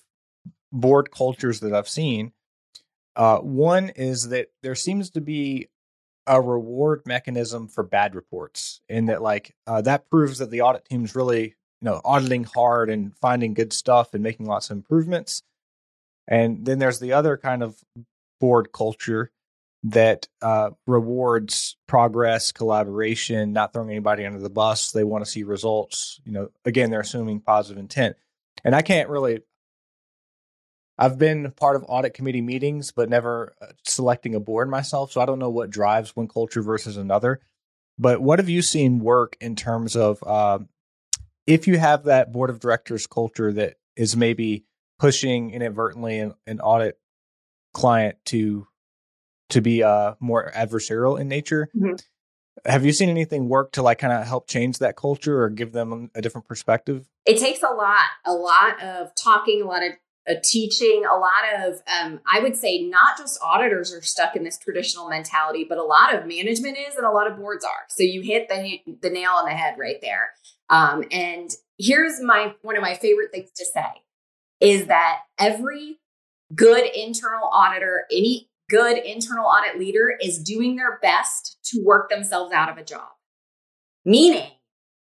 board 0.72 1.12
cultures 1.12 1.60
that 1.60 1.74
i've 1.74 1.90
seen 1.90 2.32
uh, 3.16 3.38
one 3.38 3.90
is 3.90 4.30
that 4.30 4.48
there 4.64 4.76
seems 4.76 5.12
to 5.12 5.22
be 5.22 5.70
a 6.26 6.42
reward 6.42 7.02
mechanism 7.06 7.68
for 7.68 7.84
bad 7.84 8.16
reports, 8.16 8.82
in 8.88 9.06
that 9.06 9.22
like 9.22 9.56
uh, 9.68 9.82
that 9.82 10.10
proves 10.10 10.40
that 10.40 10.50
the 10.50 10.62
audit 10.62 10.86
team's 10.86 11.16
really 11.16 11.44
you 11.44 11.54
know 11.82 12.02
auditing 12.04 12.44
hard 12.44 12.90
and 12.90 13.16
finding 13.18 13.54
good 13.54 13.74
stuff 13.74 14.14
and 14.14 14.24
making 14.24 14.46
lots 14.46 14.70
of 14.70 14.78
improvements. 14.78 15.44
And 16.28 16.66
then 16.66 16.80
there's 16.80 17.00
the 17.00 17.14
other 17.14 17.36
kind 17.38 17.62
of 17.62 17.78
board 18.44 18.74
culture 18.74 19.32
that 19.84 20.28
uh, 20.42 20.72
rewards 20.86 21.78
progress, 21.88 22.52
collaboration, 22.52 23.54
not 23.54 23.72
throwing 23.72 23.90
anybody 23.90 24.26
under 24.26 24.40
the 24.40 24.50
bus. 24.50 24.92
They 24.92 25.06
want 25.06 25.24
to 25.24 25.32
see 25.32 25.44
results. 25.44 26.20
You 26.26 26.34
know, 26.34 26.50
again, 26.66 26.92
they're 26.92 27.00
assuming 27.00 27.40
positive 27.40 27.80
intent. 27.80 28.18
And 28.66 28.76
I 28.76 28.82
can't 28.82 29.08
really. 29.08 29.40
I've 30.98 31.18
been 31.18 31.52
part 31.52 31.78
of 31.78 31.86
audit 31.88 32.14
committee 32.14 32.42
meetings, 32.42 32.92
but 32.92 33.10
never 33.10 33.56
uh, 33.62 33.68
selecting 33.86 34.36
a 34.36 34.42
board 34.42 34.70
myself. 34.70 35.14
So 35.14 35.22
I 35.22 35.26
don't 35.26 35.40
know 35.40 35.50
what 35.50 35.70
drives 35.70 36.14
one 36.14 36.28
culture 36.28 36.62
versus 36.62 36.98
another. 36.98 37.40
But 37.98 38.22
what 38.22 38.40
have 38.40 38.50
you 38.50 38.62
seen 38.62 39.00
work 39.00 39.38
in 39.40 39.56
terms 39.56 39.96
of 39.96 40.22
uh, 40.22 40.60
if 41.48 41.66
you 41.66 41.80
have 41.80 42.04
that 42.04 42.34
board 42.34 42.50
of 42.50 42.60
directors 42.60 43.08
culture 43.08 43.54
that 43.54 43.76
is 43.96 44.18
maybe 44.18 44.66
pushing 45.00 45.52
inadvertently 45.52 46.20
an, 46.20 46.34
an 46.46 46.60
audit 46.60 47.00
client 47.74 48.18
to 48.26 48.68
to 49.50 49.62
be 49.62 49.84
uh, 49.84 50.16
more 50.20 50.52
adversarial 50.56 51.20
in 51.20 51.28
nature. 51.28 51.70
Mm-hmm. 51.76 51.96
Have 52.66 52.86
you 52.86 52.92
seen 52.92 53.10
anything 53.10 53.50
work 53.50 53.74
to 53.74 53.82
like 53.82 54.00
kind 54.00 54.14
of 54.14 54.26
help 54.26 54.48
change 54.48 54.80
that 54.80 54.96
culture 54.96 55.42
or 55.42 55.50
give 55.50 55.74
them 55.74 56.10
a 56.16 56.22
different 56.22 56.48
perspective? 56.48 57.08
It 57.26 57.40
takes 57.40 57.62
a 57.62 57.74
lot, 57.74 58.06
a 58.26 58.34
lot 58.34 58.82
of 58.82 59.12
talking, 59.16 59.62
a 59.62 59.66
lot 59.66 59.84
of 59.84 59.94
uh, 60.30 60.36
teaching, 60.44 61.04
a 61.06 61.18
lot 61.18 61.68
of, 61.68 61.82
um, 62.00 62.22
I 62.32 62.40
would 62.40 62.56
say, 62.56 62.84
not 62.84 63.18
just 63.18 63.40
auditors 63.44 63.94
are 63.94 64.02
stuck 64.02 64.36
in 64.36 64.44
this 64.44 64.58
traditional 64.58 65.10
mentality, 65.10 65.66
but 65.68 65.78
a 65.78 65.84
lot 65.84 66.16
of 66.16 66.26
management 66.26 66.78
is, 66.78 66.96
and 66.96 67.06
a 67.06 67.12
lot 67.12 67.30
of 67.30 67.38
boards 67.38 67.66
are. 67.66 67.86
So 67.90 68.04
you 68.04 68.22
hit 68.22 68.48
the 68.48 68.80
the 69.02 69.10
nail 69.10 69.32
on 69.32 69.46
the 69.46 69.52
head 69.52 69.76
right 69.78 70.00
there. 70.02 70.30
Um, 70.70 71.04
and 71.12 71.50
here's 71.78 72.22
my 72.22 72.54
one 72.62 72.78
of 72.78 72.82
my 72.82 72.96
favorite 72.96 73.32
things 73.32 73.52
to 73.58 73.66
say 73.66 73.82
is 74.62 74.86
that 74.86 75.20
every 75.38 76.00
good 76.56 76.86
internal 76.96 77.50
auditor, 77.52 78.06
any 78.12 78.50
good 78.70 78.98
internal 78.98 79.46
audit 79.46 79.80
leader 79.80 80.18
is 80.22 80.42
doing 80.42 80.76
their 80.76 81.00
best 81.02 81.58
to 81.66 81.84
work 81.84 82.10
themselves 82.10 82.54
out 82.54 82.70
of 82.70 82.78
a 82.78 82.84
job. 82.84 83.10
Meaning, 84.06 84.50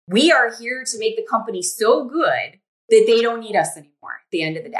we 0.07 0.31
are 0.31 0.53
here 0.53 0.83
to 0.85 0.99
make 0.99 1.15
the 1.15 1.25
company 1.29 1.61
so 1.61 2.05
good 2.05 2.59
that 2.89 3.03
they 3.07 3.21
don't 3.21 3.39
need 3.39 3.55
us 3.55 3.77
anymore 3.77 4.19
at 4.19 4.31
the 4.31 4.43
end 4.43 4.57
of 4.57 4.63
the 4.63 4.69
day. 4.69 4.77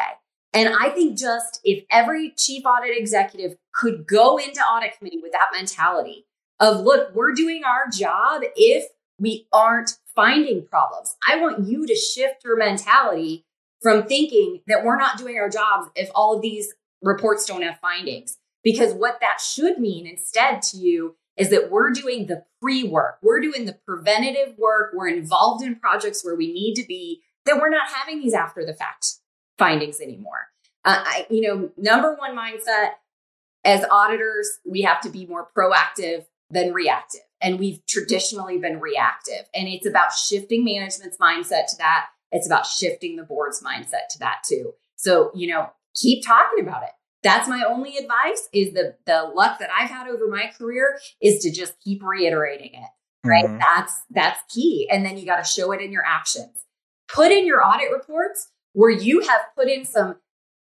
And 0.54 0.74
I 0.78 0.90
think 0.90 1.18
just 1.18 1.62
if 1.64 1.86
every 1.90 2.34
chief 2.38 2.66
audit 2.66 2.98
executive 2.98 3.56
could 3.74 4.06
go 4.06 4.38
into 4.38 4.60
audit 4.60 4.98
committee 4.98 5.22
with 5.22 5.32
that 5.32 5.48
mentality 5.56 6.26
of, 6.60 6.82
look, 6.82 7.16
we're 7.16 7.34
doing 7.34 7.64
our 7.64 7.90
job 7.90 8.42
if 8.56 8.86
we 9.18 9.48
aren't 9.54 9.98
finding 10.14 10.66
problems. 10.66 11.16
I 11.28 11.40
want 11.40 11.66
you 11.66 11.88
to 11.88 11.96
shift 11.96 12.44
your 12.44 12.58
mentality 12.58 13.46
from 13.82 14.04
thinking 14.04 14.62
that 14.68 14.84
we're 14.84 14.98
not 14.98 15.18
doing 15.18 15.38
our 15.38 15.50
jobs 15.50 15.90
if 15.96 16.10
all 16.14 16.36
of 16.36 16.42
these 16.42 16.74
reports 17.02 17.46
don't 17.46 17.64
have 17.64 17.80
findings. 17.80 18.38
Because 18.64 18.94
what 18.94 19.20
that 19.22 19.42
should 19.42 19.80
mean 19.80 20.06
instead 20.06 20.62
to 20.64 20.78
you 20.78 21.16
is 21.36 21.50
that 21.50 21.72
we're 21.72 21.92
doing 21.92 22.28
the 22.28 22.44
pre 22.62 22.84
work, 22.84 23.18
we're 23.24 23.42
doing 23.42 23.66
the 23.66 23.78
preventative 23.86 24.56
work, 24.58 24.92
we're 24.94 25.08
involved 25.08 25.64
in 25.64 25.76
projects 25.76 26.24
where 26.24 26.36
we 26.36 26.54
need 26.54 26.76
to 26.76 26.86
be, 26.86 27.22
that 27.46 27.58
we're 27.58 27.70
not 27.70 27.90
having 27.90 28.22
these 28.22 28.34
after 28.34 28.64
the 28.66 28.74
fact 28.74 29.16
findings 29.58 30.00
anymore. 30.00 30.50
Uh, 30.86 31.02
I, 31.04 31.28
you 31.30 31.42
know, 31.42 31.72
number 31.78 32.14
one 32.16 32.36
mindset 32.36 32.92
as 33.64 33.86
auditors, 33.90 34.60
we 34.66 34.82
have 34.82 35.02
to 35.02 35.10
be 35.10 35.26
more 35.26 35.48
proactive 35.56 36.26
than 36.50 36.74
reactive. 36.74 37.22
And 37.42 37.60
we've 37.60 37.84
traditionally 37.88 38.58
been 38.58 38.80
reactive. 38.80 39.48
And 39.56 39.68
it's 39.68 39.88
about 39.88 40.14
shifting 40.14 40.64
management's 40.64 41.18
mindset 41.18 41.68
to 41.70 41.78
that. 41.78 42.08
It's 42.32 42.48
about 42.48 42.66
shifting 42.66 43.16
the 43.16 43.24
board's 43.24 43.64
mindset 43.64 44.08
to 44.12 44.20
that 44.20 44.44
too. 44.48 44.74
So, 44.96 45.32
you 45.34 45.48
know, 45.48 45.70
keep 45.96 46.26
talking 46.26 46.66
about 46.66 46.84
it 46.84 46.92
that's 47.24 47.48
my 47.48 47.64
only 47.68 47.98
advice 47.98 48.50
is 48.54 48.74
the 48.74 48.96
the 49.06 49.32
luck 49.36 49.60
that 49.60 49.70
I've 49.78 49.90
had 49.90 50.08
over 50.08 50.28
my 50.28 50.52
career 50.58 51.00
is 51.22 51.44
to 51.44 51.52
just 51.52 51.80
keep 51.84 52.02
reiterating 52.04 52.74
it. 52.74 52.90
Right. 53.24 53.46
Mm-hmm. 53.46 53.60
That's 53.60 54.02
that's 54.10 54.40
key. 54.54 54.90
And 54.92 55.06
then 55.06 55.18
you 55.18 55.26
got 55.26 55.44
to 55.44 55.50
show 55.50 55.72
it 55.72 55.82
in 55.82 55.92
your 55.92 56.06
actions. 56.06 56.66
Put 57.08 57.32
in 57.32 57.46
your 57.46 57.64
audit 57.66 57.92
reports 57.92 58.50
where 58.74 58.90
you 58.90 59.22
have 59.22 59.42
put 59.56 59.68
in 59.68 59.86
some 59.86 60.16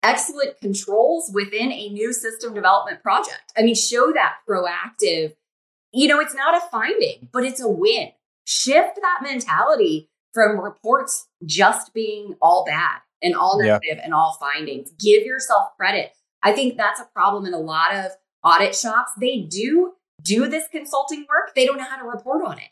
excellent 0.03 0.61
controls 0.61 1.31
within 1.33 1.72
a 1.72 1.88
new 1.88 2.12
system 2.12 2.55
development 2.55 3.03
project. 3.03 3.53
I 3.57 3.62
mean, 3.62 3.74
show 3.74 4.12
that 4.12 4.37
proactive. 4.48 5.35
You 5.92 6.09
know, 6.09 6.20
it's 6.20 6.35
not 6.35 6.57
a 6.57 6.61
finding, 6.70 7.29
but 7.33 7.44
it's 7.44 7.61
a 7.61 7.68
win. 7.68 8.11
Shift 8.44 8.98
that 9.00 9.20
mentality 9.22 10.11
from 10.34 10.60
reports 10.60 11.28
just 11.46 11.94
being 11.94 12.34
all 12.42 12.64
bad 12.66 12.98
and 13.22 13.34
all 13.34 13.58
negative 13.58 13.98
yeah. 13.98 14.04
and 14.04 14.12
all 14.12 14.36
findings. 14.38 14.90
Give 14.98 15.24
yourself 15.24 15.68
credit 15.78 16.12
I 16.44 16.52
think 16.52 16.76
that's 16.76 17.00
a 17.00 17.06
problem 17.06 17.46
in 17.46 17.54
a 17.54 17.58
lot 17.58 17.94
of 17.94 18.12
audit 18.44 18.76
shops. 18.76 19.12
They 19.18 19.40
do 19.40 19.94
do 20.22 20.46
this 20.48 20.68
consulting 20.70 21.20
work, 21.20 21.54
they 21.56 21.66
don't 21.66 21.78
know 21.78 21.84
how 21.84 21.96
to 21.96 22.04
report 22.04 22.46
on 22.46 22.58
it. 22.58 22.68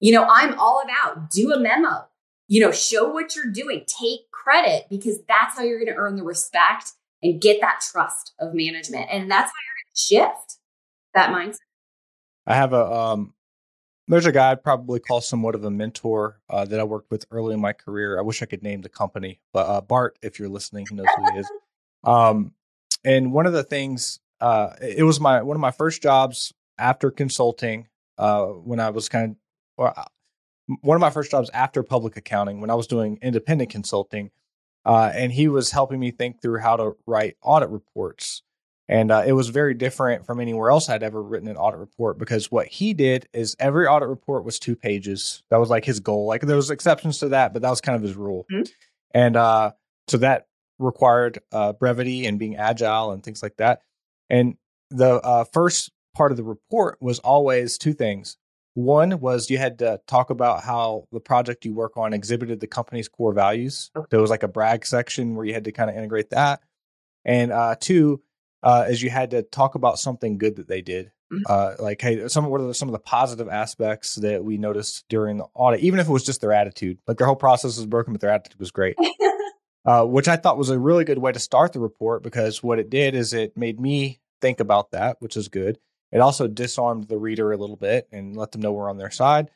You 0.00 0.12
know, 0.12 0.26
I'm 0.28 0.58
all 0.58 0.82
about 0.82 1.30
do 1.30 1.52
a 1.52 1.58
memo, 1.58 2.08
you 2.48 2.60
know, 2.60 2.72
show 2.72 3.08
what 3.08 3.34
you're 3.34 3.50
doing, 3.50 3.84
take 3.86 4.30
credit 4.30 4.86
because 4.90 5.20
that's 5.26 5.56
how 5.56 5.62
you're 5.62 5.78
going 5.78 5.92
to 5.92 5.98
earn 5.98 6.16
the 6.16 6.24
respect 6.24 6.92
and 7.22 7.40
get 7.40 7.60
that 7.60 7.80
trust 7.80 8.34
of 8.40 8.52
management. 8.52 9.06
And 9.10 9.30
that's 9.30 9.50
how 9.50 9.54
you're 9.64 10.26
going 10.26 10.28
to 10.28 10.40
shift 10.40 10.58
that 11.14 11.30
mindset. 11.30 11.58
I 12.46 12.56
have 12.56 12.72
a 12.72 12.92
um 12.92 13.34
there's 14.08 14.26
a 14.26 14.32
guy 14.32 14.50
I'd 14.50 14.64
probably 14.64 15.00
call 15.00 15.20
somewhat 15.20 15.54
of 15.54 15.64
a 15.64 15.70
mentor 15.70 16.40
uh, 16.50 16.64
that 16.64 16.80
I 16.80 16.84
worked 16.84 17.10
with 17.10 17.24
early 17.30 17.54
in 17.54 17.60
my 17.60 17.72
career. 17.72 18.18
I 18.18 18.22
wish 18.22 18.42
I 18.42 18.46
could 18.46 18.62
name 18.62 18.82
the 18.82 18.88
company, 18.88 19.40
but 19.52 19.66
uh, 19.66 19.80
Bart, 19.80 20.18
if 20.22 20.38
you're 20.38 20.48
listening, 20.48 20.86
he 20.88 20.94
knows 20.94 21.06
who 21.16 21.32
he 21.32 21.38
is. 21.38 21.50
Um, 22.04 22.52
and 23.04 23.32
one 23.32 23.46
of 23.46 23.52
the 23.52 23.62
things, 23.62 24.20
uh, 24.40 24.70
it 24.80 25.04
was 25.04 25.20
my 25.20 25.42
one 25.42 25.56
of 25.56 25.60
my 25.60 25.70
first 25.70 26.02
jobs 26.02 26.52
after 26.78 27.10
consulting. 27.10 27.88
Uh, 28.18 28.46
when 28.46 28.78
I 28.78 28.90
was 28.90 29.08
kind 29.08 29.36
of, 29.78 29.96
uh, 29.96 30.04
one 30.82 30.96
of 30.96 31.00
my 31.00 31.10
first 31.10 31.30
jobs 31.30 31.50
after 31.54 31.82
public 31.82 32.16
accounting, 32.16 32.60
when 32.60 32.70
I 32.70 32.74
was 32.74 32.86
doing 32.86 33.18
independent 33.22 33.70
consulting, 33.70 34.30
uh, 34.84 35.10
and 35.14 35.32
he 35.32 35.48
was 35.48 35.70
helping 35.70 35.98
me 35.98 36.10
think 36.10 36.42
through 36.42 36.58
how 36.58 36.76
to 36.76 36.96
write 37.06 37.36
audit 37.42 37.70
reports. 37.70 38.42
And 38.92 39.10
uh, 39.10 39.22
it 39.26 39.32
was 39.32 39.48
very 39.48 39.72
different 39.72 40.26
from 40.26 40.38
anywhere 40.38 40.70
else 40.70 40.90
I'd 40.90 41.02
ever 41.02 41.22
written 41.22 41.48
an 41.48 41.56
audit 41.56 41.80
report 41.80 42.18
because 42.18 42.52
what 42.52 42.66
he 42.66 42.92
did 42.92 43.26
is 43.32 43.56
every 43.58 43.86
audit 43.86 44.06
report 44.06 44.44
was 44.44 44.58
two 44.58 44.76
pages. 44.76 45.42
That 45.48 45.56
was 45.56 45.70
like 45.70 45.86
his 45.86 45.98
goal. 45.98 46.26
Like 46.26 46.42
there 46.42 46.56
was 46.56 46.70
exceptions 46.70 47.16
to 47.20 47.30
that, 47.30 47.54
but 47.54 47.62
that 47.62 47.70
was 47.70 47.80
kind 47.80 47.96
of 47.96 48.02
his 48.02 48.14
rule. 48.16 48.44
Mm-hmm. 48.52 48.70
And 49.14 49.36
uh, 49.36 49.72
so 50.08 50.18
that 50.18 50.46
required 50.78 51.38
uh, 51.52 51.72
brevity 51.72 52.26
and 52.26 52.38
being 52.38 52.56
agile 52.56 53.12
and 53.12 53.22
things 53.22 53.42
like 53.42 53.56
that. 53.56 53.80
And 54.28 54.58
the 54.90 55.22
uh, 55.22 55.44
first 55.44 55.90
part 56.14 56.30
of 56.30 56.36
the 56.36 56.44
report 56.44 56.98
was 57.00 57.18
always 57.20 57.78
two 57.78 57.94
things. 57.94 58.36
One 58.74 59.20
was 59.20 59.48
you 59.48 59.56
had 59.56 59.78
to 59.78 60.02
talk 60.06 60.28
about 60.28 60.64
how 60.64 61.06
the 61.12 61.20
project 61.20 61.64
you 61.64 61.72
work 61.72 61.96
on 61.96 62.12
exhibited 62.12 62.60
the 62.60 62.66
company's 62.66 63.08
core 63.08 63.32
values. 63.32 63.90
Okay. 63.96 64.06
There 64.10 64.20
was 64.20 64.28
like 64.28 64.42
a 64.42 64.48
brag 64.48 64.84
section 64.84 65.34
where 65.34 65.46
you 65.46 65.54
had 65.54 65.64
to 65.64 65.72
kind 65.72 65.88
of 65.88 65.96
integrate 65.96 66.28
that. 66.28 66.60
And 67.24 67.52
uh, 67.52 67.76
two 67.80 68.20
uh, 68.62 68.86
is 68.88 69.02
you 69.02 69.10
had 69.10 69.30
to 69.30 69.42
talk 69.42 69.74
about 69.74 69.98
something 69.98 70.38
good 70.38 70.56
that 70.56 70.68
they 70.68 70.82
did. 70.82 71.12
Mm-hmm. 71.32 71.42
Uh, 71.48 71.82
like, 71.82 72.00
hey, 72.00 72.28
some 72.28 72.46
what 72.46 72.60
are 72.60 72.74
some 72.74 72.88
of 72.88 72.92
the 72.92 72.98
positive 72.98 73.48
aspects 73.48 74.16
that 74.16 74.44
we 74.44 74.58
noticed 74.58 75.04
during 75.08 75.38
the 75.38 75.46
audit, 75.54 75.80
even 75.80 75.98
if 75.98 76.08
it 76.08 76.12
was 76.12 76.24
just 76.24 76.40
their 76.40 76.52
attitude. 76.52 76.98
Like 77.06 77.16
their 77.16 77.26
whole 77.26 77.36
process 77.36 77.76
was 77.76 77.86
broken, 77.86 78.12
but 78.12 78.20
their 78.20 78.30
attitude 78.30 78.60
was 78.60 78.70
great. 78.70 78.96
uh, 79.84 80.04
which 80.04 80.28
I 80.28 80.36
thought 80.36 80.58
was 80.58 80.70
a 80.70 80.78
really 80.78 81.04
good 81.04 81.18
way 81.18 81.32
to 81.32 81.38
start 81.38 81.72
the 81.72 81.80
report 81.80 82.22
because 82.22 82.62
what 82.62 82.78
it 82.78 82.90
did 82.90 83.14
is 83.14 83.32
it 83.32 83.56
made 83.56 83.80
me 83.80 84.20
think 84.40 84.60
about 84.60 84.90
that, 84.90 85.16
which 85.20 85.36
is 85.36 85.48
good. 85.48 85.78
It 86.10 86.20
also 86.20 86.46
disarmed 86.46 87.08
the 87.08 87.18
reader 87.18 87.50
a 87.52 87.56
little 87.56 87.76
bit 87.76 88.08
and 88.12 88.36
let 88.36 88.52
them 88.52 88.60
know 88.60 88.72
we're 88.72 88.90
on 88.90 88.98
their 88.98 89.10
side. 89.10 89.50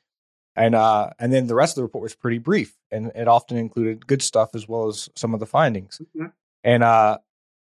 And 0.56 0.74
uh, 0.74 1.10
and 1.18 1.30
then 1.30 1.46
the 1.46 1.54
rest 1.54 1.72
of 1.72 1.76
the 1.76 1.82
report 1.82 2.02
was 2.02 2.14
pretty 2.14 2.38
brief, 2.38 2.74
and 2.90 3.12
it 3.14 3.28
often 3.28 3.58
included 3.58 4.06
good 4.06 4.22
stuff 4.22 4.54
as 4.54 4.66
well 4.66 4.88
as 4.88 5.10
some 5.14 5.34
of 5.34 5.40
the 5.40 5.44
findings. 5.44 6.00
Mm-hmm. 6.16 6.28
And 6.64 6.82
uh, 6.82 7.18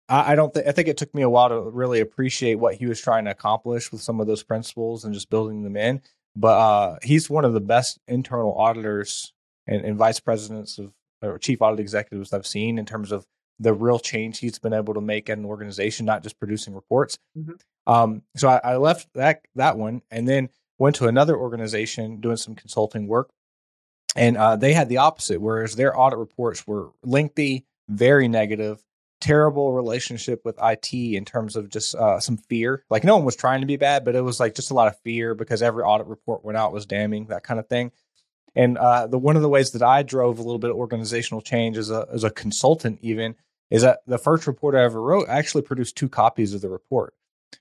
I, 0.09 0.33
I 0.33 0.35
don't 0.35 0.53
think 0.53 0.67
I 0.67 0.73
think 0.73 0.89
it 0.89 0.97
took 0.97 1.15
me 1.15 1.23
a 1.23 1.31
while 1.31 1.49
to 1.49 1.61
really 1.61 2.01
appreciate 2.01 2.57
what 2.57 2.75
he 2.75 2.87
was 2.87 3.01
trying 3.01 3.25
to 3.25 3.31
accomplish 3.31 3.93
with 3.93 4.01
some 4.01 4.21
of 4.21 4.27
those 4.27 4.43
principles 4.43 5.05
and 5.05 5.15
just 5.15 5.31
building 5.31 5.63
them 5.63 5.77
in. 5.77 6.03
But 6.35 6.59
uh, 6.59 6.99
he's 7.03 7.31
one 7.31 7.45
of 7.45 7.55
the 7.55 7.61
best 7.61 7.99
internal 8.07 8.55
auditors 8.55 9.33
and, 9.67 9.85
and 9.85 9.97
vice 9.97 10.21
presidents 10.21 10.79
of 10.79 10.93
or 11.23 11.39
chief 11.39 11.63
audit 11.63 11.81
executives 11.81 12.33
I've 12.33 12.47
seen 12.47 12.79
in 12.79 12.85
terms 12.85 13.11
of 13.11 13.27
the 13.59 13.73
real 13.73 13.99
change 13.99 14.39
he's 14.39 14.59
been 14.59 14.75
able 14.75 14.95
to 14.95 15.01
make 15.01 15.31
at 15.31 15.39
an 15.39 15.47
organization, 15.47 16.05
not 16.05 16.23
just 16.23 16.39
producing 16.39 16.75
reports. 16.75 17.19
Mm-hmm. 17.37 17.53
Um, 17.91 18.23
so 18.37 18.49
I, 18.49 18.61
I, 18.63 18.77
left 18.77 19.09
that 19.15 19.43
that 19.55 19.79
one 19.79 20.03
and 20.11 20.29
then 20.29 20.51
went 20.79 20.97
to 20.97 21.07
another 21.07 21.37
organization 21.37 22.21
doing 22.21 22.37
some 22.37 22.55
consulting 22.55 23.07
work, 23.07 23.31
and 24.15 24.37
uh, 24.37 24.57
they 24.57 24.73
had 24.73 24.89
the 24.89 24.99
opposite. 24.99 25.41
Whereas 25.41 25.77
their 25.77 25.99
audit 25.99 26.19
reports 26.19 26.67
were 26.67 26.91
lengthy, 27.03 27.65
very 27.89 28.29
negative, 28.29 28.83
terrible 29.21 29.73
relationship 29.73 30.43
with 30.45 30.59
IT 30.63 30.93
in 30.93 31.25
terms 31.25 31.57
of 31.57 31.69
just 31.69 31.95
uh, 31.95 32.21
some 32.21 32.37
fear. 32.37 32.85
Like 32.91 33.05
no 33.05 33.17
one 33.17 33.25
was 33.25 33.37
trying 33.37 33.61
to 33.61 33.67
be 33.67 33.77
bad, 33.77 34.05
but 34.05 34.15
it 34.15 34.23
was 34.23 34.41
like 34.41 34.55
just 34.55 34.71
a 34.71 34.75
lot 34.75 34.89
of 34.89 34.99
fear 35.01 35.35
because 35.35 35.63
every 35.63 35.83
audit 35.83 36.07
report 36.07 36.45
went 36.45 36.59
out 36.59 36.73
was 36.73 36.87
damning, 36.87 37.27
that 37.27 37.43
kind 37.43 37.61
of 37.61 37.69
thing. 37.69 37.93
And 38.55 38.79
uh, 38.79 39.07
the 39.07 39.19
one 39.19 39.37
of 39.37 39.43
the 39.43 39.49
ways 39.49 39.73
that 39.73 39.83
I 39.83 40.03
drove 40.03 40.39
a 40.39 40.43
little 40.43 40.59
bit 40.59 40.71
of 40.71 40.77
organizational 40.77 41.43
change 41.43 41.77
as 41.77 41.91
a 41.91 42.07
as 42.13 42.25
a 42.25 42.31
consultant, 42.31 42.99
even 43.03 43.37
is 43.71 43.83
that 43.83 44.01
the 44.07 44.19
first 44.19 44.47
report 44.47 44.75
I 44.75 44.85
ever 44.85 45.01
wrote, 45.01 45.29
I 45.29 45.39
actually 45.39 45.63
produced 45.63 45.97
two 45.97 46.09
copies 46.09 46.55
of 46.55 46.61
the 46.61 46.71
report. 46.71 47.15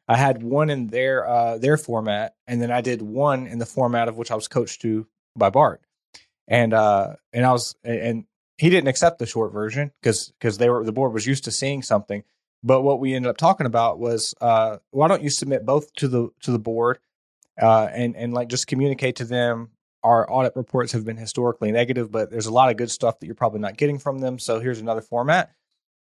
I 0.08 0.18
had 0.18 0.44
one 0.44 0.70
in 0.70 0.88
their 0.88 1.28
uh, 1.28 1.58
their 1.58 1.78
format, 1.78 2.36
and 2.48 2.62
then 2.62 2.72
I 2.72 2.82
did 2.82 3.02
one 3.02 3.48
in 3.48 3.60
the 3.60 3.66
format 3.66 4.08
of 4.08 4.18
which 4.18 4.32
I 4.32 4.36
was 4.36 4.48
coached 4.48 4.82
to 4.82 5.08
by 5.36 5.50
Bart. 5.50 5.82
And 6.48 6.74
uh, 6.74 7.16
and 7.34 7.46
I 7.46 7.52
was 7.52 7.76
and 7.84 8.26
he 8.58 8.70
didn't 8.70 8.88
accept 8.88 9.20
the 9.20 9.26
short 9.26 9.52
version 9.52 9.92
because 10.02 10.30
because 10.40 10.58
they 10.58 10.70
were 10.70 10.84
the 10.84 10.92
board 10.92 11.14
was 11.14 11.26
used 11.26 11.46
to 11.46 11.52
seeing 11.52 11.82
something. 11.82 12.24
But 12.64 12.82
what 12.82 13.00
we 13.00 13.14
ended 13.14 13.30
up 13.30 13.38
talking 13.38 13.68
about 13.68 14.00
was 14.00 14.34
uh, 14.42 14.78
why 14.92 15.08
don't 15.08 15.22
you 15.22 15.30
submit 15.30 15.66
both 15.66 15.94
to 15.96 16.08
the 16.08 16.30
to 16.42 16.52
the 16.52 16.60
board 16.60 17.00
uh, 17.62 17.88
and 17.92 18.16
and 18.16 18.34
like 18.34 18.50
just 18.50 18.68
communicate 18.68 19.18
to 19.18 19.26
them 19.26 19.70
our 20.06 20.32
audit 20.32 20.56
reports 20.56 20.92
have 20.92 21.04
been 21.04 21.18
historically 21.18 21.72
negative, 21.72 22.12
but 22.12 22.30
there's 22.30 22.46
a 22.46 22.54
lot 22.54 22.70
of 22.70 22.78
good 22.78 22.92
stuff 22.92 23.20
that 23.20 23.26
you're 23.26 23.34
probably 23.34 23.60
not 23.60 23.76
getting 23.76 23.98
from 23.98 24.20
them. 24.20 24.38
So 24.38 24.60
here's 24.60 24.80
another 24.80 25.02
format. 25.02 25.52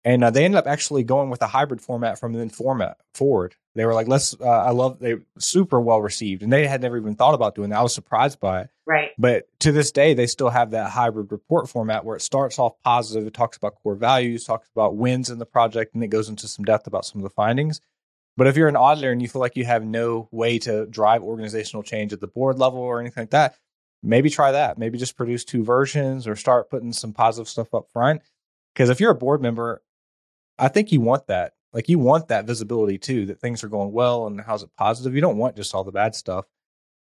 And 0.06 0.24
uh, 0.24 0.30
they 0.30 0.46
ended 0.46 0.60
up 0.60 0.68
actually 0.68 1.04
going 1.04 1.32
with 1.32 1.42
a 1.42 1.48
hybrid 1.48 1.82
format 1.82 2.20
from 2.20 2.34
then 2.34 2.50
format 2.50 2.98
forward. 3.16 3.56
They 3.74 3.86
were 3.86 3.96
like, 3.96 4.08
let's, 4.08 4.40
uh, 4.40 4.46
I 4.46 4.70
love, 4.70 5.00
they 5.00 5.16
super 5.40 5.82
well 5.82 6.00
received. 6.00 6.44
And 6.44 6.54
they 6.54 6.68
had 6.68 6.82
never 6.82 6.96
even 6.96 7.16
thought 7.16 7.34
about 7.34 7.56
doing 7.56 7.72
that. 7.72 7.80
I 7.80 7.82
was 7.82 7.96
surprised 7.96 8.40
by 8.40 8.62
it. 8.62 8.70
Right. 8.86 9.10
But 9.18 9.50
to 9.62 9.72
this 9.72 9.92
day, 9.92 10.14
they 10.14 10.28
still 10.28 10.50
have 10.50 10.72
that 10.72 10.92
hybrid 10.92 11.32
report 11.32 11.68
format 11.68 12.06
where 12.06 12.16
it 12.16 12.22
starts 12.22 12.60
off 12.60 12.74
positive. 12.84 13.26
It 13.26 13.34
talks 13.34 13.58
about 13.58 13.76
core 13.82 13.96
values, 13.96 14.44
talks 14.44 14.70
about 14.70 14.96
wins 14.96 15.32
in 15.32 15.40
the 15.40 15.46
project, 15.46 15.96
and 15.96 16.04
it 16.04 16.10
goes 16.10 16.30
into 16.30 16.48
some 16.48 16.66
depth 16.66 16.86
about 16.86 17.06
some 17.06 17.20
of 17.20 17.24
the 17.24 17.34
findings. 17.34 17.82
But 18.38 18.46
if 18.46 18.56
you're 18.56 18.68
an 18.68 18.76
auditor 18.76 19.12
and 19.12 19.24
you 19.24 19.28
feel 19.28 19.42
like 19.42 19.56
you 19.56 19.66
have 19.66 19.84
no 19.84 20.30
way 20.32 20.60
to 20.60 20.86
drive 20.86 21.24
organizational 21.24 21.82
change 21.82 22.14
at 22.14 22.20
the 22.20 22.28
board 22.28 22.60
level 22.60 22.80
or 22.80 23.00
anything 23.00 23.24
like 23.24 23.32
that, 23.32 23.56
maybe 24.04 24.30
try 24.30 24.52
that. 24.52 24.78
Maybe 24.78 25.00
just 25.00 25.18
produce 25.18 25.44
two 25.44 25.64
versions 25.64 26.28
or 26.28 26.36
start 26.36 26.70
putting 26.70 26.94
some 26.94 27.12
positive 27.12 27.50
stuff 27.50 27.74
up 27.74 27.90
front. 27.92 28.22
Because 28.74 28.90
if 28.90 29.00
you're 29.00 29.12
a 29.12 29.16
board 29.16 29.42
member, 29.42 29.82
I 30.58 30.68
think 30.68 30.92
you 30.92 31.02
want 31.02 31.28
that. 31.28 31.54
Like 31.74 31.90
you 31.90 32.00
want 32.00 32.30
that 32.30 32.46
visibility 32.46 32.98
too, 32.98 33.26
that 33.26 33.42
things 33.42 33.64
are 33.64 33.68
going 33.68 33.92
well 33.92 34.28
and 34.28 34.40
how's 34.40 34.64
it 34.64 34.70
positive. 34.78 35.14
You 35.14 35.22
don't 35.22 35.38
want 35.38 35.58
just 35.58 35.76
all 35.76 35.84
the 35.84 35.92
bad 35.92 36.16
stuff. 36.16 36.46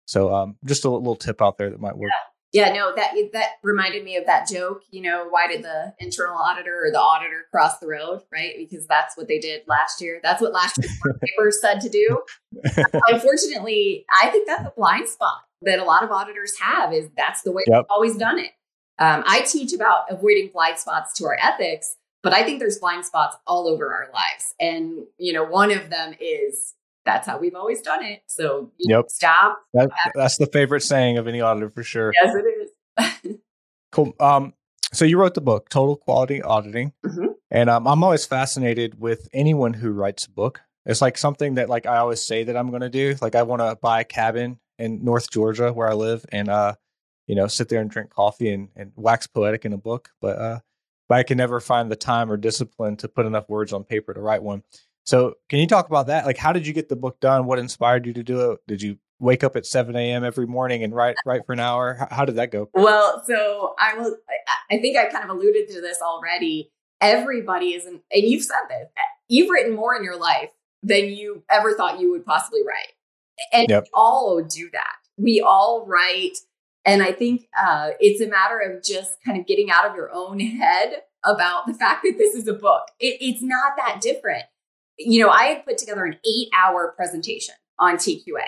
So 0.07 0.35
um, 0.35 0.57
just 0.65 0.85
a 0.85 0.91
little 0.91 1.17
tip 1.17 1.41
out 1.41 1.59
there 1.59 1.71
that 1.71 1.81
might 1.81 1.97
work. 1.97 2.11
Yeah. 2.53 2.67
yeah, 2.67 2.75
no, 2.75 2.95
that 2.95 3.15
that 3.33 3.51
reminded 3.63 4.05
me 4.05 4.17
of 4.17 4.27
that 4.27 4.49
joke. 4.49 4.83
You 4.91 5.03
know, 5.03 5.27
why 5.31 5.47
did 5.47 5.63
the 5.63 5.95
internal 5.99 6.37
auditor 6.37 6.85
or 6.85 6.91
the 6.91 7.01
auditor 7.01 7.47
cross 7.51 7.79
the 7.79 7.87
road? 7.87 8.23
Right, 8.33 8.55
because 8.59 8.87
that's 8.87 9.17
what 9.17 9.29
they 9.29 9.39
did 9.39 9.63
last 9.67 10.01
year. 10.01 10.21
That's 10.23 10.43
what 10.43 10.53
last 10.53 10.77
year's 10.79 10.99
paper 11.21 11.51
said 11.51 11.81
to 11.81 11.89
do. 11.89 12.23
Unfortunately, 13.09 14.05
I 14.23 14.29
think 14.29 14.47
that's 14.47 14.67
a 14.67 14.73
blind 14.77 15.09
spot 15.09 15.39
that 15.63 15.79
a 15.79 15.85
lot 15.85 16.03
of 16.03 16.11
auditors 16.11 16.59
have. 16.61 16.93
Is 16.93 17.09
that's 17.17 17.43
the 17.43 17.53
way 17.53 17.63
yep. 17.67 17.85
we've 17.85 17.87
always 17.91 18.17
done 18.17 18.39
it. 18.39 18.51
Um, 18.99 19.25
I 19.27 19.41
teach 19.41 19.73
about 19.73 20.05
avoiding 20.11 20.51
blind 20.53 20.79
spots 20.79 21.15
to 21.15 21.25
our 21.25 21.39
ethics, 21.41 21.97
but 22.25 22.33
I 22.33 22.43
think 22.43 22.59
there's 22.59 22.79
blind 22.79 23.05
spots 23.05 23.37
all 23.47 23.69
over 23.69 23.93
our 23.93 24.11
lives. 24.13 24.55
And, 24.59 25.05
you 25.19 25.33
know, 25.35 25.45
one 25.45 25.71
of 25.71 25.91
them 25.91 26.15
is 26.19 26.75
that's 27.05 27.27
how 27.27 27.39
we've 27.39 27.55
always 27.55 27.83
done 27.83 28.03
it. 28.03 28.23
So 28.27 28.73
yep. 28.79 29.11
stop. 29.11 29.61
That, 29.75 29.91
that's 30.15 30.39
the 30.39 30.47
favorite 30.47 30.81
saying 30.81 31.19
of 31.19 31.29
any 31.29 31.43
auditor 31.43 31.69
for 31.69 31.83
sure. 31.83 32.13
Yes, 32.21 32.35
it 32.35 32.71
is. 33.27 33.37
cool. 33.93 34.15
Um, 34.19 34.55
so 34.95 35.05
you 35.05 35.19
wrote 35.19 35.35
the 35.35 35.43
book, 35.43 35.69
Total 35.69 35.97
Quality 35.97 36.41
Auditing. 36.41 36.95
Mm-hmm. 37.05 37.27
And 37.51 37.69
um, 37.69 37.87
I'm 37.87 38.03
always 38.03 38.25
fascinated 38.25 38.99
with 38.99 39.29
anyone 39.35 39.75
who 39.75 39.91
writes 39.91 40.25
a 40.25 40.31
book. 40.31 40.63
It's 40.87 41.03
like 41.03 41.19
something 41.19 41.55
that 41.55 41.69
like 41.69 41.85
I 41.85 41.99
always 41.99 42.23
say 42.23 42.45
that 42.45 42.57
I'm 42.57 42.71
going 42.71 42.83
to 42.83 42.91
do. 42.91 43.17
Like 43.21 43.35
I 43.35 43.43
want 43.43 43.61
to 43.61 43.77
buy 43.81 44.01
a 44.01 44.05
cabin 44.05 44.59
in 44.79 45.05
North 45.05 45.31
Georgia 45.31 45.75
where 45.75 45.91
I 45.91 45.95
live 45.95 46.25
and, 46.33 46.49
uh, 46.49 46.75
you 47.27 47.35
know, 47.35 47.49
sit 47.49 47.69
there 47.69 47.83
and 47.83 47.91
drink 47.91 48.11
coffee 48.11 48.51
and, 48.51 48.71
and 48.77 48.93
wax 48.97 49.27
poetic 49.27 49.67
in 49.67 49.75
a 49.75 49.79
book. 49.79 50.09
But 50.23 50.39
uh, 50.39 50.61
but 51.09 51.19
I 51.19 51.23
can 51.23 51.39
never 51.39 51.61
find 51.61 51.91
the 51.91 51.97
time 51.97 52.31
or 52.31 52.37
discipline 52.37 52.97
to 52.99 53.09
put 53.09 53.27
enough 53.27 53.49
words 53.49 53.73
on 53.73 53.85
paper 53.85 54.15
to 54.15 54.21
write 54.21 54.43
one. 54.43 54.63
So, 55.05 55.35
can 55.51 55.59
you 55.59 55.67
talk 55.67 55.87
about 55.89 56.07
that? 56.07 56.25
Like, 56.25 56.39
how 56.39 56.53
did 56.53 56.67
you 56.67 56.73
get 56.73 56.89
the 56.89 56.97
book 56.97 57.21
done? 57.21 57.45
What 57.47 57.59
inspired 57.59 58.07
you 58.07 58.15
to 58.15 58.23
do 58.23 58.53
it? 58.53 58.61
Did 58.67 58.81
you 58.81 58.97
wake 59.21 59.45
up 59.45 59.55
at 59.57 59.67
7 59.67 59.95
a.m. 59.95 60.25
every 60.25 60.47
morning 60.47 60.83
and 60.83 60.95
write 60.95 61.17
write 61.27 61.45
for 61.47 61.53
an 61.53 61.61
hour? 61.61 61.95
How, 61.95 62.09
how 62.11 62.25
did 62.25 62.37
that 62.37 62.51
go? 62.51 62.71
Well, 62.73 63.23
so 63.27 63.75
I 63.79 63.99
will. 63.99 64.17
I 64.71 64.79
think 64.79 64.97
I 64.97 65.07
kind 65.07 65.25
of 65.25 65.31
alluded 65.31 65.69
to 65.69 65.81
this 65.81 65.99
already. 66.03 66.71
Everybody 67.01 67.75
is, 67.75 67.85
not 67.85 68.01
and 68.13 68.23
you've 68.23 68.45
said 68.45 68.57
this, 68.71 68.89
eh, 68.97 69.01
you've 69.29 69.51
written 69.51 69.75
more 69.75 69.95
in 69.95 70.05
your 70.05 70.19
life 70.19 70.51
than 70.83 71.09
you 71.09 71.43
ever 71.51 71.75
thought 71.75 72.01
you 72.01 72.11
would 72.13 72.25
possibly 72.25 72.61
write. 72.67 72.93
And 73.53 73.67
yep. 73.69 73.85
we 73.85 73.91
all 73.93 74.43
do 74.43 74.71
that. 74.73 74.95
We 75.17 75.41
all 75.41 75.85
write 75.87 76.39
and 76.85 77.03
I 77.03 77.13
think 77.13 77.49
uh, 77.59 77.91
it's 77.99 78.21
a 78.21 78.29
matter 78.29 78.59
of 78.59 78.83
just 78.83 79.17
kind 79.25 79.39
of 79.39 79.47
getting 79.47 79.71
out 79.71 79.87
of 79.87 79.95
your 79.95 80.11
own 80.13 80.39
head 80.41 81.03
about 81.25 81.67
the 81.67 81.75
fact 81.75 82.03
that 82.05 82.19
this 82.19 82.35
is 82.35 82.47
a 82.47 82.53
book. 82.53 82.83
It, 83.01 83.19
it's 83.21 83.43
not 83.43 83.73
that 83.77 84.01
different. 84.01 84.45
You 84.99 85.21
know, 85.21 85.31
I 85.31 85.45
had 85.47 85.65
put 85.65 85.79
together 85.79 86.05
an 86.05 86.19
eight 86.27 86.49
hour 86.55 86.93
presentation 86.97 87.55
on 87.79 87.97
TQA 87.97 88.45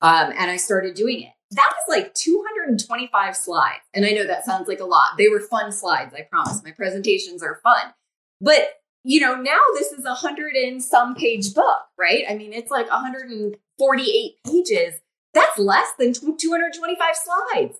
um, 0.00 0.32
and 0.38 0.50
I 0.50 0.56
started 0.56 0.94
doing 0.94 1.22
it. 1.22 1.32
That 1.50 1.70
was 1.70 1.96
like 1.96 2.14
225 2.14 3.36
slides. 3.36 3.82
And 3.92 4.06
I 4.06 4.10
know 4.10 4.26
that 4.26 4.46
sounds 4.46 4.68
like 4.68 4.80
a 4.80 4.86
lot. 4.86 5.18
They 5.18 5.28
were 5.28 5.40
fun 5.40 5.70
slides, 5.70 6.14
I 6.14 6.22
promise. 6.22 6.62
My 6.64 6.70
presentations 6.70 7.42
are 7.42 7.60
fun. 7.62 7.92
But, 8.40 8.80
you 9.04 9.20
know, 9.20 9.34
now 9.34 9.60
this 9.74 9.92
is 9.92 10.06
a 10.06 10.14
hundred 10.14 10.54
and 10.54 10.82
some 10.82 11.14
page 11.14 11.52
book, 11.52 11.78
right? 11.98 12.24
I 12.28 12.36
mean, 12.36 12.54
it's 12.54 12.70
like 12.70 12.90
148 12.90 14.32
pages 14.46 14.94
that's 15.34 15.58
less 15.58 15.88
than 15.98 16.12
225 16.12 17.16
slides. 17.16 17.78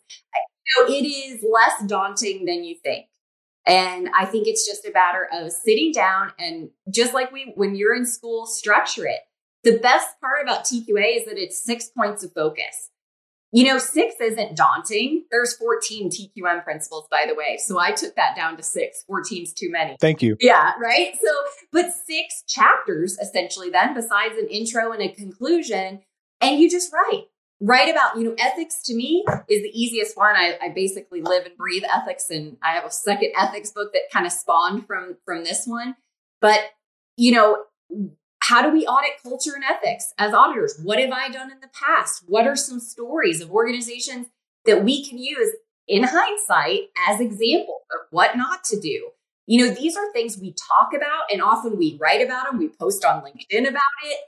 You 0.78 0.86
know, 0.86 0.94
it 0.94 1.04
is 1.06 1.44
less 1.50 1.86
daunting 1.86 2.44
than 2.44 2.64
you 2.64 2.76
think. 2.82 3.06
And 3.66 4.08
I 4.16 4.24
think 4.24 4.48
it's 4.48 4.66
just 4.66 4.84
a 4.86 4.92
matter 4.92 5.28
of 5.32 5.52
sitting 5.52 5.92
down 5.92 6.32
and 6.38 6.70
just 6.90 7.14
like 7.14 7.30
we, 7.30 7.52
when 7.54 7.76
you're 7.76 7.94
in 7.94 8.06
school, 8.06 8.46
structure 8.46 9.06
it. 9.06 9.20
The 9.64 9.78
best 9.78 10.20
part 10.20 10.42
about 10.42 10.64
TQA 10.64 11.18
is 11.18 11.26
that 11.26 11.38
it's 11.38 11.64
six 11.64 11.88
points 11.96 12.24
of 12.24 12.32
focus. 12.32 12.90
You 13.52 13.64
know, 13.64 13.78
six 13.78 14.14
isn't 14.20 14.56
daunting. 14.56 15.26
There's 15.30 15.54
14 15.56 16.10
TQM 16.10 16.64
principles, 16.64 17.06
by 17.10 17.26
the 17.28 17.34
way. 17.34 17.58
So 17.58 17.78
I 17.78 17.92
took 17.92 18.16
that 18.16 18.34
down 18.34 18.56
to 18.56 18.62
six. 18.62 19.04
14's 19.08 19.52
too 19.52 19.70
many. 19.70 19.96
Thank 20.00 20.22
you. 20.22 20.36
Yeah, 20.40 20.72
right? 20.80 21.12
So, 21.22 21.30
but 21.70 21.92
six 21.92 22.42
chapters 22.48 23.18
essentially, 23.18 23.68
then, 23.68 23.94
besides 23.94 24.36
an 24.38 24.48
intro 24.48 24.90
and 24.90 25.02
a 25.02 25.12
conclusion, 25.12 26.00
and 26.40 26.58
you 26.58 26.68
just 26.68 26.92
write 26.92 27.26
write 27.62 27.88
about 27.88 28.18
you 28.18 28.24
know 28.24 28.34
ethics 28.38 28.82
to 28.82 28.94
me 28.94 29.24
is 29.48 29.62
the 29.62 29.70
easiest 29.72 30.16
one. 30.16 30.34
I, 30.34 30.58
I, 30.60 30.68
basically 30.70 31.22
live 31.22 31.46
and 31.46 31.56
breathe 31.56 31.84
ethics 31.92 32.28
and 32.28 32.56
i 32.62 32.72
have 32.72 32.84
a 32.84 32.90
second 32.90 33.32
ethics 33.38 33.70
book 33.70 33.92
that 33.92 34.02
kind 34.12 34.26
of 34.26 34.32
spawned 34.32 34.86
from 34.86 35.16
from 35.24 35.44
this 35.44 35.64
one. 35.66 35.96
But 36.40 36.60
you 37.16 37.32
know 37.32 37.64
how 38.40 38.62
do 38.62 38.72
we 38.72 38.84
audit 38.86 39.22
culture 39.22 39.52
and 39.54 39.64
ethics 39.64 40.12
as 40.18 40.34
auditors? 40.34 40.78
What 40.82 40.98
have 40.98 41.12
i 41.12 41.28
done 41.28 41.52
in 41.52 41.60
the 41.60 41.70
past? 41.72 42.24
What 42.26 42.46
are 42.46 42.56
some 42.56 42.80
stories 42.80 43.40
of 43.40 43.50
organizations 43.50 44.26
that 44.66 44.84
we 44.84 45.08
can 45.08 45.18
use 45.18 45.54
in 45.86 46.04
hindsight 46.04 46.88
as 47.08 47.20
examples 47.20 47.82
of 47.92 48.06
what 48.10 48.36
not 48.36 48.64
to 48.64 48.80
do? 48.80 49.10
You 49.46 49.64
know 49.64 49.72
these 49.72 49.96
are 49.96 50.12
things 50.12 50.38
we 50.38 50.52
talk 50.68 50.90
about 50.96 51.32
and 51.32 51.40
often 51.40 51.78
we 51.78 51.96
write 52.00 52.22
about 52.24 52.50
them 52.50 52.58
we 52.58 52.68
post 52.68 53.04
on 53.04 53.22
linkedin 53.22 53.68
about 53.68 53.82
it. 54.04 54.18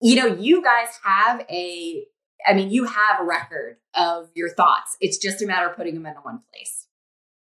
You 0.00 0.16
know 0.16 0.26
you 0.26 0.62
guys 0.62 0.88
have 1.02 1.44
a 1.50 2.06
I 2.46 2.54
mean, 2.54 2.70
you 2.70 2.84
have 2.84 3.20
a 3.20 3.24
record 3.24 3.76
of 3.94 4.30
your 4.34 4.50
thoughts. 4.50 4.96
It's 5.00 5.18
just 5.18 5.42
a 5.42 5.46
matter 5.46 5.68
of 5.68 5.76
putting 5.76 5.94
them 5.94 6.06
into 6.06 6.20
one 6.20 6.40
place. 6.52 6.86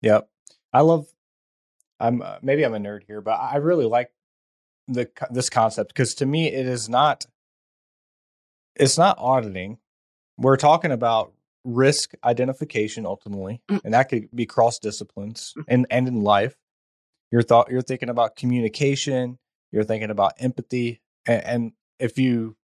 Yep. 0.03 0.29
I 0.73 0.81
love, 0.81 1.07
I'm, 1.99 2.23
uh, 2.23 2.37
maybe 2.43 2.65
I'm 2.65 2.75
a 2.75 2.79
nerd 2.79 3.03
here, 3.07 3.21
but 3.21 3.33
I 3.33 3.57
really 3.57 3.85
like 3.85 4.11
the, 4.89 5.09
this 5.31 5.51
concept 5.51 5.91
because 5.95 6.15
to 6.17 6.27
me, 6.27 6.53
it 6.53 6.67
is 6.67 6.89
not, 6.89 7.27
it's 8.77 8.99
not 8.99 9.17
auditing. 9.19 9.79
We're 10.39 10.57
talking 10.57 10.91
about 10.93 11.33
risk 11.65 12.13
identification 12.25 13.05
ultimately, 13.05 13.61
mm-hmm. 13.71 13.85
and 13.85 13.95
that 13.95 14.09
could 14.09 14.29
be 14.35 14.47
cross 14.47 14.79
disciplines 14.79 15.53
mm-hmm. 15.57 15.69
and, 15.69 15.87
and 15.91 16.09
in 16.09 16.23
life. 16.23 16.57
You're 17.31 17.43
thought, 17.43 17.71
you're 17.71 17.83
thinking 17.83 18.09
about 18.09 18.35
communication, 18.35 19.39
you're 19.71 19.85
thinking 19.85 20.11
about 20.11 20.33
empathy. 20.39 21.01
and, 21.27 21.45
and 21.45 21.73
if 21.99 22.19
you 22.19 22.57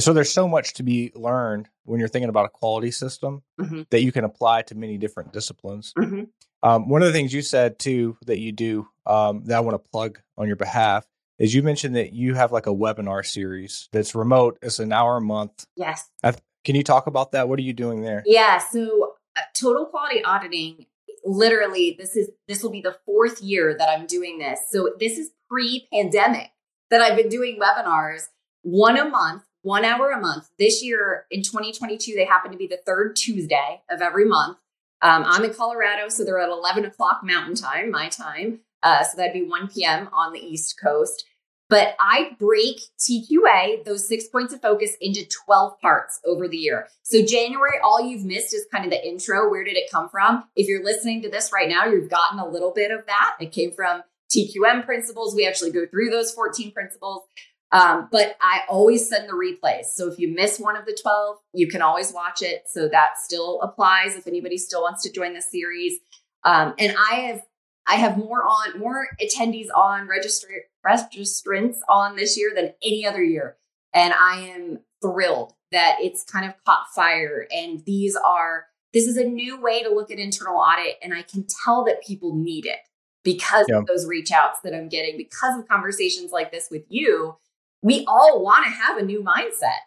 so 0.00 0.12
there's 0.12 0.32
so 0.32 0.48
much 0.48 0.74
to 0.74 0.82
be 0.82 1.12
learned 1.14 1.68
when 1.84 1.98
you're 1.98 2.08
thinking 2.08 2.28
about 2.28 2.46
a 2.46 2.48
quality 2.48 2.90
system 2.90 3.42
mm-hmm. 3.60 3.82
that 3.90 4.02
you 4.02 4.12
can 4.12 4.24
apply 4.24 4.62
to 4.62 4.74
many 4.74 4.96
different 4.96 5.32
disciplines. 5.32 5.92
Mm-hmm. 5.98 6.24
Um, 6.62 6.88
one 6.88 7.02
of 7.02 7.08
the 7.08 7.12
things 7.12 7.34
you 7.34 7.42
said 7.42 7.78
too 7.78 8.16
that 8.26 8.38
you 8.38 8.52
do 8.52 8.88
um, 9.06 9.44
that 9.46 9.56
I 9.56 9.60
want 9.60 9.74
to 9.74 9.90
plug 9.90 10.20
on 10.38 10.46
your 10.46 10.56
behalf 10.56 11.04
is 11.38 11.54
you 11.54 11.62
mentioned 11.62 11.96
that 11.96 12.12
you 12.12 12.34
have 12.34 12.52
like 12.52 12.66
a 12.66 12.74
webinar 12.74 13.26
series 13.26 13.88
that's 13.92 14.14
remote. 14.14 14.58
It's 14.62 14.78
an 14.78 14.92
hour 14.92 15.16
a 15.16 15.20
month. 15.20 15.66
Yes. 15.76 16.08
can 16.22 16.76
you 16.76 16.84
talk 16.84 17.06
about 17.06 17.32
that? 17.32 17.48
What 17.48 17.58
are 17.58 17.62
you 17.62 17.72
doing 17.72 18.02
there? 18.02 18.22
Yeah. 18.26 18.58
So 18.58 19.14
uh, 19.36 19.40
total 19.54 19.86
quality 19.86 20.22
auditing. 20.22 20.86
Literally, 21.24 21.96
this 21.98 22.16
is 22.16 22.30
this 22.48 22.62
will 22.62 22.70
be 22.70 22.80
the 22.80 22.96
fourth 23.06 23.40
year 23.40 23.76
that 23.78 23.88
I'm 23.88 24.06
doing 24.06 24.38
this. 24.38 24.58
So 24.70 24.90
this 24.98 25.18
is 25.18 25.30
pre-pandemic 25.48 26.50
that 26.90 27.00
I've 27.00 27.16
been 27.16 27.28
doing 27.28 27.60
webinars 27.60 28.28
one 28.62 28.98
a 28.98 29.08
month 29.08 29.42
one 29.62 29.84
hour 29.84 30.10
a 30.10 30.20
month. 30.20 30.50
This 30.58 30.82
year 30.82 31.26
in 31.30 31.42
2022, 31.42 32.14
they 32.14 32.24
happen 32.24 32.52
to 32.52 32.58
be 32.58 32.66
the 32.66 32.80
third 32.84 33.16
Tuesday 33.16 33.80
of 33.90 34.00
every 34.00 34.24
month. 34.24 34.58
Um, 35.00 35.24
I'm 35.26 35.44
in 35.44 35.54
Colorado, 35.54 36.08
so 36.08 36.24
they're 36.24 36.38
at 36.38 36.48
11 36.48 36.84
o'clock 36.84 37.22
Mountain 37.24 37.56
Time, 37.56 37.90
my 37.90 38.08
time. 38.08 38.60
Uh, 38.82 39.02
so 39.04 39.16
that'd 39.16 39.32
be 39.32 39.48
1 39.48 39.68
p.m. 39.68 40.08
on 40.12 40.32
the 40.32 40.40
East 40.40 40.78
Coast. 40.80 41.24
But 41.68 41.96
I 41.98 42.36
break 42.38 42.80
TQA, 42.98 43.84
those 43.86 44.06
six 44.06 44.28
points 44.28 44.52
of 44.52 44.60
focus, 44.60 44.94
into 45.00 45.26
12 45.46 45.80
parts 45.80 46.20
over 46.26 46.46
the 46.46 46.58
year. 46.58 46.86
So, 47.02 47.24
January, 47.24 47.78
all 47.82 48.04
you've 48.04 48.26
missed 48.26 48.52
is 48.52 48.66
kind 48.70 48.84
of 48.84 48.90
the 48.90 49.08
intro. 49.08 49.50
Where 49.50 49.64
did 49.64 49.76
it 49.76 49.90
come 49.90 50.10
from? 50.10 50.44
If 50.54 50.68
you're 50.68 50.84
listening 50.84 51.22
to 51.22 51.30
this 51.30 51.50
right 51.50 51.70
now, 51.70 51.86
you've 51.86 52.10
gotten 52.10 52.38
a 52.38 52.46
little 52.46 52.72
bit 52.72 52.90
of 52.90 53.06
that. 53.06 53.36
It 53.40 53.52
came 53.52 53.72
from 53.72 54.02
TQM 54.30 54.84
principles. 54.84 55.34
We 55.34 55.46
actually 55.46 55.70
go 55.70 55.86
through 55.86 56.10
those 56.10 56.32
14 56.32 56.72
principles. 56.72 57.22
Um, 57.72 58.08
but 58.12 58.36
I 58.42 58.60
always 58.68 59.08
send 59.08 59.28
the 59.28 59.32
replays. 59.32 59.86
So 59.94 60.10
if 60.10 60.18
you 60.18 60.28
miss 60.32 60.60
one 60.60 60.76
of 60.76 60.84
the 60.84 60.96
12, 61.00 61.38
you 61.54 61.68
can 61.68 61.80
always 61.80 62.12
watch 62.12 62.42
it. 62.42 62.64
So 62.66 62.86
that 62.88 63.18
still 63.18 63.60
applies 63.62 64.14
if 64.14 64.26
anybody 64.26 64.58
still 64.58 64.82
wants 64.82 65.02
to 65.04 65.12
join 65.12 65.32
the 65.32 65.40
series. 65.40 65.98
Um, 66.44 66.74
and 66.78 66.94
I 66.98 67.14
have 67.16 67.42
I 67.84 67.96
have 67.96 68.16
more 68.16 68.44
on 68.44 68.78
more 68.78 69.08
attendees 69.20 69.66
on 69.74 70.06
register 70.06 70.48
registrants 70.86 71.78
on 71.88 72.14
this 72.14 72.38
year 72.38 72.52
than 72.54 72.74
any 72.82 73.06
other 73.06 73.22
year. 73.22 73.56
And 73.94 74.12
I 74.12 74.52
am 74.54 74.80
thrilled 75.00 75.54
that 75.72 75.96
it's 76.00 76.22
kind 76.24 76.46
of 76.46 76.54
caught 76.64 76.86
fire. 76.94 77.48
And 77.50 77.82
these 77.86 78.16
are 78.16 78.66
this 78.92 79.06
is 79.06 79.16
a 79.16 79.24
new 79.24 79.60
way 79.60 79.82
to 79.82 79.88
look 79.88 80.10
at 80.10 80.18
internal 80.18 80.56
audit. 80.56 80.96
And 81.02 81.14
I 81.14 81.22
can 81.22 81.46
tell 81.64 81.84
that 81.84 82.04
people 82.06 82.36
need 82.36 82.66
it 82.66 82.80
because 83.24 83.66
of 83.72 83.86
those 83.86 84.06
reach 84.06 84.30
outs 84.30 84.60
that 84.62 84.74
I'm 84.74 84.88
getting, 84.88 85.16
because 85.16 85.58
of 85.58 85.66
conversations 85.68 86.32
like 86.32 86.52
this 86.52 86.68
with 86.70 86.84
you 86.88 87.36
we 87.82 88.04
all 88.06 88.42
want 88.42 88.64
to 88.64 88.70
have 88.70 88.96
a 88.96 89.02
new 89.02 89.22
mindset. 89.22 89.80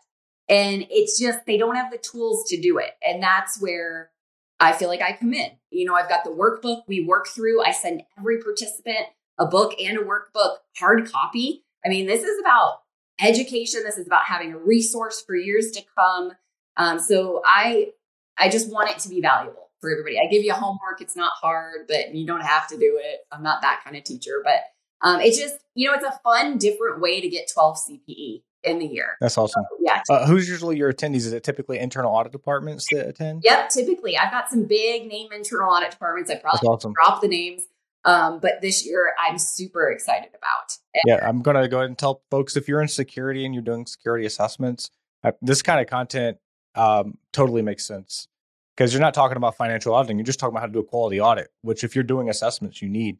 And 0.48 0.86
it's 0.90 1.20
just 1.20 1.40
they 1.46 1.58
don't 1.58 1.76
have 1.76 1.92
the 1.92 1.98
tools 1.98 2.48
to 2.50 2.62
do 2.62 2.78
it. 2.78 2.92
And 3.06 3.24
that's 3.24 3.60
where 3.60 4.12
I 4.60 4.74
feel 4.74 4.90
like 4.90 5.02
I 5.02 5.14
come 5.14 5.34
in. 5.34 5.52
You 5.72 5.86
know, 5.86 5.96
I've 5.96 6.10
got 6.10 6.24
the 6.24 6.30
workbook 6.30 6.84
we 6.88 7.04
work 7.04 7.28
through. 7.28 7.64
I 7.64 7.72
send 7.72 8.04
every 8.18 8.42
participant 8.42 9.08
a 9.38 9.46
book 9.46 9.74
and 9.82 9.98
a 9.98 10.02
workbook, 10.02 10.58
hard 10.78 11.12
copy. 11.12 11.66
I 11.86 11.90
mean, 11.90 12.08
this 12.08 12.24
is 12.24 12.40
about 12.40 12.80
education. 13.20 13.82
This 13.84 13.98
is 13.98 14.08
about 14.08 14.24
having 14.24 14.54
a 14.54 14.58
resource 14.58 15.22
for 15.26 15.36
years 15.36 15.72
to 15.72 15.84
come. 15.98 16.32
Um, 16.78 17.00
so 17.00 17.42
I, 17.46 17.92
I 18.38 18.50
just 18.50 18.72
want 18.72 18.90
it 18.90 19.00
to 19.00 19.10
be 19.10 19.22
valuable 19.22 19.72
for 19.82 19.92
everybody. 19.92 20.20
I 20.20 20.28
give 20.32 20.44
you 20.44 20.54
homework. 20.54 21.02
It's 21.02 21.16
not 21.16 21.32
hard, 21.42 21.88
but 21.88 22.14
you 22.14 22.26
don't 22.26 22.44
have 22.44 22.68
to 22.70 22.78
do 22.78 23.00
it. 23.02 23.20
I'm 23.32 23.44
not 23.44 23.62
that 23.62 23.82
kind 23.84 23.96
of 23.96 24.04
teacher, 24.04 24.42
but 24.44 24.62
um, 25.06 25.22
it's 25.22 25.38
just, 25.38 25.56
you 25.76 25.88
know, 25.88 25.94
it's 25.94 26.04
a 26.04 26.20
fun, 26.24 26.58
different 26.58 27.00
way 27.00 27.22
to 27.22 27.30
get 27.30 27.50
12 27.54 27.78
CPE 27.78 28.42
in 28.64 28.80
the 28.80 28.88
year. 28.88 29.18
That's 29.22 29.38
awesome. 29.38 29.64
So, 29.70 29.78
yeah. 29.82 30.02
Uh, 30.10 30.26
who's 30.26 30.50
usually 30.50 30.78
your 30.78 30.92
attendees? 30.92 31.18
Is 31.18 31.34
it 31.34 31.44
typically 31.44 31.78
internal 31.78 32.12
audit 32.12 32.32
departments 32.32 32.88
that 32.92 33.08
attend? 33.08 33.44
Yep, 33.44 33.70
typically. 33.70 34.18
I've 34.18 34.32
got 34.32 34.50
some 34.50 34.64
big 34.64 35.08
name 35.08 35.32
internal 35.32 35.70
audit 35.70 35.92
departments. 35.92 36.32
I 36.32 36.38
probably 36.38 36.68
awesome. 36.68 36.94
drop 36.94 37.22
the 37.22 37.28
names. 37.28 37.62
Um, 38.04 38.40
but 38.40 38.62
this 38.62 38.86
year, 38.86 39.14
I'm 39.20 39.38
super 39.38 39.92
excited 39.92 40.30
about. 40.30 40.78
And 40.96 41.04
yeah, 41.06 41.28
I'm 41.28 41.44
going 41.44 41.56
to 41.56 41.68
go 41.68 41.78
ahead 41.78 41.90
and 41.90 41.98
tell 41.98 42.24
folks 42.32 42.56
if 42.56 42.68
you're 42.68 42.82
in 42.82 42.88
security 42.88 43.46
and 43.46 43.54
you're 43.54 43.64
doing 43.64 43.86
security 43.86 44.26
assessments, 44.26 44.90
uh, 45.24 45.32
this 45.42 45.62
kind 45.62 45.80
of 45.80 45.88
content 45.88 46.38
um, 46.74 47.18
totally 47.32 47.62
makes 47.62 47.86
sense 47.86 48.28
because 48.76 48.92
you're 48.94 49.02
not 49.02 49.14
talking 49.14 49.38
about 49.38 49.56
financial 49.56 49.94
auditing. 49.94 50.18
You're 50.18 50.26
just 50.26 50.40
talking 50.40 50.54
about 50.54 50.62
how 50.62 50.68
to 50.68 50.74
do 50.74 50.80
a 50.80 50.84
quality 50.84 51.22
audit, 51.22 51.50
which 51.62 51.84
if 51.84 51.96
you're 51.96 52.04
doing 52.04 52.30
assessments, 52.30 52.82
you 52.82 52.90
need. 52.90 53.18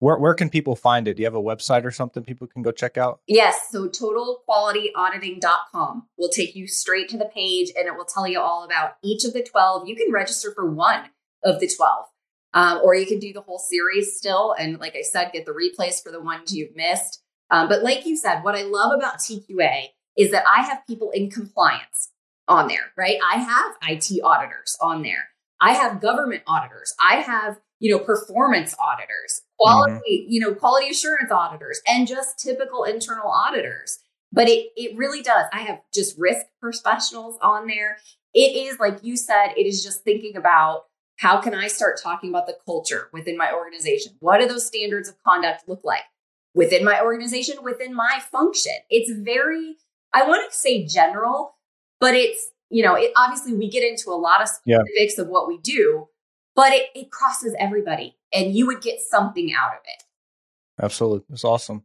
Where 0.00 0.16
where 0.16 0.34
can 0.34 0.50
people 0.50 0.76
find 0.76 1.08
it? 1.08 1.14
Do 1.14 1.22
you 1.22 1.26
have 1.26 1.34
a 1.34 1.42
website 1.42 1.84
or 1.84 1.90
something 1.90 2.22
people 2.22 2.46
can 2.46 2.62
go 2.62 2.70
check 2.70 2.96
out? 2.96 3.20
Yes. 3.26 3.68
So 3.70 3.88
totalqualityauditing.com 3.88 6.06
will 6.16 6.28
take 6.28 6.54
you 6.54 6.68
straight 6.68 7.08
to 7.08 7.18
the 7.18 7.26
page 7.26 7.72
and 7.76 7.86
it 7.86 7.96
will 7.96 8.04
tell 8.04 8.28
you 8.28 8.40
all 8.40 8.62
about 8.64 8.92
each 9.02 9.24
of 9.24 9.32
the 9.32 9.42
12. 9.42 9.88
You 9.88 9.96
can 9.96 10.12
register 10.12 10.52
for 10.54 10.70
one 10.70 11.10
of 11.44 11.58
the 11.60 11.68
12. 11.68 12.06
Um, 12.54 12.80
or 12.82 12.94
you 12.94 13.04
can 13.06 13.18
do 13.18 13.30
the 13.32 13.42
whole 13.42 13.58
series 13.58 14.16
still. 14.16 14.54
And 14.58 14.78
like 14.78 14.96
I 14.96 15.02
said, 15.02 15.32
get 15.32 15.44
the 15.46 15.52
replays 15.52 16.02
for 16.02 16.10
the 16.10 16.22
ones 16.22 16.54
you've 16.54 16.74
missed. 16.74 17.22
Um, 17.50 17.68
but 17.68 17.82
like 17.82 18.06
you 18.06 18.16
said, 18.16 18.42
what 18.42 18.54
I 18.54 18.62
love 18.62 18.92
about 18.96 19.18
TQA 19.18 19.88
is 20.16 20.30
that 20.30 20.44
I 20.46 20.62
have 20.62 20.86
people 20.86 21.10
in 21.10 21.28
compliance 21.30 22.08
on 22.46 22.68
there, 22.68 22.92
right? 22.96 23.18
I 23.24 23.38
have 23.38 23.74
IT 23.88 24.22
auditors 24.22 24.78
on 24.80 25.02
there. 25.02 25.30
I 25.60 25.72
have 25.72 26.00
government 26.00 26.42
auditors. 26.46 26.94
I 27.04 27.16
have, 27.16 27.58
you 27.80 27.90
know, 27.90 28.02
performance 28.02 28.74
auditors 28.78 29.42
quality, 29.58 29.92
mm-hmm. 29.92 30.32
you 30.32 30.40
know, 30.40 30.54
quality 30.54 30.88
assurance 30.90 31.30
auditors 31.30 31.80
and 31.86 32.06
just 32.06 32.38
typical 32.38 32.84
internal 32.84 33.30
auditors. 33.30 33.98
But 34.32 34.48
it 34.48 34.68
it 34.76 34.96
really 34.96 35.22
does. 35.22 35.46
I 35.52 35.60
have 35.60 35.80
just 35.92 36.18
risk 36.18 36.46
professionals 36.60 37.38
on 37.42 37.66
there. 37.66 37.98
It 38.34 38.56
is 38.56 38.78
like 38.78 38.98
you 39.02 39.16
said, 39.16 39.52
it 39.56 39.66
is 39.66 39.82
just 39.82 40.04
thinking 40.04 40.36
about 40.36 40.84
how 41.18 41.40
can 41.40 41.54
I 41.54 41.66
start 41.66 42.00
talking 42.00 42.30
about 42.30 42.46
the 42.46 42.56
culture 42.64 43.08
within 43.12 43.36
my 43.36 43.52
organization? 43.52 44.12
What 44.20 44.40
do 44.40 44.46
those 44.46 44.66
standards 44.66 45.08
of 45.08 45.16
conduct 45.26 45.68
look 45.68 45.80
like 45.82 46.04
within 46.54 46.84
my 46.84 47.02
organization, 47.02 47.56
within 47.62 47.94
my 47.94 48.20
function? 48.30 48.72
It's 48.88 49.10
very, 49.10 49.76
I 50.14 50.28
want 50.28 50.48
to 50.48 50.56
say 50.56 50.86
general, 50.86 51.56
but 51.98 52.14
it's, 52.14 52.52
you 52.70 52.82
know, 52.82 52.94
it, 52.94 53.12
obviously 53.16 53.54
we 53.54 53.68
get 53.68 53.82
into 53.82 54.10
a 54.10 54.16
lot 54.16 54.42
of 54.42 54.48
specifics 54.48 55.14
yeah. 55.16 55.24
of 55.24 55.28
what 55.28 55.48
we 55.48 55.58
do, 55.58 56.08
but 56.54 56.72
it, 56.72 56.86
it 56.94 57.10
crosses 57.10 57.54
everybody 57.58 58.16
and 58.32 58.54
you 58.54 58.66
would 58.66 58.82
get 58.82 59.00
something 59.00 59.52
out 59.54 59.72
of 59.72 59.80
it. 59.84 60.02
Absolutely. 60.82 61.24
That's 61.28 61.44
awesome. 61.44 61.84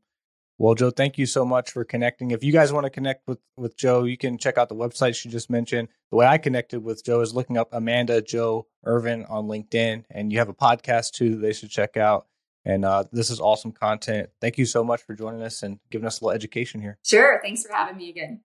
Well, 0.59 0.75
Jo, 0.75 0.91
thank 0.91 1.17
you 1.17 1.25
so 1.25 1.43
much 1.43 1.71
for 1.71 1.83
connecting. 1.83 2.31
If 2.31 2.43
you 2.43 2.53
guys 2.53 2.71
want 2.71 2.85
to 2.85 2.89
connect 2.89 3.27
with, 3.27 3.39
with 3.57 3.75
Jo, 3.75 4.03
you 4.03 4.17
can 4.17 4.37
check 4.37 4.57
out 4.57 4.69
the 4.69 4.75
website 4.75 5.15
she 5.15 5.29
just 5.29 5.49
mentioned. 5.49 5.87
The 6.11 6.17
way 6.17 6.27
I 6.27 6.37
connected 6.37 6.83
with 6.83 7.03
Jo 7.03 7.21
is 7.21 7.33
looking 7.33 7.57
up 7.57 7.69
Amanda 7.71 8.21
Jo 8.21 8.67
Irvin 8.85 9.25
on 9.25 9.47
LinkedIn, 9.47 10.05
and 10.11 10.31
you 10.31 10.37
have 10.37 10.49
a 10.49 10.53
podcast 10.53 11.13
too 11.13 11.31
that 11.31 11.41
they 11.41 11.53
should 11.53 11.71
check 11.71 11.97
out. 11.97 12.27
And 12.65 12.85
uh, 12.85 13.05
this 13.11 13.29
is 13.29 13.41
awesome 13.41 13.71
content. 13.71 14.29
Thank 14.39 14.57
you 14.57 14.65
so 14.65 14.83
much 14.83 15.01
for 15.01 15.15
joining 15.15 15.41
us 15.41 15.63
and 15.63 15.79
giving 15.89 16.05
us 16.05 16.21
a 16.21 16.25
little 16.25 16.35
education 16.35 16.81
here. 16.81 16.97
Sure. 17.03 17.41
Thanks 17.43 17.65
for 17.65 17.73
having 17.73 17.97
me 17.97 18.09
again. 18.09 18.41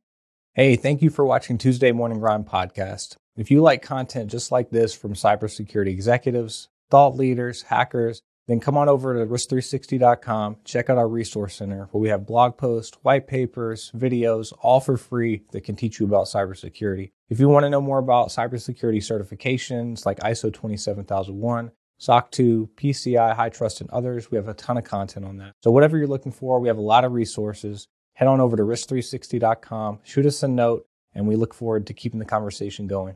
Hey, 0.59 0.74
thank 0.74 1.02
you 1.02 1.11
for 1.11 1.24
watching 1.24 1.56
Tuesday 1.56 1.92
Morning 1.92 2.18
Grind 2.18 2.44
podcast. 2.44 3.16
If 3.36 3.48
you 3.48 3.62
like 3.62 3.80
content 3.80 4.28
just 4.28 4.50
like 4.50 4.70
this 4.70 4.92
from 4.92 5.14
cybersecurity 5.14 5.90
executives, 5.90 6.68
thought 6.90 7.14
leaders, 7.14 7.62
hackers, 7.62 8.22
then 8.48 8.59
come 8.59 8.76
on 8.76 8.88
over 8.88 9.14
to 9.14 9.24
risk360.com, 9.24 10.56
check 10.64 10.90
out 10.90 10.98
our 10.98 11.06
resource 11.06 11.54
center 11.54 11.86
where 11.92 12.00
we 12.00 12.09
have 12.09 12.26
blog 12.26 12.56
posts, 12.56 12.98
white 13.02 13.28
papers, 13.28 13.92
videos, 13.96 14.52
all 14.61 14.80
for 14.80 14.96
free 14.96 15.44
that 15.52 15.61
can 15.61 15.76
teach 15.76 16.00
you 16.00 16.06
about 16.06 16.26
cybersecurity. 16.26 17.12
If 17.28 17.38
you 17.38 17.48
want 17.48 17.62
to 17.62 17.70
know 17.70 17.80
more 17.80 18.00
about 18.00 18.30
cybersecurity 18.30 18.98
certifications 18.98 20.04
like 20.04 20.18
ISO 20.18 20.52
27001, 20.52 21.70
SOC 21.98 22.30
2, 22.32 22.70
PCI, 22.74 23.36
HITRUST, 23.36 23.82
and 23.82 23.90
others, 23.90 24.32
we 24.32 24.36
have 24.36 24.48
a 24.48 24.54
ton 24.54 24.76
of 24.76 24.82
content 24.82 25.24
on 25.24 25.36
that. 25.36 25.52
So, 25.62 25.70
whatever 25.70 25.96
you're 25.96 26.09
looking 26.09 26.32
for, 26.32 26.59
we 26.59 26.66
have 26.66 26.78
a 26.78 26.80
lot 26.80 27.04
of 27.04 27.12
resources 27.12 27.86
head 28.18 28.26
on 28.26 28.40
over 28.40 28.56
to 28.56 28.64
risk360.com, 28.64 30.00
shoot 30.02 30.26
us 30.26 30.42
a 30.42 30.48
note, 30.48 30.88
and 31.14 31.28
we 31.28 31.36
look 31.36 31.54
forward 31.54 31.86
to 31.86 31.94
keeping 31.94 32.18
the 32.18 32.24
conversation 32.24 32.88
going. 32.88 33.14